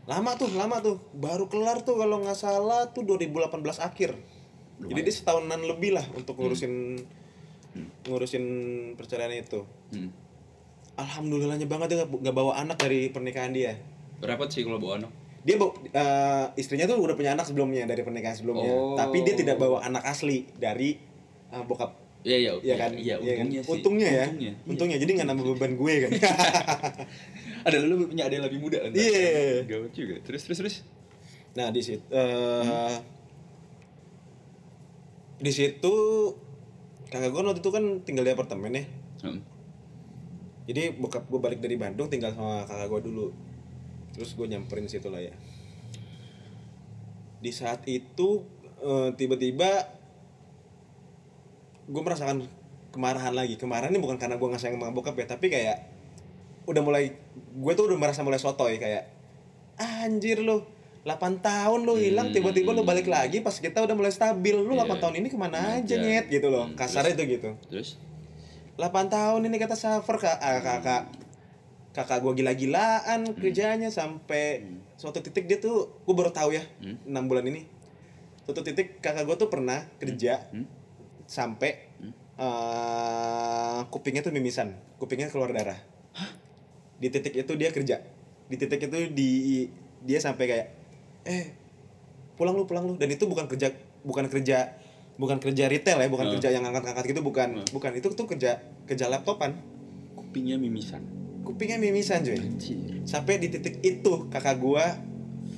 Lama 0.10 0.34
tuh, 0.36 0.50
lama 0.52 0.82
tuh. 0.82 0.98
Baru 1.14 1.46
kelar 1.48 1.86
tuh 1.86 1.96
kalau 1.96 2.20
nggak 2.20 2.36
salah 2.36 2.90
tuh 2.90 3.06
2018 3.06 3.54
akhir. 3.78 4.18
Jadi 4.80 5.00
dia 5.00 5.14
setahunan 5.14 5.60
lebih 5.60 5.92
lah 5.94 6.08
untuk 6.16 6.40
ngurusin 6.40 6.98
ngurusin 8.08 8.46
perceraian 8.96 9.32
itu. 9.36 9.62
Hmm. 9.94 10.10
Alhamdulillahnya 10.98 11.68
banget 11.70 11.94
dia 11.94 11.98
nggak 12.04 12.12
nggak 12.26 12.36
bawa 12.36 12.60
anak 12.60 12.80
dari 12.80 13.08
pernikahan 13.08 13.54
dia. 13.54 13.78
Berapa 14.20 14.50
sih 14.52 14.68
kalau 14.68 14.82
bawa 14.82 15.00
anak? 15.00 15.12
Dia 15.44 15.56
eh, 15.56 16.46
istrinya 16.60 16.86
tuh 16.90 17.00
udah 17.00 17.16
punya 17.16 17.32
anak 17.34 17.48
sebelumnya 17.48 17.88
dari 17.88 18.04
pernikahan 18.04 18.36
sebelumnya. 18.36 18.72
Oh. 18.72 18.96
Tapi 19.00 19.24
dia 19.24 19.36
tidak 19.40 19.56
bawa 19.56 19.84
anak 19.84 20.04
asli 20.04 20.48
dari 20.60 21.00
eh, 21.50 21.64
bokap. 21.64 21.96
Iya 22.28 22.38
iya. 22.38 22.52
Iya 22.60 22.76
kan? 22.76 22.92
Iya 23.00 23.16
Iya 23.24 23.34
kan? 23.40 23.46
untungnya 23.64 24.08
sih. 24.08 24.16
Ya. 24.20 24.26
Untungnya. 24.28 24.54
Untungnya. 24.68 24.98
Jadi 25.00 25.12
nggak 25.16 25.28
nambah 25.32 25.46
beban 25.56 25.74
gue 25.80 25.94
kan. 26.04 26.12
Ada 27.68 27.76
lu 27.84 28.08
punya 28.08 28.24
ada 28.24 28.34
yang 28.40 28.46
lebih 28.48 28.60
muda 28.64 28.80
kan? 28.80 28.92
Iya. 28.96 29.68
Gawat 29.68 29.92
juga. 29.92 30.16
Terus 30.24 30.42
terus 30.48 30.58
terus. 30.64 30.76
Nah 31.56 31.72
di 31.76 31.82
situ 31.84 32.04
eh, 32.08 32.96
di 35.40 35.52
situ 35.56 35.96
kakak 37.10 37.32
gue 37.32 37.42
waktu 37.42 37.62
itu 37.64 37.72
kan 37.72 37.84
tinggal 38.04 38.24
di 38.28 38.32
apartemen 38.32 38.72
ya. 38.76 38.84
Hmm. 39.28 39.40
Jadi 40.70 40.96
bokap 41.00 41.26
gue 41.28 41.40
balik 41.42 41.60
dari 41.60 41.76
Bandung 41.76 42.08
tinggal 42.08 42.36
sama 42.36 42.64
kakak 42.64 42.88
gue 42.88 43.02
dulu. 43.12 43.28
Terus 44.20 44.36
gue 44.36 44.46
nyamperin 44.46 44.86
situ 44.86 45.08
lah 45.08 45.24
ya. 45.24 45.32
Di 47.40 47.56
saat 47.56 47.88
itu 47.88 48.44
eh, 48.80 49.10
tiba-tiba 49.16 49.88
gue 51.88 52.02
merasakan 52.04 52.44
kemarahan 52.92 53.32
lagi. 53.32 53.56
Kemarahan 53.56 53.90
ini 53.90 54.04
bukan 54.04 54.20
karena 54.20 54.36
gue 54.36 54.44
nggak 54.44 54.60
sayang 54.60 54.76
sama 54.76 54.92
bokap 54.92 55.16
ya, 55.16 55.26
tapi 55.26 55.48
kayak 55.48 55.88
udah 56.68 56.84
mulai 56.84 57.16
gue 57.56 57.74
tuh 57.74 57.90
udah 57.90 57.98
merasa 57.98 58.22
mulai 58.22 58.38
sotoy 58.38 58.78
kayak 58.78 59.10
anjir 59.80 60.38
lu 60.38 60.62
8 61.02 61.42
tahun 61.42 61.82
lu 61.82 61.98
hilang 61.98 62.30
tiba-tiba 62.30 62.76
lu 62.76 62.84
balik 62.86 63.08
lagi 63.10 63.40
pas 63.40 63.56
kita 63.56 63.80
udah 63.82 63.96
mulai 63.96 64.12
stabil. 64.12 64.54
Lu 64.54 64.76
8 64.76 64.84
Iya. 64.86 64.96
tahun 65.00 65.16
ini 65.24 65.28
ke 65.32 65.38
mana 65.40 65.80
aja 65.80 65.96
Aja. 65.96 65.96
nyet? 65.96 66.28
Gitu 66.28 66.52
loh. 66.52 66.68
Hmm, 66.68 66.76
kasarnya 66.76 67.16
itu 67.16 67.40
gitu. 67.40 67.50
Terus? 67.72 67.96
8 68.76 69.08
tahun 69.08 69.42
ini 69.48 69.56
kata 69.58 69.80
suffer 69.80 70.20
kak. 70.20 70.38
Ah, 70.38 70.60
kakak 70.60 71.04
kakak 72.00 72.24
gue 72.24 72.32
gila-gilaan 72.40 73.36
kerjanya 73.36 73.92
sampai 73.92 74.64
suatu 74.96 75.20
titik 75.20 75.52
dia 75.52 75.60
tuh 75.60 76.00
gue 76.00 76.16
baru 76.16 76.32
tahu 76.32 76.56
ya 76.56 76.64
Hmm. 76.80 76.96
enam 77.04 77.28
bulan 77.28 77.44
ini. 77.44 77.68
Suatu 78.48 78.64
titik 78.64 79.04
kakak 79.04 79.28
gue 79.28 79.36
tuh 79.36 79.52
pernah 79.52 79.84
kerja 80.00 80.48
Hmm. 80.56 80.64
sampai 81.28 81.92
eh, 82.40 83.80
kupingnya 83.92 84.24
tuh 84.24 84.32
mimisan 84.32 84.72
kupingnya 84.96 85.28
keluar 85.28 85.52
darah. 85.52 85.76
Di 86.96 87.12
titik 87.12 87.36
itu 87.36 87.52
dia 87.60 87.68
kerja. 87.70 88.00
Di 88.48 88.56
titik 88.56 88.80
itu 88.80 89.12
di 89.12 89.30
dia 90.00 90.20
sampai 90.24 90.46
kayak 90.48 90.68
eh 91.28 91.52
pulang 92.40 92.56
lu 92.56 92.64
pulang 92.64 92.88
lu. 92.88 92.96
Dan 92.96 93.12
itu 93.12 93.28
bukan 93.28 93.52
kerja 93.52 93.76
bukan 94.08 94.32
kerja 94.32 94.80
bukan 95.20 95.36
kerja 95.44 95.68
retail 95.68 96.00
ya 96.00 96.08
bukan 96.08 96.32
Hmm. 96.32 96.34
kerja 96.40 96.48
yang 96.56 96.64
angkat-angkat 96.64 97.12
gitu 97.12 97.20
bukan. 97.20 97.60
Bukan 97.76 97.92
itu 97.92 98.08
tuh 98.16 98.24
kerja 98.24 98.64
kerja 98.88 99.12
laptopan. 99.12 99.60
Kupingnya 100.16 100.56
mimisan. 100.56 101.19
Kupingnya 101.50 101.82
mimisan 101.82 102.22
cuy 102.22 102.38
sampai 103.04 103.38
di 103.38 103.50
titik 103.50 103.82
itu 103.82 104.30
kakak 104.30 104.58
gua 104.58 104.86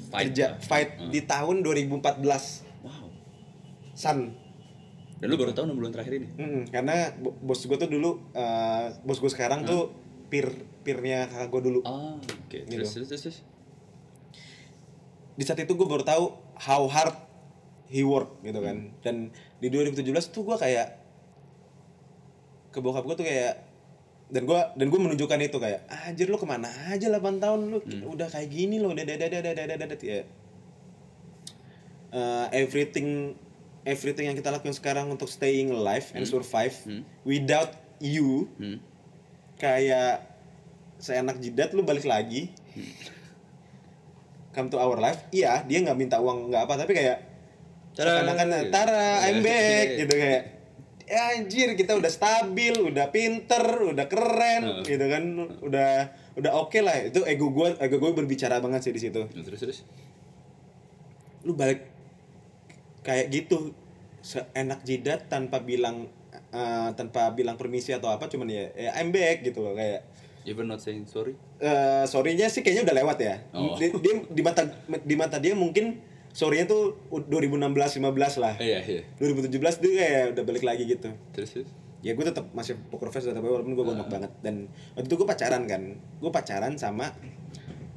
Fight 0.08 0.32
kerja 0.32 0.56
fight 0.58 0.90
Hmm. 0.98 1.08
di 1.08 1.20
tahun 1.22 1.56
2014 1.62 2.24
Wow. 2.82 3.08
san 3.94 4.40
Dan 5.18 5.28
lu 5.28 5.38
baru 5.38 5.52
tahu 5.52 5.68
6 5.68 5.78
bulan 5.78 5.92
terakhir 5.92 6.14
ini. 6.16 6.28
Mm, 6.34 6.62
karena 6.68 6.96
bo- 7.14 7.38
bos 7.38 7.62
gue 7.62 7.78
tuh 7.78 7.86
dulu 7.86 8.26
eh, 8.34 8.90
bos 9.02 9.16
gue 9.16 9.30
sekarang 9.30 9.62
tuh 9.62 9.94
peer 10.28 10.50
peernya 10.82 11.28
kakak 11.28 11.48
gue 11.50 11.62
dulu 11.64 11.80
Ah, 11.84 12.18
oke. 12.18 12.58
Gitu. 12.58 12.74
Terus 12.74 12.90
terus 12.90 13.08
terus. 13.08 13.22
terus. 13.22 13.38
di 15.32 15.44
saat 15.44 15.60
itu 15.60 15.72
gue 15.72 15.86
baru 15.86 16.02
tahu 16.02 16.26
how 16.60 16.84
hard 16.86 17.16
he 17.88 18.02
work 18.02 18.40
gitu 18.42 18.60
kan 18.60 18.92
dan 19.00 19.30
di 19.58 19.68
2017 19.68 20.04
tuh 20.28 20.44
gue 20.44 20.56
kayak 20.56 20.98
ke 22.70 22.78
bokap 22.78 23.04
gue 23.04 23.16
tuh 23.16 23.24
kayak 23.24 23.62
dan 24.32 24.48
gue 24.48 24.56
dan 24.56 24.88
gue 24.88 25.00
menunjukkan 25.00 25.40
itu 25.42 25.58
kayak 25.60 25.84
"Ah, 25.86 26.08
anjir 26.08 26.26
lu 26.26 26.40
ke 26.40 26.48
mana 26.48 26.72
aja 26.88 27.08
8 27.08 27.38
tahun 27.38 27.60
lu? 27.68 27.80
Udah 28.08 28.28
kayak 28.28 28.48
gini 28.48 28.80
lo 28.80 28.90
udah 28.90 29.04
udah 29.04 29.16
udah 29.20 29.40
udah 29.44 29.76
udah 29.78 30.00
ya. 30.00 30.24
Eh, 32.12 32.46
everything 32.58 33.36
everything 33.84 34.28
yang 34.28 34.36
kita 34.36 34.50
lakukan 34.50 34.72
sekarang 34.72 35.08
untuk 35.08 35.28
staying 35.28 35.72
alive 35.72 36.12
and 36.14 36.24
survive 36.24 36.76
Hmm. 36.84 37.04
without 37.24 37.76
you 37.98 38.48
Hmm. 38.56 38.80
kayak 39.56 40.28
seenak 40.98 41.40
jidat 41.40 41.72
lu 41.72 41.82
balik 41.82 42.04
lagi. 42.04 42.52
Come 44.52 44.68
to 44.68 44.78
our 44.78 44.96
life. 44.96 45.24
Iya 45.30 45.64
dia 45.64 45.80
nggak 45.80 45.98
minta 45.98 46.20
uang 46.20 46.52
nggak 46.52 46.68
apa 46.68 46.76
tapi 46.78 46.92
kayak 46.92 47.24
Tara. 47.92 48.24
seakan-akan 48.24 48.48
tara 48.72 49.04
I'm 49.26 49.40
back 49.42 49.88
Iya. 49.90 50.00
gitu 50.04 50.14
kayak 50.14 50.44
ya 51.12 51.36
anjir 51.36 51.76
kita 51.76 52.00
udah 52.00 52.08
stabil 52.08 52.72
udah 52.72 53.12
pinter 53.12 53.92
udah 53.92 54.08
keren 54.08 54.64
Heeh. 54.64 54.96
gitu 54.96 55.06
kan 55.12 55.24
udah 55.60 55.92
udah 56.40 56.52
oke 56.56 56.80
lah 56.80 57.12
itu 57.12 57.20
ego 57.28 57.52
gue 57.52 57.76
ego 57.84 58.00
gue 58.00 58.12
berbicara 58.16 58.64
banget 58.64 58.88
sih 58.88 58.96
di 58.96 59.02
situ 59.04 59.20
terus 59.28 59.60
terus 59.60 59.80
lu 61.44 61.52
balik 61.60 61.84
kayak 63.04 63.28
gitu 63.28 63.76
seenak 64.24 64.88
jidat 64.88 65.28
tanpa 65.28 65.60
bilang 65.60 66.08
eh, 66.32 66.90
tanpa 66.96 67.36
bilang 67.36 67.60
permisi 67.60 67.92
atau 67.92 68.08
apa 68.08 68.32
cuman 68.32 68.48
ya, 68.48 68.72
ya 68.72 68.96
I'm 68.96 69.12
back 69.12 69.44
gitu 69.44 69.60
loh 69.60 69.76
kayak 69.76 70.08
even 70.48 70.72
not 70.72 70.80
saying 70.80 71.06
sorry 71.12 71.36
eh 71.62 72.06
sorry-nya 72.08 72.50
sih 72.50 72.66
kayaknya 72.66 72.90
udah 72.90 72.96
lewat 72.98 73.18
ya. 73.22 73.36
Oh. 73.54 73.78
Dia, 73.78 73.94
dia 73.94 74.14
di 74.26 74.42
mata 74.42 74.66
di 74.88 75.16
mata 75.18 75.38
dia 75.38 75.54
mungkin 75.54 76.02
sorry-nya 76.32 76.66
tuh 76.68 76.96
2016 77.12 77.60
15 78.00 78.44
lah. 78.44 78.56
iya 78.60 78.80
iya 78.84 79.04
2017 79.20 79.84
dia 79.84 79.92
kayak 80.00 80.26
udah 80.36 80.44
balik 80.48 80.64
lagi 80.64 80.84
gitu. 80.88 81.12
terus 81.36 81.52
terus 81.56 81.70
Ya 82.02 82.18
gue 82.18 82.26
tetap 82.26 82.50
masih 82.58 82.82
poker 82.90 83.14
face 83.14 83.30
tetap 83.30 83.46
walaupun 83.46 83.78
gue 83.78 83.86
gondok 83.86 84.10
banget 84.10 84.34
dan 84.42 84.66
waktu 84.98 85.06
itu 85.06 85.16
gue 85.22 85.28
pacaran 85.30 85.70
kan. 85.70 86.02
Gue 86.18 86.32
pacaran 86.34 86.74
sama 86.74 87.14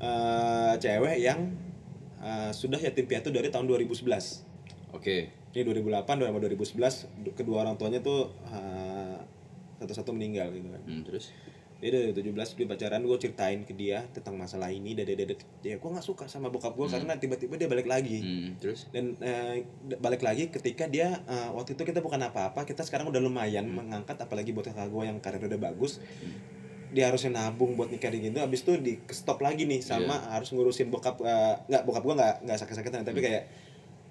eh 0.05 0.75
cewek 0.77 1.25
yang 1.25 1.57
eh, 2.21 2.53
sudah 2.53 2.77
yatim 2.77 3.09
piatu 3.09 3.33
dari 3.33 3.49
tahun 3.49 3.65
2011. 3.65 4.05
oke 4.93 5.17
Ini 5.55 5.63
2008 5.65 6.05
sama 6.21 6.39
2011 6.43 7.33
kedua 7.33 7.65
orang 7.65 7.81
tuanya 7.81 8.05
tuh 8.05 8.29
eh, 8.45 9.17
satu-satu 9.81 10.13
meninggal 10.13 10.53
gitu 10.53 10.69
kan. 10.69 10.83
hmm, 10.85 11.03
terus 11.09 11.33
dia 11.85 12.01
dari 12.01 12.17
17 12.17 12.57
dia 12.57 12.65
pacaran 12.65 13.05
gue 13.05 13.19
ceritain 13.21 13.61
ke 13.61 13.77
dia 13.77 14.09
tentang 14.17 14.41
masalah 14.41 14.73
ini 14.73 14.97
dan 14.97 15.05
dia 15.05 15.37
ya 15.61 15.77
gue 15.77 15.91
nggak 15.93 16.01
suka 16.01 16.25
sama 16.25 16.49
bokap 16.49 16.73
gue 16.73 16.89
karena 16.89 17.13
tiba-tiba 17.21 17.61
dia 17.61 17.69
balik 17.69 17.85
lagi. 17.85 18.25
Hmm, 18.25 18.49
terus? 18.57 18.89
Dan 18.89 19.21
eh, 19.21 19.69
balik 20.01 20.25
lagi 20.25 20.49
ketika 20.49 20.89
dia 20.89 21.21
eh, 21.29 21.49
waktu 21.53 21.77
itu 21.77 21.85
kita 21.85 22.01
bukan 22.01 22.25
apa-apa 22.25 22.65
kita 22.65 22.89
sekarang 22.89 23.13
udah 23.13 23.21
lumayan 23.21 23.69
mengangkat 23.69 24.17
apalagi 24.17 24.57
buat 24.57 24.65
kakak 24.65 24.89
gue 24.89 25.03
yang 25.05 25.21
karir 25.21 25.45
udah 25.45 25.61
bagus. 25.61 26.01
Dia 26.95 27.13
harusnya 27.13 27.37
nabung 27.37 27.77
buat 27.77 27.93
nikah 27.93 28.09
gitu 28.09 28.33
abis 28.41 28.65
itu 28.65 28.73
di 28.81 28.95
stop 29.13 29.45
lagi 29.45 29.69
nih 29.69 29.85
sama 29.85 30.25
harus 30.33 30.49
ngurusin 30.57 30.89
bokap 30.89 31.21
eh, 31.21 31.55
nggak 31.69 31.85
bokap 31.85 32.01
gue 32.01 32.15
nggak 32.17 32.35
nggak 32.49 32.59
sakit-sakitan 32.65 33.05
tapi 33.05 33.21
kayak 33.21 33.45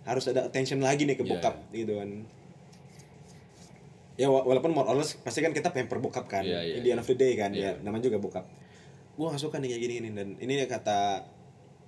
harus 0.04 0.30
ada 0.30 0.46
attention 0.46 0.84
lagi 0.84 1.08
nih 1.08 1.16
ke 1.16 1.24
Iya, 1.24 1.32
bokap 1.40 1.56
gitu 1.72 1.96
kan 1.98 2.10
ya 4.14 4.28
wa- 4.28 4.44
walaupun 4.44 4.72
more 4.72 4.86
or 4.86 4.96
less 4.96 5.18
pasti 5.18 5.40
kan 5.40 5.50
kita 5.50 5.70
pamper 5.70 5.98
bokap 5.98 6.26
kan 6.28 6.46
in 6.70 6.82
the 6.82 6.90
end 6.90 7.00
of 7.00 7.08
the 7.08 7.16
day 7.16 7.34
kan 7.34 7.50
Iya. 7.50 7.74
ya 7.74 7.82
namanya 7.82 8.06
juga 8.06 8.18
bokap. 8.18 8.46
Gue 9.14 9.26
gak 9.28 9.38
suka 9.38 9.58
nih 9.58 9.70
kayak 9.70 9.82
gini, 9.82 9.94
gini 9.96 10.10
dan 10.12 10.30
ini 10.38 10.54
kata 10.64 11.26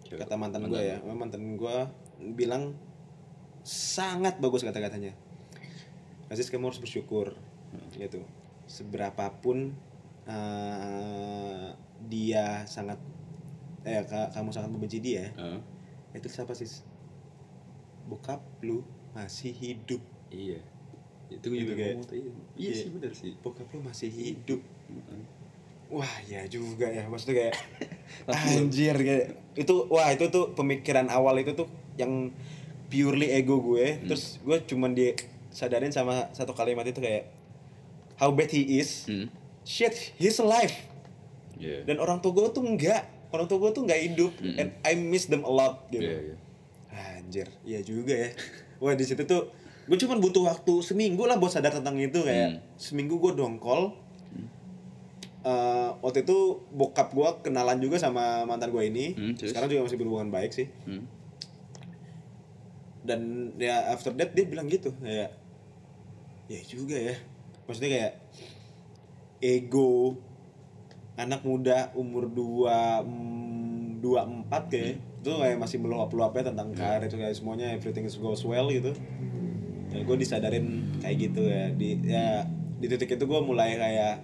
Coba. 0.04 0.18
kata 0.22 0.34
mantan 0.36 0.62
gue 0.66 0.78
ya. 0.78 0.98
mantan 1.04 1.56
gue 1.56 1.76
bilang 2.32 2.74
sangat 3.62 4.38
bagus 4.38 4.62
kata-katanya. 4.62 5.14
Aziz 6.28 6.50
kamu 6.50 6.70
harus 6.70 6.78
bersyukur 6.78 7.34
gitu. 7.94 8.22
Seberapapun 8.66 9.74
eh, 10.26 11.70
dia 12.04 12.66
sangat 12.66 12.98
eh 13.82 14.02
ka- 14.04 14.30
kamu 14.32 14.50
sangat 14.50 14.70
membenci 14.70 14.98
dia 14.98 15.30
Heeh. 15.32 15.60
itu 16.14 16.26
siapa 16.26 16.54
sih 16.54 16.66
bokap 18.04 18.42
lu 18.62 18.82
masih 19.12 19.50
hidup. 19.52 20.02
Iya 20.30 20.62
itu 21.36 21.46
gue 21.52 21.60
juga 21.68 21.74
kayak- 21.76 21.96
ngomong 22.00 22.08
tadi 22.08 22.20
iya. 22.22 22.32
Iya. 22.56 22.74
sih 22.74 22.90
benar 22.92 23.12
sih. 23.12 23.32
bokap 23.44 23.68
lu 23.76 23.80
masih 23.84 24.10
hidup. 24.12 24.62
Wah 25.92 26.14
ya 26.26 26.42
juga 26.50 26.88
ya. 26.90 27.06
Maksudnya 27.06 27.36
kayak 27.46 27.56
anjir 28.58 28.96
kayak 28.96 29.28
itu 29.54 29.74
wah 29.92 30.10
itu 30.10 30.26
tuh 30.34 30.56
pemikiran 30.58 31.08
awal 31.12 31.38
itu 31.38 31.54
tuh 31.54 31.68
yang 32.00 32.34
purely 32.90 33.32
ego 33.36 33.62
gue. 33.62 34.02
Terus 34.08 34.40
gue 34.42 34.58
cuman 34.66 34.96
disadarin 34.96 35.94
sama 35.94 36.32
satu 36.34 36.56
kalimat 36.56 36.88
itu 36.88 37.00
kayak 37.04 37.30
how 38.18 38.32
bad 38.32 38.50
he 38.50 38.80
is 38.80 39.06
hmm. 39.12 39.28
shit 39.68 40.16
he's 40.16 40.40
alive 40.40 40.72
iya 41.60 41.84
dan 41.84 42.00
orang 42.00 42.24
tua 42.24 42.32
gue 42.32 42.50
tuh 42.56 42.64
enggak. 42.64 43.12
Orang 43.36 43.52
tua 43.52 43.60
gue 43.68 43.72
tuh 43.76 43.84
nggak 43.84 44.02
hidup. 44.12 44.32
And 44.40 44.72
I 44.88 44.96
miss 44.96 45.28
them 45.28 45.44
a 45.44 45.52
lot 45.52 45.92
gitu. 45.92 46.08
Iya 46.08 46.20
iya 46.32 46.36
anjir. 46.96 47.48
Iya 47.68 47.80
juga 47.84 48.14
ya. 48.16 48.30
Wah 48.80 48.96
di 48.96 49.04
situ 49.04 49.24
tuh 49.28 49.52
gue 49.86 49.98
cuman 49.98 50.18
butuh 50.18 50.44
waktu 50.44 50.74
seminggu 50.82 51.24
lah 51.24 51.38
buat 51.38 51.50
sadar 51.50 51.70
tentang 51.72 51.94
itu 51.96 52.22
kayak 52.22 52.50
Hmm. 52.50 52.60
seminggu 52.76 53.18
gue 53.18 53.34
dongkol. 53.34 53.94
Eh, 55.46 55.90
waktu 56.02 56.26
itu 56.26 56.38
bokap 56.70 57.14
gue 57.14 57.30
kenalan 57.44 57.78
juga 57.78 58.02
sama 58.02 58.44
mantan 58.44 58.74
gue 58.74 58.82
ini. 58.82 59.14
Hmm, 59.14 59.38
terus? 59.38 59.54
sekarang 59.54 59.70
juga 59.70 59.86
masih 59.86 59.98
berhubungan 59.98 60.30
baik 60.30 60.52
sih. 60.52 60.68
Hmm. 60.86 61.06
dan 63.06 63.22
ya 63.62 63.94
after 63.94 64.10
that 64.12 64.34
dia 64.34 64.50
bilang 64.50 64.66
gitu 64.66 64.90
kayak 64.98 65.30
ya 66.50 66.62
juga 66.66 66.98
ya. 66.98 67.14
Maksudnya 67.70 67.90
kayak 67.94 68.14
ego 69.38 70.18
anak 71.14 71.46
muda 71.46 71.94
umur 71.94 72.26
dua 72.26 73.06
mm, 73.06 74.02
dua 74.02 74.26
empat 74.26 74.74
kayak 74.74 74.98
itu 75.22 75.30
kayak 75.32 75.58
masih 75.58 75.78
meluap-luapnya 75.78 76.50
tentang 76.50 76.74
karir 76.74 77.06
kayak 77.08 77.38
semuanya 77.38 77.74
everything 77.74 78.06
is 78.06 78.18
goes 78.18 78.42
well 78.42 78.66
gitu 78.68 78.90
dan 79.96 80.04
gue 80.04 80.18
disadarin 80.18 80.66
kayak 81.00 81.16
gitu 81.18 81.42
ya. 81.42 81.72
Di 81.72 81.90
ya 82.04 82.28
di 82.76 82.86
titik 82.86 83.08
itu 83.10 83.24
gue 83.24 83.40
mulai 83.40 83.74
kayak 83.74 84.16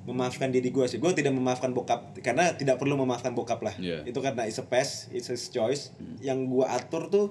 memaafkan 0.00 0.48
diri 0.48 0.68
gue 0.68 0.86
sih. 0.86 0.96
Gue 0.96 1.12
tidak 1.12 1.30
memaafkan 1.30 1.70
bokap 1.70 2.16
karena 2.18 2.50
tidak 2.52 2.76
perlu 2.76 2.96
memaafkan 2.96 3.30
bokap 3.30 3.60
lah. 3.60 3.76
Iya. 3.76 4.00
itu 4.02 4.16
karena 4.16 4.44
it's 4.44 4.56
a 4.56 4.64
pass 4.64 5.06
it's 5.10 5.28
his 5.28 5.46
choice. 5.46 5.92
Yang 6.18 6.48
gue 6.48 6.64
atur 6.64 7.02
tuh 7.06 7.26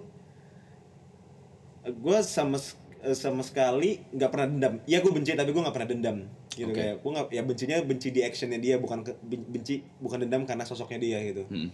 gue 1.82 2.18
sama 2.22 2.60
eh, 3.02 3.16
sama 3.16 3.42
sekali 3.42 4.06
nggak 4.12 4.30
pernah 4.30 4.48
dendam. 4.48 4.74
Ya 4.86 5.00
gue 5.00 5.10
benci 5.10 5.34
tapi 5.34 5.50
gue 5.50 5.60
nggak 5.60 5.74
pernah 5.74 5.90
dendam. 5.90 6.18
Gitu 6.50 6.70
Oke. 6.70 6.76
kayak 6.76 6.96
gue 7.00 7.12
nggak 7.12 7.28
ya 7.32 7.42
bencinya 7.42 7.78
benci 7.82 8.08
di 8.10 8.22
actionnya 8.22 8.60
dia 8.60 8.76
bukan 8.78 9.02
ke- 9.02 9.18
ben- 9.22 9.48
benci 9.48 9.82
bukan 9.98 10.22
dendam 10.22 10.44
karena 10.44 10.64
sosoknya 10.64 11.00
dia 11.00 11.18
gitu. 11.26 11.46
Hmm. 11.48 11.72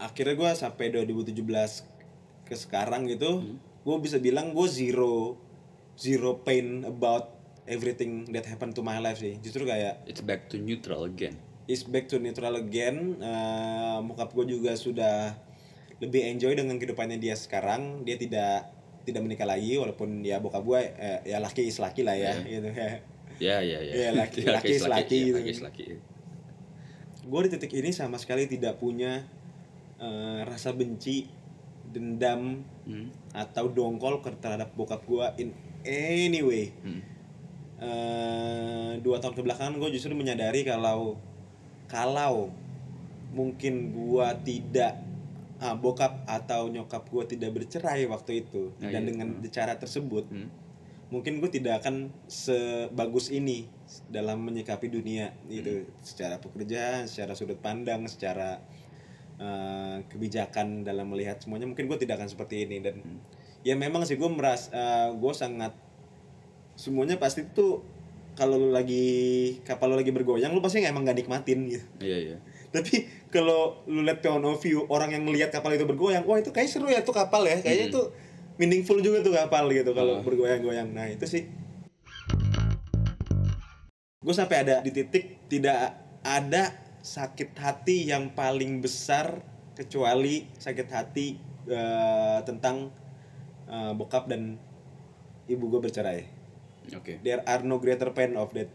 akhirnya 0.00 0.32
gue 0.32 0.50
sampai 0.56 0.86
2017 0.90 1.44
ke 2.42 2.56
sekarang 2.56 3.04
gitu 3.04 3.44
gue 3.80 3.96
bisa 3.98 4.16
bilang 4.16 4.52
gue 4.52 4.66
zero 4.66 5.40
zero 5.96 6.40
pain 6.40 6.82
about 6.82 7.36
everything 7.64 8.28
that 8.30 8.44
happened 8.44 8.72
to 8.72 8.80
my 8.80 8.98
life 8.98 9.18
sih. 9.18 9.36
Justru 9.38 9.64
kayak 9.64 10.04
it's 10.04 10.20
back 10.20 10.48
to 10.48 10.56
neutral 10.56 11.04
again. 11.04 11.36
Is 11.64 11.86
back 11.86 12.08
to 12.08 12.18
neutral 12.18 12.56
again. 12.56 13.16
Eh, 13.16 13.96
bokap 14.02 14.32
gue 14.32 14.58
juga 14.58 14.74
sudah 14.74 15.36
lebih 16.00 16.24
enjoy 16.26 16.52
dengan 16.52 16.76
kehidupannya 16.76 17.16
dia 17.16 17.36
sekarang. 17.36 18.02
Dia 18.02 18.16
tidak 18.16 18.72
tidak 19.00 19.22
menikah 19.24 19.48
lagi 19.48 19.76
walaupun 19.76 20.20
ya 20.20 20.40
bokap 20.40 20.60
gue 20.60 20.80
eh, 20.98 21.18
ya 21.26 21.38
laki 21.38 21.64
is 21.64 21.78
laki 21.78 22.02
lah 22.02 22.16
ya 22.16 22.36
gitu. 22.42 22.68
Ya 23.40 23.64
ya 23.64 23.78
ya 23.80 24.12
laki- 24.12 24.44
Ya, 24.46 24.60
laki 24.60 24.72
is 24.76 24.84
laki 24.84 25.16
ya, 25.16 25.24
gitu. 25.24 25.36
laki 25.38 25.50
is 25.50 25.62
laki 25.62 25.84
gue 27.20 27.40
di 27.46 27.50
titik 27.52 27.72
ini 27.76 27.94
sama 27.94 28.18
sekali 28.18 28.44
tidak 28.44 28.80
punya 28.80 29.22
eh, 29.96 30.40
rasa 30.42 30.72
benci 30.74 31.28
dendam 31.90 32.62
hmm. 32.86 33.34
atau 33.34 33.66
dongkol 33.66 34.18
terhadap 34.38 34.70
bokap 34.72 35.02
gue 35.04 35.26
in 35.42 35.48
any 35.84 36.40
way 36.40 36.70
Hmm. 36.80 37.02
eh, 37.78 38.92
dua 39.00 39.18
tahun 39.18 39.34
kebelakangan 39.34 39.74
gue 39.76 39.90
justru 39.90 40.12
menyadari 40.12 40.62
kalau 40.62 41.16
kalau 41.86 42.52
mungkin 43.30 43.94
gue 43.94 44.28
tidak 44.44 45.00
ah, 45.58 45.76
bokap 45.76 46.24
atau 46.24 46.66
nyokap 46.66 47.04
gue 47.06 47.24
tidak 47.28 47.50
bercerai 47.52 48.06
waktu 48.06 48.42
itu 48.42 48.72
Ah, 48.80 48.90
dan 48.90 49.02
iya. 49.04 49.08
dengan 49.12 49.28
cara 49.48 49.74
tersebut 49.76 50.26
Hmm. 50.28 50.48
mungkin 51.10 51.42
gue 51.42 51.50
tidak 51.50 51.82
akan 51.82 52.14
sebagus 52.26 53.28
ini 53.28 53.66
dalam 54.06 54.40
menyikapi 54.40 54.86
dunia 54.86 55.34
gitu 55.46 55.82
Hmm. 55.82 55.90
secara 56.00 56.38
pekerjaan 56.38 57.06
secara 57.06 57.34
sudut 57.34 57.58
pandang 57.58 58.06
secara 58.06 58.62
eh, 59.40 59.96
kebijakan 60.06 60.84
dalam 60.84 61.08
melihat 61.08 61.40
semuanya. 61.40 61.64
Mungkin 61.64 61.88
gue 61.88 61.96
tidak 61.96 62.20
akan 62.20 62.28
seperti 62.28 62.68
ini. 62.68 62.84
Dan 62.84 63.00
Hmm. 63.00 63.18
ya 63.60 63.72
memang 63.72 64.04
sih 64.04 64.16
gue 64.16 64.28
merasa 64.28 64.68
gue 65.12 65.32
sangat 65.32 65.72
semuanya 66.76 67.16
pasti 67.16 67.44
tuh 67.48 67.80
kalau 68.32 68.56
lu 68.56 68.72
lagi 68.72 69.04
kapal 69.64 69.92
lu 69.92 70.00
lagi 70.00 70.12
bergoyang 70.12 70.52
lu 70.52 70.60
pasti 70.60 70.80
emang 70.80 71.04
gak 71.04 71.18
nikmatin 71.18 71.68
gitu. 71.68 71.84
Iya 72.00 72.16
iya. 72.20 72.36
Tapi 72.70 73.04
kalau 73.28 73.80
lu 73.84 74.00
lihat 74.00 74.20
point 74.20 74.40
of 74.40 74.60
view 74.60 74.84
orang 74.88 75.12
yang 75.12 75.24
melihat 75.24 75.48
kapal 75.50 75.72
itu 75.72 75.84
bergoyang 75.84 76.24
wah 76.24 76.36
itu 76.36 76.48
kayak 76.48 76.68
seru 76.68 76.88
ya 76.88 77.00
tuh 77.00 77.12
kapal 77.12 77.44
ya. 77.44 77.60
Kayaknya 77.60 77.88
Hmm. 77.88 77.96
tuh 77.96 78.06
meaningful 78.56 79.00
juga 79.00 79.20
tuh 79.20 79.32
kapal 79.32 79.68
gitu 79.72 79.92
kalau 79.92 80.20
Oh. 80.20 80.24
bergoyang-goyang. 80.24 80.92
Nah 80.92 81.08
itu 81.08 81.24
sih. 81.24 81.48
Gue 84.20 84.34
sampai 84.36 84.68
ada 84.68 84.84
di 84.84 84.92
titik 84.92 85.48
tidak 85.48 85.96
ada 86.20 86.76
sakit 87.00 87.56
hati 87.56 88.12
yang 88.12 88.36
paling 88.36 88.84
besar 88.84 89.40
kecuali 89.72 90.44
sakit 90.60 90.88
hati 90.92 91.40
eh, 91.68 92.38
tentang 92.44 92.92
eh, 93.68 93.92
bokap 93.96 94.28
dan 94.28 94.60
ibu 95.48 95.66
gue 95.72 95.80
bercerai. 95.80 96.20
Oke. 96.96 97.20
There 97.24 97.40
are 97.44 97.62
no 97.64 97.80
greater 97.80 98.12
pain 98.12 98.36
of 98.36 98.52
that 98.56 98.68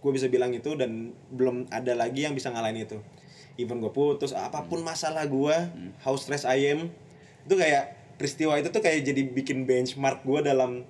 gue 0.00 0.12
bisa 0.16 0.32
bilang 0.32 0.56
itu 0.56 0.72
dan 0.80 1.12
belum 1.28 1.68
ada 1.68 1.92
lagi 1.92 2.24
yang 2.24 2.32
bisa 2.32 2.48
ngalahin 2.48 2.88
itu. 2.88 2.98
Even 3.60 3.84
gue 3.84 3.92
putus 3.92 4.32
apa 4.32 4.64
pun 4.64 4.80
masalah 4.80 5.28
gue 5.28 5.56
how 6.00 6.16
stress 6.16 6.48
I 6.48 6.72
am 6.72 6.88
itu 7.44 7.54
kayak 7.58 8.16
peristiwa 8.16 8.56
itu 8.56 8.72
tuh 8.72 8.80
kayak 8.80 9.04
jadi 9.04 9.22
bikin 9.28 9.68
benchmark 9.68 10.24
gue 10.24 10.40
dalam 10.40 10.84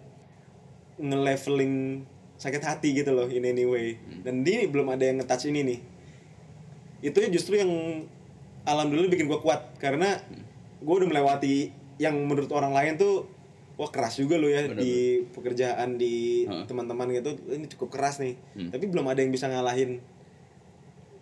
nge-leveling 1.01 2.05
sakit 2.37 2.63
hati 2.63 2.93
gitu 2.93 3.11
loh 3.17 3.27
in 3.27 3.43
any 3.49 3.67
way. 3.67 3.99
Dan 4.23 4.47
ini 4.47 4.69
belum 4.71 4.93
ada 4.93 5.03
yang 5.03 5.19
nge-touch 5.19 5.51
ini 5.51 5.61
nih 5.65 5.81
itu 7.01 7.16
justru 7.32 7.57
yang 7.57 7.70
alhamdulillah 8.68 9.09
bikin 9.09 9.26
gue 9.28 9.40
kuat 9.40 9.72
karena 9.80 10.20
gue 10.80 10.94
udah 10.94 11.09
melewati 11.09 11.72
yang 12.01 12.16
menurut 12.16 12.48
orang 12.53 12.72
lain 12.72 12.96
tuh 12.96 13.28
wah 13.76 13.88
keras 13.88 14.20
juga 14.20 14.36
lo 14.36 14.48
ya 14.48 14.68
di 14.76 15.24
pekerjaan 15.32 15.96
di 15.96 16.44
teman-teman 16.68 17.09
gitu 17.16 17.36
ini 17.48 17.64
cukup 17.72 17.96
keras 17.96 18.20
nih. 18.20 18.36
Tapi 18.68 18.84
belum 18.88 19.09
ada 19.09 19.24
yang 19.24 19.32
bisa 19.32 19.48
ngalahin 19.48 20.01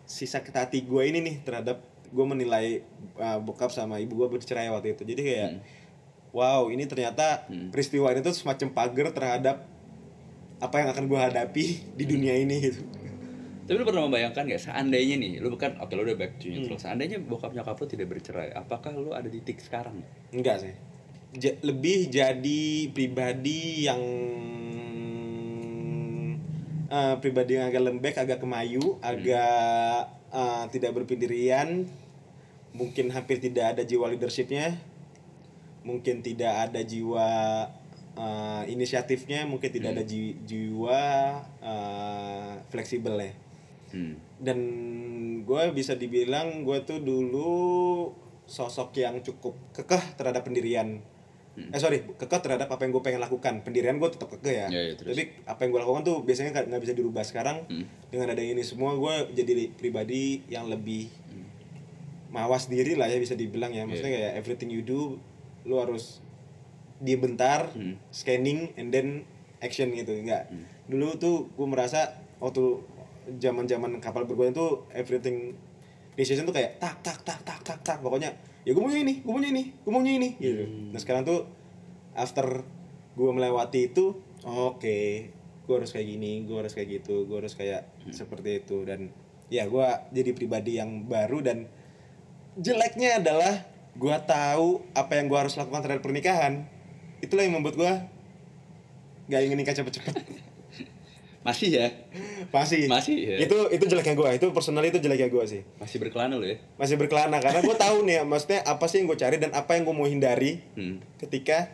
si 0.08 0.26
sakit 0.26 0.54
hati 0.54 0.78
gue 0.82 1.02
ini 1.06 1.22
nih 1.22 1.36
terhadap 1.46 1.78
gue 2.08 2.26
menilai 2.26 2.82
uh, 3.20 3.38
bokap 3.38 3.70
sama 3.70 4.02
ibu 4.02 4.18
gue 4.18 4.28
bercerai 4.38 4.70
waktu 4.74 4.98
itu. 4.98 5.02
Jadi 5.06 5.22
kayak 5.22 5.50
wow 6.34 6.66
ini 6.70 6.84
ternyata 6.90 7.46
peristiwa 7.70 8.10
ini 8.10 8.26
tuh 8.26 8.34
semacam 8.34 8.68
pagar 8.74 9.08
terhadap 9.14 9.56
apa 10.58 10.74
yang 10.82 10.88
akan 10.90 11.04
gue 11.06 11.18
hadapi 11.18 11.64
di 11.94 12.04
dunia 12.04 12.34
ini 12.34 12.58
gitu 12.58 12.82
Tapi 13.68 13.76
lu 13.76 13.84
pernah 13.84 14.00
membayangkan 14.02 14.48
gak 14.48 14.62
seandainya 14.64 15.14
nih, 15.14 15.32
lu 15.38 15.52
kan 15.54 15.76
oke 15.76 15.92
lu 15.92 16.00
udah 16.02 16.16
back 16.16 16.40
to 16.40 16.48
Hmm. 16.48 16.64
neutral. 16.64 16.80
Seandainya 16.80 17.20
bokap 17.20 17.52
nyokap 17.52 17.76
lu 17.76 17.86
tidak 17.86 18.08
bercerai, 18.08 18.48
apakah 18.50 18.96
lu 18.96 19.12
ada 19.12 19.28
di 19.28 19.38
titik 19.38 19.60
sekarang? 19.60 20.00
enggak 20.30 20.56
sih 20.58 20.74
Ja- 21.34 21.60
lebih 21.60 22.08
jadi 22.08 22.64
pribadi 22.88 23.84
yang 23.84 24.00
eh, 26.88 27.14
pribadi 27.18 27.52
yang 27.54 27.68
agak 27.68 27.82
lembek 27.82 28.14
agak 28.16 28.40
kemayu 28.40 28.96
agak 29.00 30.08
eh, 30.30 30.64
tidak 30.70 30.92
berpendirian 30.94 31.84
mungkin 32.72 33.08
hampir 33.10 33.36
tidak 33.38 33.76
ada 33.76 33.82
jiwa 33.84 34.08
leadershipnya 34.08 34.80
mungkin 35.82 36.20
tidak 36.20 36.68
ada 36.68 36.80
jiwa 36.80 37.28
eh, 38.14 38.62
inisiatifnya 38.68 39.44
mungkin 39.44 39.68
tidak 39.68 39.90
ada 39.92 40.02
ji- 40.02 40.36
jiwa 40.42 41.02
eh, 41.60 42.52
fleksibel 42.66 43.20
ya 43.20 43.32
Hmm. 43.88 44.20
dan 44.36 44.58
gue 45.48 45.62
bisa 45.72 45.96
dibilang 45.96 46.60
gue 46.62 46.78
tuh 46.84 47.00
dulu 47.00 47.48
sosok 48.48 48.96
yang 49.00 49.20
cukup 49.20 49.56
kekeh 49.76 50.16
terhadap 50.16 50.44
pendirian. 50.44 51.00
Eh 51.58 51.80
sorry 51.82 52.06
kekeh 52.06 52.38
terhadap 52.38 52.70
apa 52.70 52.86
yang 52.86 52.92
gue 52.96 53.02
pengen 53.02 53.20
lakukan. 53.20 53.66
Pendirian 53.66 53.98
gue 53.98 54.08
tetap 54.08 54.30
kekeh 54.30 54.54
ya. 54.54 54.66
Ya, 54.70 54.80
ya, 54.88 54.94
terus. 54.94 55.16
tapi 55.16 55.24
apa 55.44 55.60
yang 55.64 55.70
gue 55.74 55.80
lakukan 55.82 56.02
tuh 56.06 56.16
biasanya 56.22 56.50
nggak 56.54 56.82
bisa 56.84 56.94
dirubah 56.96 57.24
sekarang. 57.26 57.66
Dengan 58.08 58.32
ada 58.32 58.40
ini 58.40 58.62
semua 58.64 58.96
gue 58.96 59.34
jadi 59.36 59.72
pribadi 59.76 60.44
yang 60.48 60.70
lebih 60.70 61.12
mawas 62.28 62.68
diri 62.68 62.92
lah 62.94 63.08
ya 63.08 63.18
bisa 63.20 63.34
dibilang 63.34 63.74
ya. 63.74 63.84
Maksudnya 63.84 64.12
kayak 64.14 64.32
everything 64.38 64.70
you 64.72 64.84
do 64.84 65.18
lu 65.66 65.76
harus 65.76 66.22
diem 67.02 67.20
bentar 67.20 67.68
scanning 68.14 68.72
and 68.78 68.94
then 68.94 69.24
action 69.60 69.92
gitu. 69.92 70.14
Enggak 70.14 70.48
dulu 70.88 71.20
tuh 71.20 71.36
gue 71.52 71.68
merasa 71.68 72.16
waktu 72.40 72.80
zaman 73.36 73.68
zaman 73.68 74.00
kapal 74.00 74.24
bergoyang 74.24 74.56
tuh 74.56 74.88
everything 74.96 75.52
decision 76.16 76.48
tuh 76.48 76.56
kayak 76.56 76.80
tak 76.80 76.98
tak 77.04 77.20
tak 77.22 77.38
tak 77.44 77.60
tak 77.60 77.78
tak. 77.84 77.96
Pokoknya 78.00 78.32
ya 78.64 78.72
gue 78.72 78.82
maunya 78.82 79.04
ini 79.04 79.14
gue 79.20 79.32
maunya 79.32 79.50
ini 79.52 79.64
gue 79.76 79.92
maunya 79.92 80.12
ini 80.16 80.28
gitu. 80.40 80.64
Nah 80.90 81.00
sekarang 81.00 81.28
tuh 81.28 81.44
after 82.16 82.64
gue 83.14 83.30
melewati 83.30 83.92
itu 83.92 84.16
oke 84.42 84.98
gue 85.68 85.74
harus 85.76 85.92
kayak 85.92 86.08
gini 86.08 86.48
gue 86.48 86.56
harus 86.56 86.72
kayak 86.72 87.02
gitu 87.02 87.28
gue 87.28 87.36
harus 87.36 87.52
kayak 87.52 87.84
seperti 88.08 88.64
itu. 88.64 88.88
Dan 88.88 89.12
ya 89.52 89.68
gue 89.68 89.86
jadi 90.16 90.30
pribadi 90.32 90.80
yang 90.80 91.04
baru 91.04 91.44
dan 91.44 91.68
jeleknya 92.58 93.20
adalah 93.20 93.68
gue 93.98 94.16
tahu 94.24 94.82
apa 94.94 95.12
yang 95.18 95.26
gue 95.28 95.38
harus 95.38 95.54
lakukan 95.60 95.84
terhadap 95.84 96.02
pernikahan. 96.02 96.64
Itulah 97.20 97.44
yang 97.44 97.60
membuat 97.60 97.76
gue 97.76 97.92
gak 99.28 99.44
ingin 99.44 99.60
nikah 99.60 99.76
cepet-cepet 99.76 100.14
Masih 101.48 101.70
ya? 101.80 101.88
masih 102.52 102.84
Masih, 102.92 103.16
ya. 103.24 103.36
itu 103.40 103.56
itu 103.72 103.84
jeleknya 103.88 104.12
gue 104.12 104.30
itu 104.36 104.46
personal 104.52 104.84
itu 104.84 105.00
jeleknya 105.00 105.32
gue 105.32 105.44
sih 105.48 105.62
Masih 105.80 105.96
berkelana 105.96 106.36
lu 106.36 106.44
ya? 106.44 106.60
masih 106.76 107.00
berkelana 107.00 107.40
karena 107.40 107.64
gue 107.64 107.76
tahu 107.76 108.04
nih 108.04 108.20
maksudnya 108.28 108.60
apa 108.68 108.84
sih 108.84 109.00
yang 109.00 109.08
gue 109.08 109.16
cari 109.16 109.36
dan 109.40 109.56
apa 109.56 109.72
yang 109.76 109.88
gue 109.88 109.94
mau 109.96 110.04
hindari 110.04 110.60
Hmm. 110.76 111.00
ketika 111.16 111.72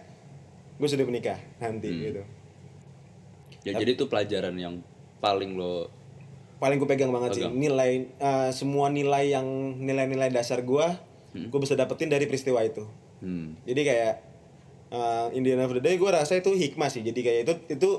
gue 0.79 0.89
sudah 0.89 1.03
menikah 1.03 1.39
nanti 1.59 1.91
gitu 1.91 2.23
Ya 3.65 3.73
jadi 3.75 3.97
itu 3.97 4.07
pelajaran 4.07 4.55
yang 4.61 4.79
paling 5.19 5.57
lo 5.57 5.89
paling 6.61 6.77
gue 6.79 6.87
pegang 6.87 7.11
banget 7.11 7.43
sih 7.43 7.45
nilai 7.49 8.07
eh, 8.15 8.51
semua 8.55 8.93
nilai 8.93 9.35
yang 9.35 9.47
nilai-nilai 9.81 10.31
dasar 10.31 10.63
gue 10.63 10.87
gue 11.35 11.61
bisa 11.61 11.75
dapetin 11.75 12.07
dari 12.07 12.31
peristiwa 12.31 12.63
itu 12.63 12.87
hmm. 13.25 13.67
jadi 13.67 13.81
kayak 13.83 14.15
uh, 14.95 15.27
in 15.35 15.43
the 15.43 15.51
end 15.51 15.67
of 15.67 15.75
the 15.75 15.83
day 15.83 15.99
gue 15.99 16.07
rasa 16.07 16.39
itu 16.39 16.55
hikmah 16.55 16.87
sih 16.87 17.03
jadi 17.03 17.21
kayak 17.21 17.41
itu 17.43 17.53
itu 17.75 17.91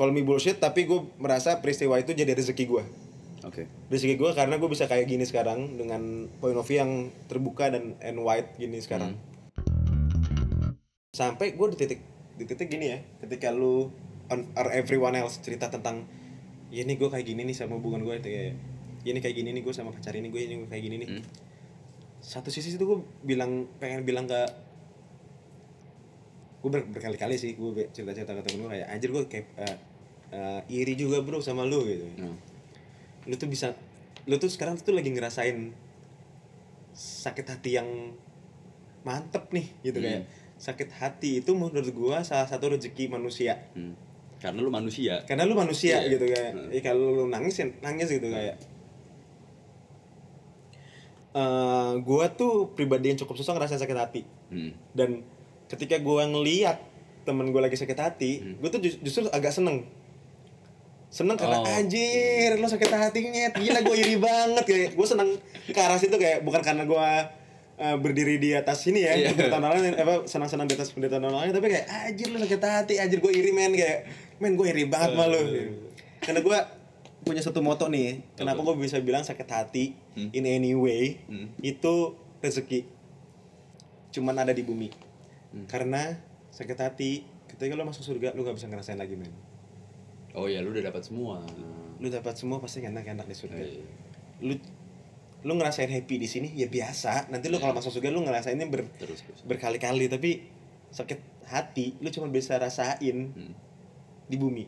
call 0.00 0.16
me 0.16 0.24
bullshit 0.24 0.56
tapi 0.56 0.88
gue 0.88 1.12
merasa 1.20 1.60
peristiwa 1.60 2.00
itu 2.00 2.16
jadi 2.16 2.32
rezeki 2.32 2.64
gue 2.64 2.84
Oke. 3.44 3.68
rezeki 3.88 4.16
gue 4.20 4.30
karena 4.36 4.56
gue 4.56 4.68
bisa 4.68 4.84
kayak 4.88 5.08
gini 5.08 5.24
sekarang 5.28 5.76
dengan 5.76 6.28
point 6.40 6.56
of 6.56 6.64
view 6.64 6.80
yang 6.80 7.12
terbuka 7.28 7.72
dan 7.72 7.96
and 8.04 8.20
wide 8.20 8.52
gini 8.60 8.76
sekarang. 8.84 9.16
Sampai 11.16 11.56
gue 11.56 11.66
di 11.72 11.76
titik 11.80 12.00
di 12.36 12.44
titik 12.44 12.68
gini 12.68 12.92
ya 12.92 12.98
ketika 13.24 13.48
lu 13.48 13.88
on, 14.28 14.44
or 14.60 14.68
everyone 14.76 15.16
else 15.16 15.40
cerita 15.40 15.72
tentang 15.72 16.04
ya 16.68 16.84
ini 16.84 17.00
gue 17.00 17.08
kayak 17.08 17.24
gini 17.24 17.48
nih 17.48 17.56
sama 17.56 17.80
hubungan 17.80 18.04
gue 18.04 18.20
kayak 18.20 18.60
ya 19.00 19.08
ini 19.08 19.20
kayak 19.24 19.36
gini 19.40 19.56
nih 19.56 19.62
gue 19.64 19.72
sama 19.72 19.96
pacar 19.96 20.12
ini 20.20 20.28
gue 20.28 20.40
ini 20.44 20.68
kayak 20.68 20.82
gini 20.84 20.96
nih. 21.00 21.08
Satu 22.20 22.52
sisi 22.52 22.76
itu 22.76 22.84
gue 22.84 23.00
bilang 23.24 23.72
pengen 23.80 24.04
bilang 24.04 24.28
ke 24.28 24.40
gue 26.60 26.68
ber, 26.68 26.84
berkali-kali 26.92 27.40
sih 27.40 27.56
gue 27.56 27.88
cerita-cerita 27.88 28.36
ke 28.36 28.42
temen 28.44 28.68
gue 28.68 28.70
kayak 28.76 28.86
anjir 28.92 29.08
gue 29.08 29.24
kayak 29.32 29.46
eh, 29.56 29.76
eh, 30.30 30.60
iri 30.68 30.94
juga 30.94 31.20
bro 31.20 31.38
sama 31.38 31.62
lu 31.62 31.82
gitu 31.84 32.06
Nah. 32.16 32.34
lu 33.24 33.34
tuh 33.34 33.46
bisa 33.46 33.74
lu 34.24 34.36
tuh 34.36 34.46
sekarang 34.46 34.76
tuh 34.76 34.92
lagi 34.92 35.08
ngerasain 35.08 35.74
sakit 36.92 37.46
hati 37.46 37.70
yang 37.72 37.88
mantep 39.00 39.48
nih 39.50 39.66
gitu 39.82 39.98
kayak 39.98 40.28
sakit 40.56 40.92
hati 40.92 41.40
itu 41.40 41.50
menurut 41.50 41.88
gua 41.90 42.20
salah 42.20 42.44
satu 42.44 42.68
rezeki 42.68 43.08
manusia 43.08 43.58
Hmm. 43.72 43.96
Karena 44.38 44.58
lu 44.58 44.68
manusia. 44.68 45.20
karena 45.22 45.44
lu 45.44 45.52
manusia 45.52 46.00
Iya. 46.00 46.10
gitu 46.10 46.24
kayak 46.26 46.52
ya 46.70 46.80
kalau 46.82 47.12
lu 47.14 47.24
nangis 47.26 47.56
ya 47.56 47.68
nangis 47.80 48.08
gitu 48.08 48.24
kayak 48.26 48.56
eh 51.30 51.92
gua 52.00 52.26
tuh 52.28 52.68
pribadi 52.70 53.08
yang 53.08 53.18
cukup 53.18 53.36
susah 53.36 53.52
ngerasain 53.52 53.78
sakit 53.78 53.98
hati 53.98 54.22
Hmm. 54.48 54.74
dan 54.92 55.22
ketika 55.66 55.96
gua 55.98 56.24
ngeliat 56.24 56.82
temen 57.22 57.48
gua 57.48 57.62
lagi 57.62 57.76
sakit 57.76 57.94
hati 57.96 58.30
gua 58.58 58.66
tuh 58.68 58.80
ju- 58.80 58.98
justru 59.00 59.30
agak 59.30 59.52
seneng 59.52 59.86
seneng 61.10 61.34
karena 61.34 61.58
Oh. 61.58 61.66
anjir 61.68 62.54
lo 62.54 62.64
sakit 62.64 62.86
hatinya 62.88 63.50
gila 63.52 63.82
gue 63.82 63.96
iri 63.98 64.16
banget 64.16 64.62
kayak 64.62 64.90
gue 64.94 65.02
seneng 65.04 65.34
ke 65.66 65.74
arah 65.74 65.98
situ 65.98 66.14
kayak 66.14 66.40
bukan 66.40 66.62
karena 66.62 66.86
gue 66.86 67.06
uh, 67.76 67.96
berdiri 67.98 68.38
di 68.38 68.54
atas 68.54 68.86
sini 68.86 69.02
ya 69.02 69.12
Iya. 69.12 69.34
penderitaan 69.34 69.58
orang 69.60 69.80
lain 69.82 69.96
apa 69.96 70.22
senang-senang 70.24 70.64
di 70.64 70.74
atas 70.74 70.94
penderitaan 70.94 71.22
orang 71.24 71.40
lain 71.44 71.52
tapi 71.52 71.66
kayak 71.68 71.86
anjir 71.90 72.30
lo 72.30 72.38
sakit 72.38 72.62
hati 72.62 72.94
anjir 72.96 73.18
gue 73.18 73.32
iri 73.32 73.50
men. 73.50 73.74
Kayak 73.74 74.06
men 74.38 74.54
gue 74.54 74.66
iri 74.66 74.86
banget 74.86 75.12
sama 75.12 75.26
lo 75.26 75.42
karena 76.20 76.40
gue 76.40 76.58
punya 77.20 77.42
satu 77.42 77.58
moto 77.58 77.84
nih 77.86 78.22
kenapa 78.32 78.62
gue 78.62 78.74
bisa 78.78 78.96
bilang 78.98 79.20
sakit 79.20 79.44
hati 79.46 79.92
in 80.30 80.46
any 80.46 80.72
way 80.72 81.18
itu 81.60 81.94
rezeki. 82.38 82.86
Cuman 84.10 84.34
ada 84.36 84.50
di 84.50 84.62
bumi. 84.62 84.88
Karena 85.66 86.14
sakit 86.50 86.78
hati 86.78 87.26
ketika 87.46 87.74
lo 87.74 87.82
masuk 87.82 88.02
surga 88.04 88.30
lo 88.32 88.42
gak 88.42 88.54
bisa 88.54 88.66
ngerasain 88.66 88.94
lagi 88.94 89.14
men 89.14 89.34
Oh 90.32 90.46
ya, 90.46 90.62
lu 90.62 90.70
udah 90.70 90.84
dapat 90.84 91.02
semua. 91.02 91.42
lu 92.00 92.08
dapat 92.08 92.32
semua 92.32 92.56
pasti 92.56 92.80
enak-enak 92.80 93.28
di 93.28 93.36
surga 93.36 93.60
Iya. 93.60 93.84
lu 94.40 94.56
lu 95.44 95.52
ngerasain 95.52 95.84
happy 95.86 96.16
di 96.16 96.24
sini 96.24 96.48
ya 96.52 96.64
biasa 96.64 97.28
nanti 97.28 97.52
lu 97.52 97.60
kalau 97.60 97.76
masuk 97.76 97.92
surga 97.92 98.08
lu 98.08 98.24
ngerasainnya 98.24 98.64
ber, 98.66 98.88
Terus 98.96 99.20
terus. 99.20 99.44
berkali-kali 99.44 100.08
tapi 100.08 100.48
sakit 100.88 101.20
hati 101.44 102.00
lu 102.00 102.08
cuma 102.08 102.24
bisa 102.26 102.56
rasain 102.56 103.36
Hmm. 103.36 103.52
di 104.24 104.36
bumi 104.36 104.64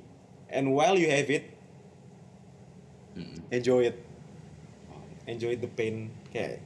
and 0.48 0.68
while 0.68 0.92
you 0.92 1.08
have 1.08 1.24
it 1.26 1.56
Hmm. 3.12 3.32
enjoy 3.48 3.88
it 3.88 3.96
enjoy 5.24 5.56
the 5.56 5.68
pain 5.68 6.12
kayak 6.28 6.60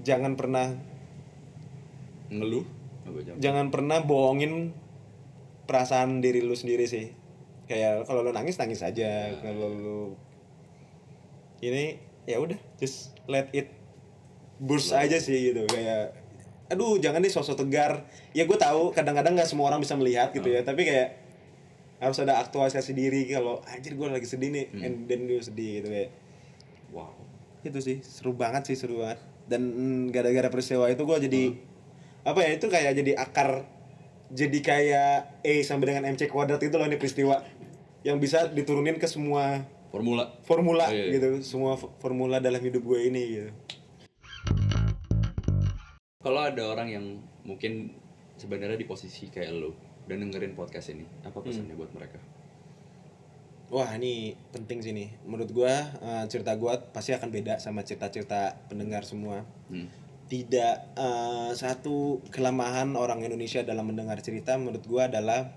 jangan 0.00 0.32
pernah 0.32 0.72
Ngeluh? 2.26 2.64
Jangan 3.36 3.68
pernah 3.68 4.00
bohongin 4.00 4.72
perasaan 5.64 6.18
diri 6.18 6.40
lu 6.40 6.52
sendiri 6.52 6.88
sih 6.88 7.12
kayak 7.66 8.06
kalau 8.06 8.22
lu 8.22 8.30
nangis 8.30 8.56
nangis 8.56 8.82
aja. 8.82 9.34
Kalau 9.42 9.68
lu 9.70 10.00
ini 11.60 11.98
ya 12.26 12.38
udah 12.42 12.58
just 12.78 13.14
let 13.30 13.50
it 13.54 13.70
burst 14.58 14.90
aja 14.94 15.18
sih 15.20 15.52
gitu 15.52 15.62
kayak 15.68 16.16
aduh 16.66 16.98
jangan 16.98 17.22
deh 17.22 17.30
sosok 17.30 17.66
tegar. 17.66 18.06
Ya 18.34 18.46
gue 18.46 18.58
tahu 18.58 18.90
kadang-kadang 18.94 19.38
nggak 19.38 19.50
semua 19.50 19.70
orang 19.70 19.82
bisa 19.82 19.94
melihat 19.94 20.34
gitu 20.34 20.46
ya 20.50 20.62
tapi 20.62 20.86
kayak 20.86 21.22
harus 21.96 22.18
ada 22.20 22.36
aktualisasi 22.44 22.92
diri 22.92 23.24
kalau 23.30 23.64
anjir 23.72 23.96
gue 23.96 24.04
lagi 24.04 24.28
sedih 24.28 24.52
nih 24.52 24.66
and 24.84 25.08
then 25.10 25.26
dia 25.26 25.42
sedih 25.42 25.82
gitu 25.82 25.88
kayak. 25.90 26.10
Wow. 26.94 27.12
itu 27.66 27.82
sih 27.82 27.98
seru 27.98 28.30
banget 28.30 28.62
sih 28.70 28.78
seru 28.78 29.02
banget. 29.02 29.18
Dan 29.50 29.62
mm, 29.74 30.14
gara-gara 30.14 30.46
peristiwa 30.46 30.86
itu 30.86 31.02
gue 31.02 31.18
jadi 31.26 31.42
apa 32.26 32.38
ya 32.42 32.50
itu 32.58 32.66
kayak 32.66 32.94
jadi 32.94 33.12
akar 33.18 33.66
jadi 34.28 34.58
kayak 34.58 35.12
E 35.40 35.60
sampai 35.60 35.90
dengan 35.90 36.08
MC 36.08 36.26
kuadrat 36.26 36.58
itu 36.58 36.74
loh 36.74 36.84
ini 36.84 36.94
peristiwa 36.94 37.40
yang 38.02 38.16
bisa 38.16 38.46
diturunin 38.46 38.96
ke 38.96 39.06
semua 39.06 39.62
Formula. 39.88 40.28
formula 40.42 40.84
Oh, 40.84 40.92
iya, 40.92 41.08
iya. 41.08 41.12
gitu 41.14 41.28
semua 41.42 41.74
formula 41.76 42.36
dalam 42.36 42.58
hidup 42.58 42.82
gue 42.82 43.00
ini 43.02 43.22
gitu 43.32 43.50
Kalau 46.18 46.42
ada 46.42 46.62
orang 46.66 46.88
yang 46.90 47.04
mungkin 47.42 47.94
sebenarnya 48.34 48.74
di 48.74 48.84
posisi 48.84 49.26
kayak 49.26 49.50
lo 49.52 49.70
dan 50.04 50.20
dengerin 50.20 50.52
podcast 50.52 50.90
ini, 50.90 51.06
apa 51.22 51.38
pesannya 51.38 51.74
buat 51.74 51.90
mereka? 51.92 52.18
wah 53.66 53.90
ini 53.92 54.30
penting 54.50 54.78
sih 54.78 54.94
nih 54.94 55.10
menurut 55.22 55.50
gue 55.50 55.66
eh, 55.98 56.24
cerita 56.26 56.54
gue 56.54 56.70
pasti 56.88 57.10
akan 57.10 57.26
beda 57.28 57.58
sama 57.58 57.82
cerita-cerita 57.82 58.54
pendengar 58.66 59.02
semua 59.02 59.42
Hmm. 59.66 59.90
Tidak 60.26 60.90
eh, 60.98 61.50
satu 61.54 62.22
kelemahan 62.34 62.94
orang 62.98 63.22
Indonesia 63.22 63.62
dalam 63.62 63.86
mendengar 63.90 64.18
cerita 64.18 64.58
menurut 64.58 64.82
gua 64.86 65.06
adalah 65.06 65.54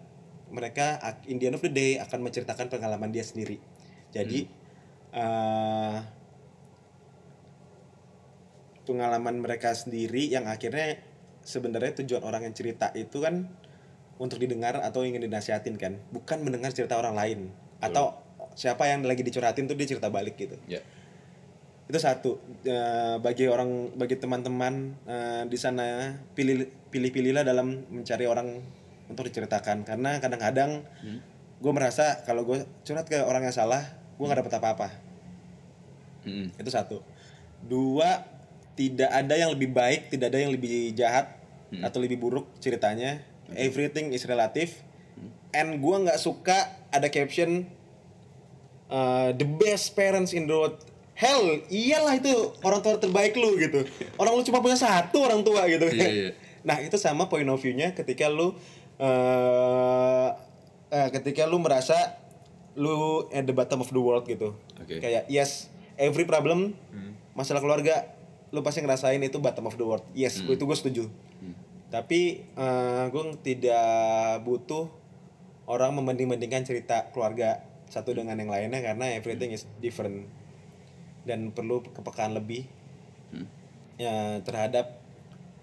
mereka 0.50 0.98
ak- 1.02 1.26
in 1.30 1.38
the 1.42 1.50
end 1.50 1.58
of 1.58 1.64
the 1.66 1.74
day 1.74 1.98
akan 1.98 2.26
menceritakan 2.26 2.70
pengalaman 2.70 3.10
dia 3.10 3.26
sendiri. 3.26 3.58
Jadi 4.14 4.46
eh, 5.14 5.98
pengalaman 8.86 9.38
mereka 9.38 9.74
sendiri 9.74 10.30
yang 10.30 10.50
akhirnya 10.50 10.98
sebenarnya 11.46 12.02
tujuan 12.02 12.26
orang 12.26 12.50
yang 12.50 12.56
cerita 12.58 12.90
itu 12.98 13.22
kan 13.22 13.50
untuk 14.20 14.42
didengar 14.42 14.82
atau 14.82 15.06
ingin 15.06 15.24
dinasihatin 15.24 15.78
kan 15.80 15.98
bukan 16.14 16.42
mendengar 16.42 16.74
cerita 16.74 16.98
orang 16.98 17.16
lain. 17.16 17.40
Atau 17.80 18.18
siapa 18.58 18.90
yang 18.90 19.06
lagi 19.08 19.24
dicurhatin 19.24 19.70
tuh 19.70 19.78
dia 19.78 19.88
cerita 19.88 20.12
balik 20.12 20.36
gitu. 20.36 20.58
Ya. 20.68 20.82
Itu 21.90 21.98
satu. 21.98 22.38
Eh, 22.62 23.18
bagi 23.18 23.50
orang 23.50 23.98
bagi 23.98 24.14
teman-teman 24.22 24.94
eh, 25.10 25.44
di 25.50 25.58
sana 25.58 26.14
pilih 26.38 26.70
pilih-pilihlah 26.94 27.42
dalam 27.42 27.90
mencari 27.90 28.30
orang 28.30 28.62
untuk 29.10 29.26
diceritakan. 29.26 29.90
Karena 29.90 30.22
kadang-kadang 30.22 30.86
gue 31.60 31.72
merasa 31.74 32.22
kalau 32.24 32.46
gue 32.46 32.62
curhat 32.86 33.10
ke 33.10 33.18
orang 33.26 33.50
yang 33.50 33.56
salah 33.58 33.82
gue 34.16 34.26
nggak 34.26 34.46
dapet 34.46 34.54
apa-apa. 34.62 34.88
Mm-mm. 36.30 36.54
itu 36.62 36.70
satu. 36.70 37.02
Dua 37.66 38.22
tidak 38.78 39.10
ada 39.10 39.34
yang 39.36 39.50
lebih 39.52 39.74
baik 39.74 40.14
tidak 40.14 40.32
ada 40.32 40.40
yang 40.46 40.54
lebih 40.54 40.94
jahat 40.94 41.42
atau 41.82 41.98
lebih 41.98 42.22
buruk 42.22 42.46
ceritanya. 42.62 43.26
Everything 43.58 44.14
is 44.14 44.30
relative. 44.30 44.78
And 45.50 45.82
gue 45.82 45.96
nggak 46.06 46.22
suka 46.22 46.70
ada 46.94 47.10
caption 47.10 47.66
uh, 48.94 49.34
the 49.34 49.46
best 49.46 49.98
parents 49.98 50.38
in 50.38 50.46
the 50.46 50.54
world 50.54 50.78
hell 51.20 51.60
iyalah 51.68 52.16
itu 52.16 52.32
orang 52.64 52.80
tua 52.80 52.96
terbaik 52.96 53.36
lu 53.36 53.60
gitu. 53.60 53.84
Orang 54.16 54.40
lu 54.40 54.42
cuma 54.48 54.64
punya 54.64 54.80
satu 54.80 55.28
orang 55.28 55.44
tua 55.44 55.68
gitu. 55.68 55.92
Iya, 55.92 56.08
iya. 56.08 56.30
nah 56.64 56.80
itu 56.80 56.96
sama 56.96 57.28
point 57.28 57.48
of 57.52 57.60
view-nya 57.60 57.92
ketika 57.92 58.32
lu 58.32 58.56
uh, 59.04 60.32
eh, 60.88 61.10
ketika 61.12 61.44
lu 61.44 61.60
merasa 61.60 62.16
lu 62.80 63.28
at 63.36 63.44
the 63.44 63.52
bottom 63.52 63.84
of 63.84 63.92
the 63.92 64.00
world 64.00 64.24
gitu. 64.24 64.56
Oke. 64.80 65.04
kayak 65.04 65.28
yes 65.28 65.68
every 66.00 66.24
problem 66.24 66.72
masalah 67.36 67.60
keluarga 67.60 68.16
lu 68.56 68.64
pasti 68.64 68.80
ngerasain 68.80 69.20
itu 69.20 69.44
bottom 69.44 69.68
of 69.68 69.76
the 69.76 69.84
world. 69.84 70.08
Yes 70.16 70.40
itu 70.40 70.64
gue 70.64 70.78
setuju. 70.80 71.04
Tapi 71.92 72.48
eh, 72.48 73.04
gue 73.12 73.24
tidak 73.44 74.40
butuh 74.48 74.88
orang 75.68 76.00
membanding-bandingkan 76.00 76.64
cerita 76.64 77.12
keluarga 77.12 77.68
satu 77.90 78.14
dengan 78.14 78.38
yang 78.38 78.50
lainnya 78.50 78.82
karena 78.82 79.18
everything 79.18 79.52
is 79.54 79.66
different 79.82 80.30
dan 81.28 81.52
perlu 81.52 81.84
kepekaan 81.84 82.36
lebih 82.36 82.68
ya, 84.00 84.40
terhadap 84.44 85.00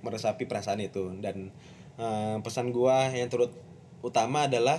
meresapi 0.05 0.45
perasaan 0.45 0.85
itu. 0.85 1.13
Dan 1.19 1.53
eh, 1.97 2.37
pesan 2.41 2.71
gua 2.71 3.11
yang 3.13 3.29
turut 3.33 3.53
utama 4.05 4.47
adalah 4.47 4.79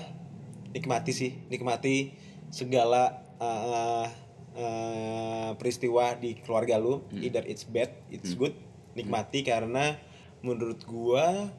nikmati 0.72 1.12
sih 1.16 1.32
nikmati 1.50 2.14
segala 2.54 3.24
eh, 3.42 4.08
eh, 4.56 5.50
peristiwa 5.58 6.16
di 6.16 6.38
keluarga 6.40 6.78
lu 6.78 7.02
either 7.18 7.44
it's 7.50 7.66
bad 7.66 7.92
it's 8.14 8.38
good 8.38 8.54
nikmati 8.94 9.42
karena 9.42 9.98
menurut 10.46 10.86
gua 10.86 11.50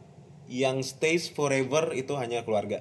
yang 0.49 0.81
stays 0.81 1.29
forever 1.29 1.93
itu 1.93 2.17
hanya 2.17 2.43
keluarga. 2.43 2.81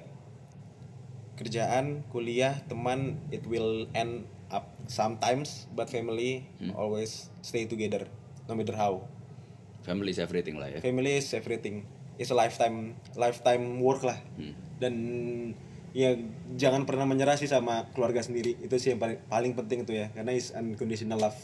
Kerjaan 1.36 2.08
kuliah 2.08 2.64
teman 2.66 3.20
it 3.30 3.44
will 3.44 3.86
end 3.92 4.24
up 4.48 4.72
sometimes 4.88 5.68
but 5.76 5.88
family 5.92 6.48
always 6.76 7.28
stay 7.44 7.68
together 7.68 8.08
no 8.48 8.56
matter 8.56 8.74
how. 8.74 9.04
Family 9.84 10.12
is 10.12 10.20
everything 10.20 10.56
lah 10.60 10.68
ya. 10.72 10.78
family 10.80 11.20
is 11.20 11.32
everything. 11.32 11.84
It's 12.18 12.34
a 12.34 12.36
lifetime 12.36 12.98
lifetime 13.14 13.78
work 13.78 14.02
lah. 14.02 14.18
Dan 14.80 14.94
ya 15.96 16.16
jangan 16.56 16.84
pernah 16.84 17.08
menyerah 17.08 17.38
sih 17.38 17.48
sama 17.48 17.88
keluarga 17.94 18.20
sendiri. 18.24 18.58
Itu 18.58 18.76
sih 18.76 18.96
yang 18.96 19.00
paling 19.00 19.18
paling 19.30 19.52
penting 19.54 19.86
tuh 19.88 19.96
ya 19.96 20.06
karena 20.12 20.34
is 20.34 20.52
unconditional 20.52 21.20
love. 21.20 21.38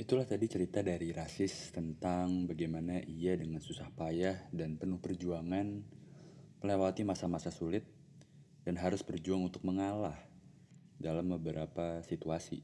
Itulah 0.00 0.26
tadi 0.26 0.50
cerita 0.50 0.82
dari 0.82 1.14
Rasis 1.14 1.70
tentang 1.70 2.50
bagaimana 2.50 2.98
ia 3.06 3.38
dengan 3.38 3.62
susah 3.62 3.94
payah 3.94 4.50
dan 4.50 4.74
penuh 4.74 4.98
perjuangan 4.98 5.86
melewati 6.60 7.04
masa-masa 7.04 7.48
sulit 7.48 7.88
dan 8.64 8.76
harus 8.76 9.00
berjuang 9.00 9.48
untuk 9.48 9.64
mengalah 9.64 10.16
dalam 11.00 11.32
beberapa 11.32 12.04
situasi. 12.04 12.60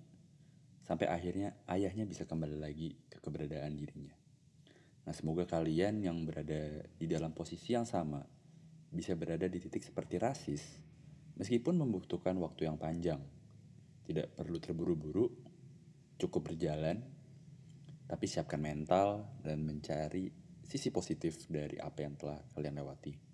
Sampai 0.84 1.08
akhirnya 1.08 1.56
ayahnya 1.66 2.04
bisa 2.06 2.28
kembali 2.28 2.60
lagi 2.60 2.94
ke 3.08 3.18
keberadaan 3.18 3.74
dirinya. 3.74 4.14
Nah 5.08 5.14
semoga 5.16 5.48
kalian 5.48 6.04
yang 6.04 6.22
berada 6.28 6.84
di 6.94 7.06
dalam 7.08 7.32
posisi 7.32 7.72
yang 7.74 7.88
sama 7.88 8.22
bisa 8.92 9.16
berada 9.18 9.48
di 9.50 9.58
titik 9.58 9.82
seperti 9.82 10.20
Rasis 10.20 10.62
meskipun 11.40 11.74
membutuhkan 11.80 12.36
waktu 12.38 12.68
yang 12.68 12.76
panjang. 12.76 13.18
Tidak 14.06 14.38
perlu 14.38 14.62
terburu-buru, 14.62 15.26
cukup 16.14 16.54
berjalan, 16.54 17.02
tapi 18.06 18.30
siapkan 18.30 18.62
mental 18.62 19.26
dan 19.42 19.66
mencari 19.66 20.30
sisi 20.62 20.94
positif 20.94 21.50
dari 21.50 21.74
apa 21.82 22.06
yang 22.06 22.14
telah 22.14 22.38
kalian 22.54 22.78
lewati. 22.78 23.25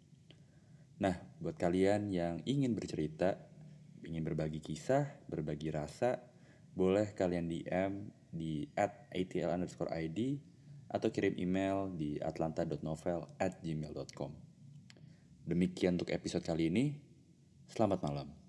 Nah, 1.01 1.17
buat 1.41 1.57
kalian 1.57 2.13
yang 2.13 2.43
ingin 2.45 2.77
bercerita, 2.77 3.39
ingin 4.05 4.27
berbagi 4.27 4.61
kisah, 4.61 5.09
berbagi 5.31 5.73
rasa, 5.73 6.21
boleh 6.73 7.13
kalian 7.13 7.49
DM 7.49 7.93
di 8.33 8.65
at 8.77 9.09
atl 9.13 9.53
underscore 9.53 9.93
id 9.93 10.41
atau 10.93 11.09
kirim 11.09 11.37
email 11.41 11.89
di 11.93 12.21
atlanta.novel 12.21 13.41
at 13.41 13.61
gmail.com. 13.65 14.33
Demikian 15.49 15.97
untuk 15.97 16.13
episode 16.13 16.45
kali 16.45 16.69
ini. 16.69 16.97
Selamat 17.69 18.05
malam. 18.05 18.42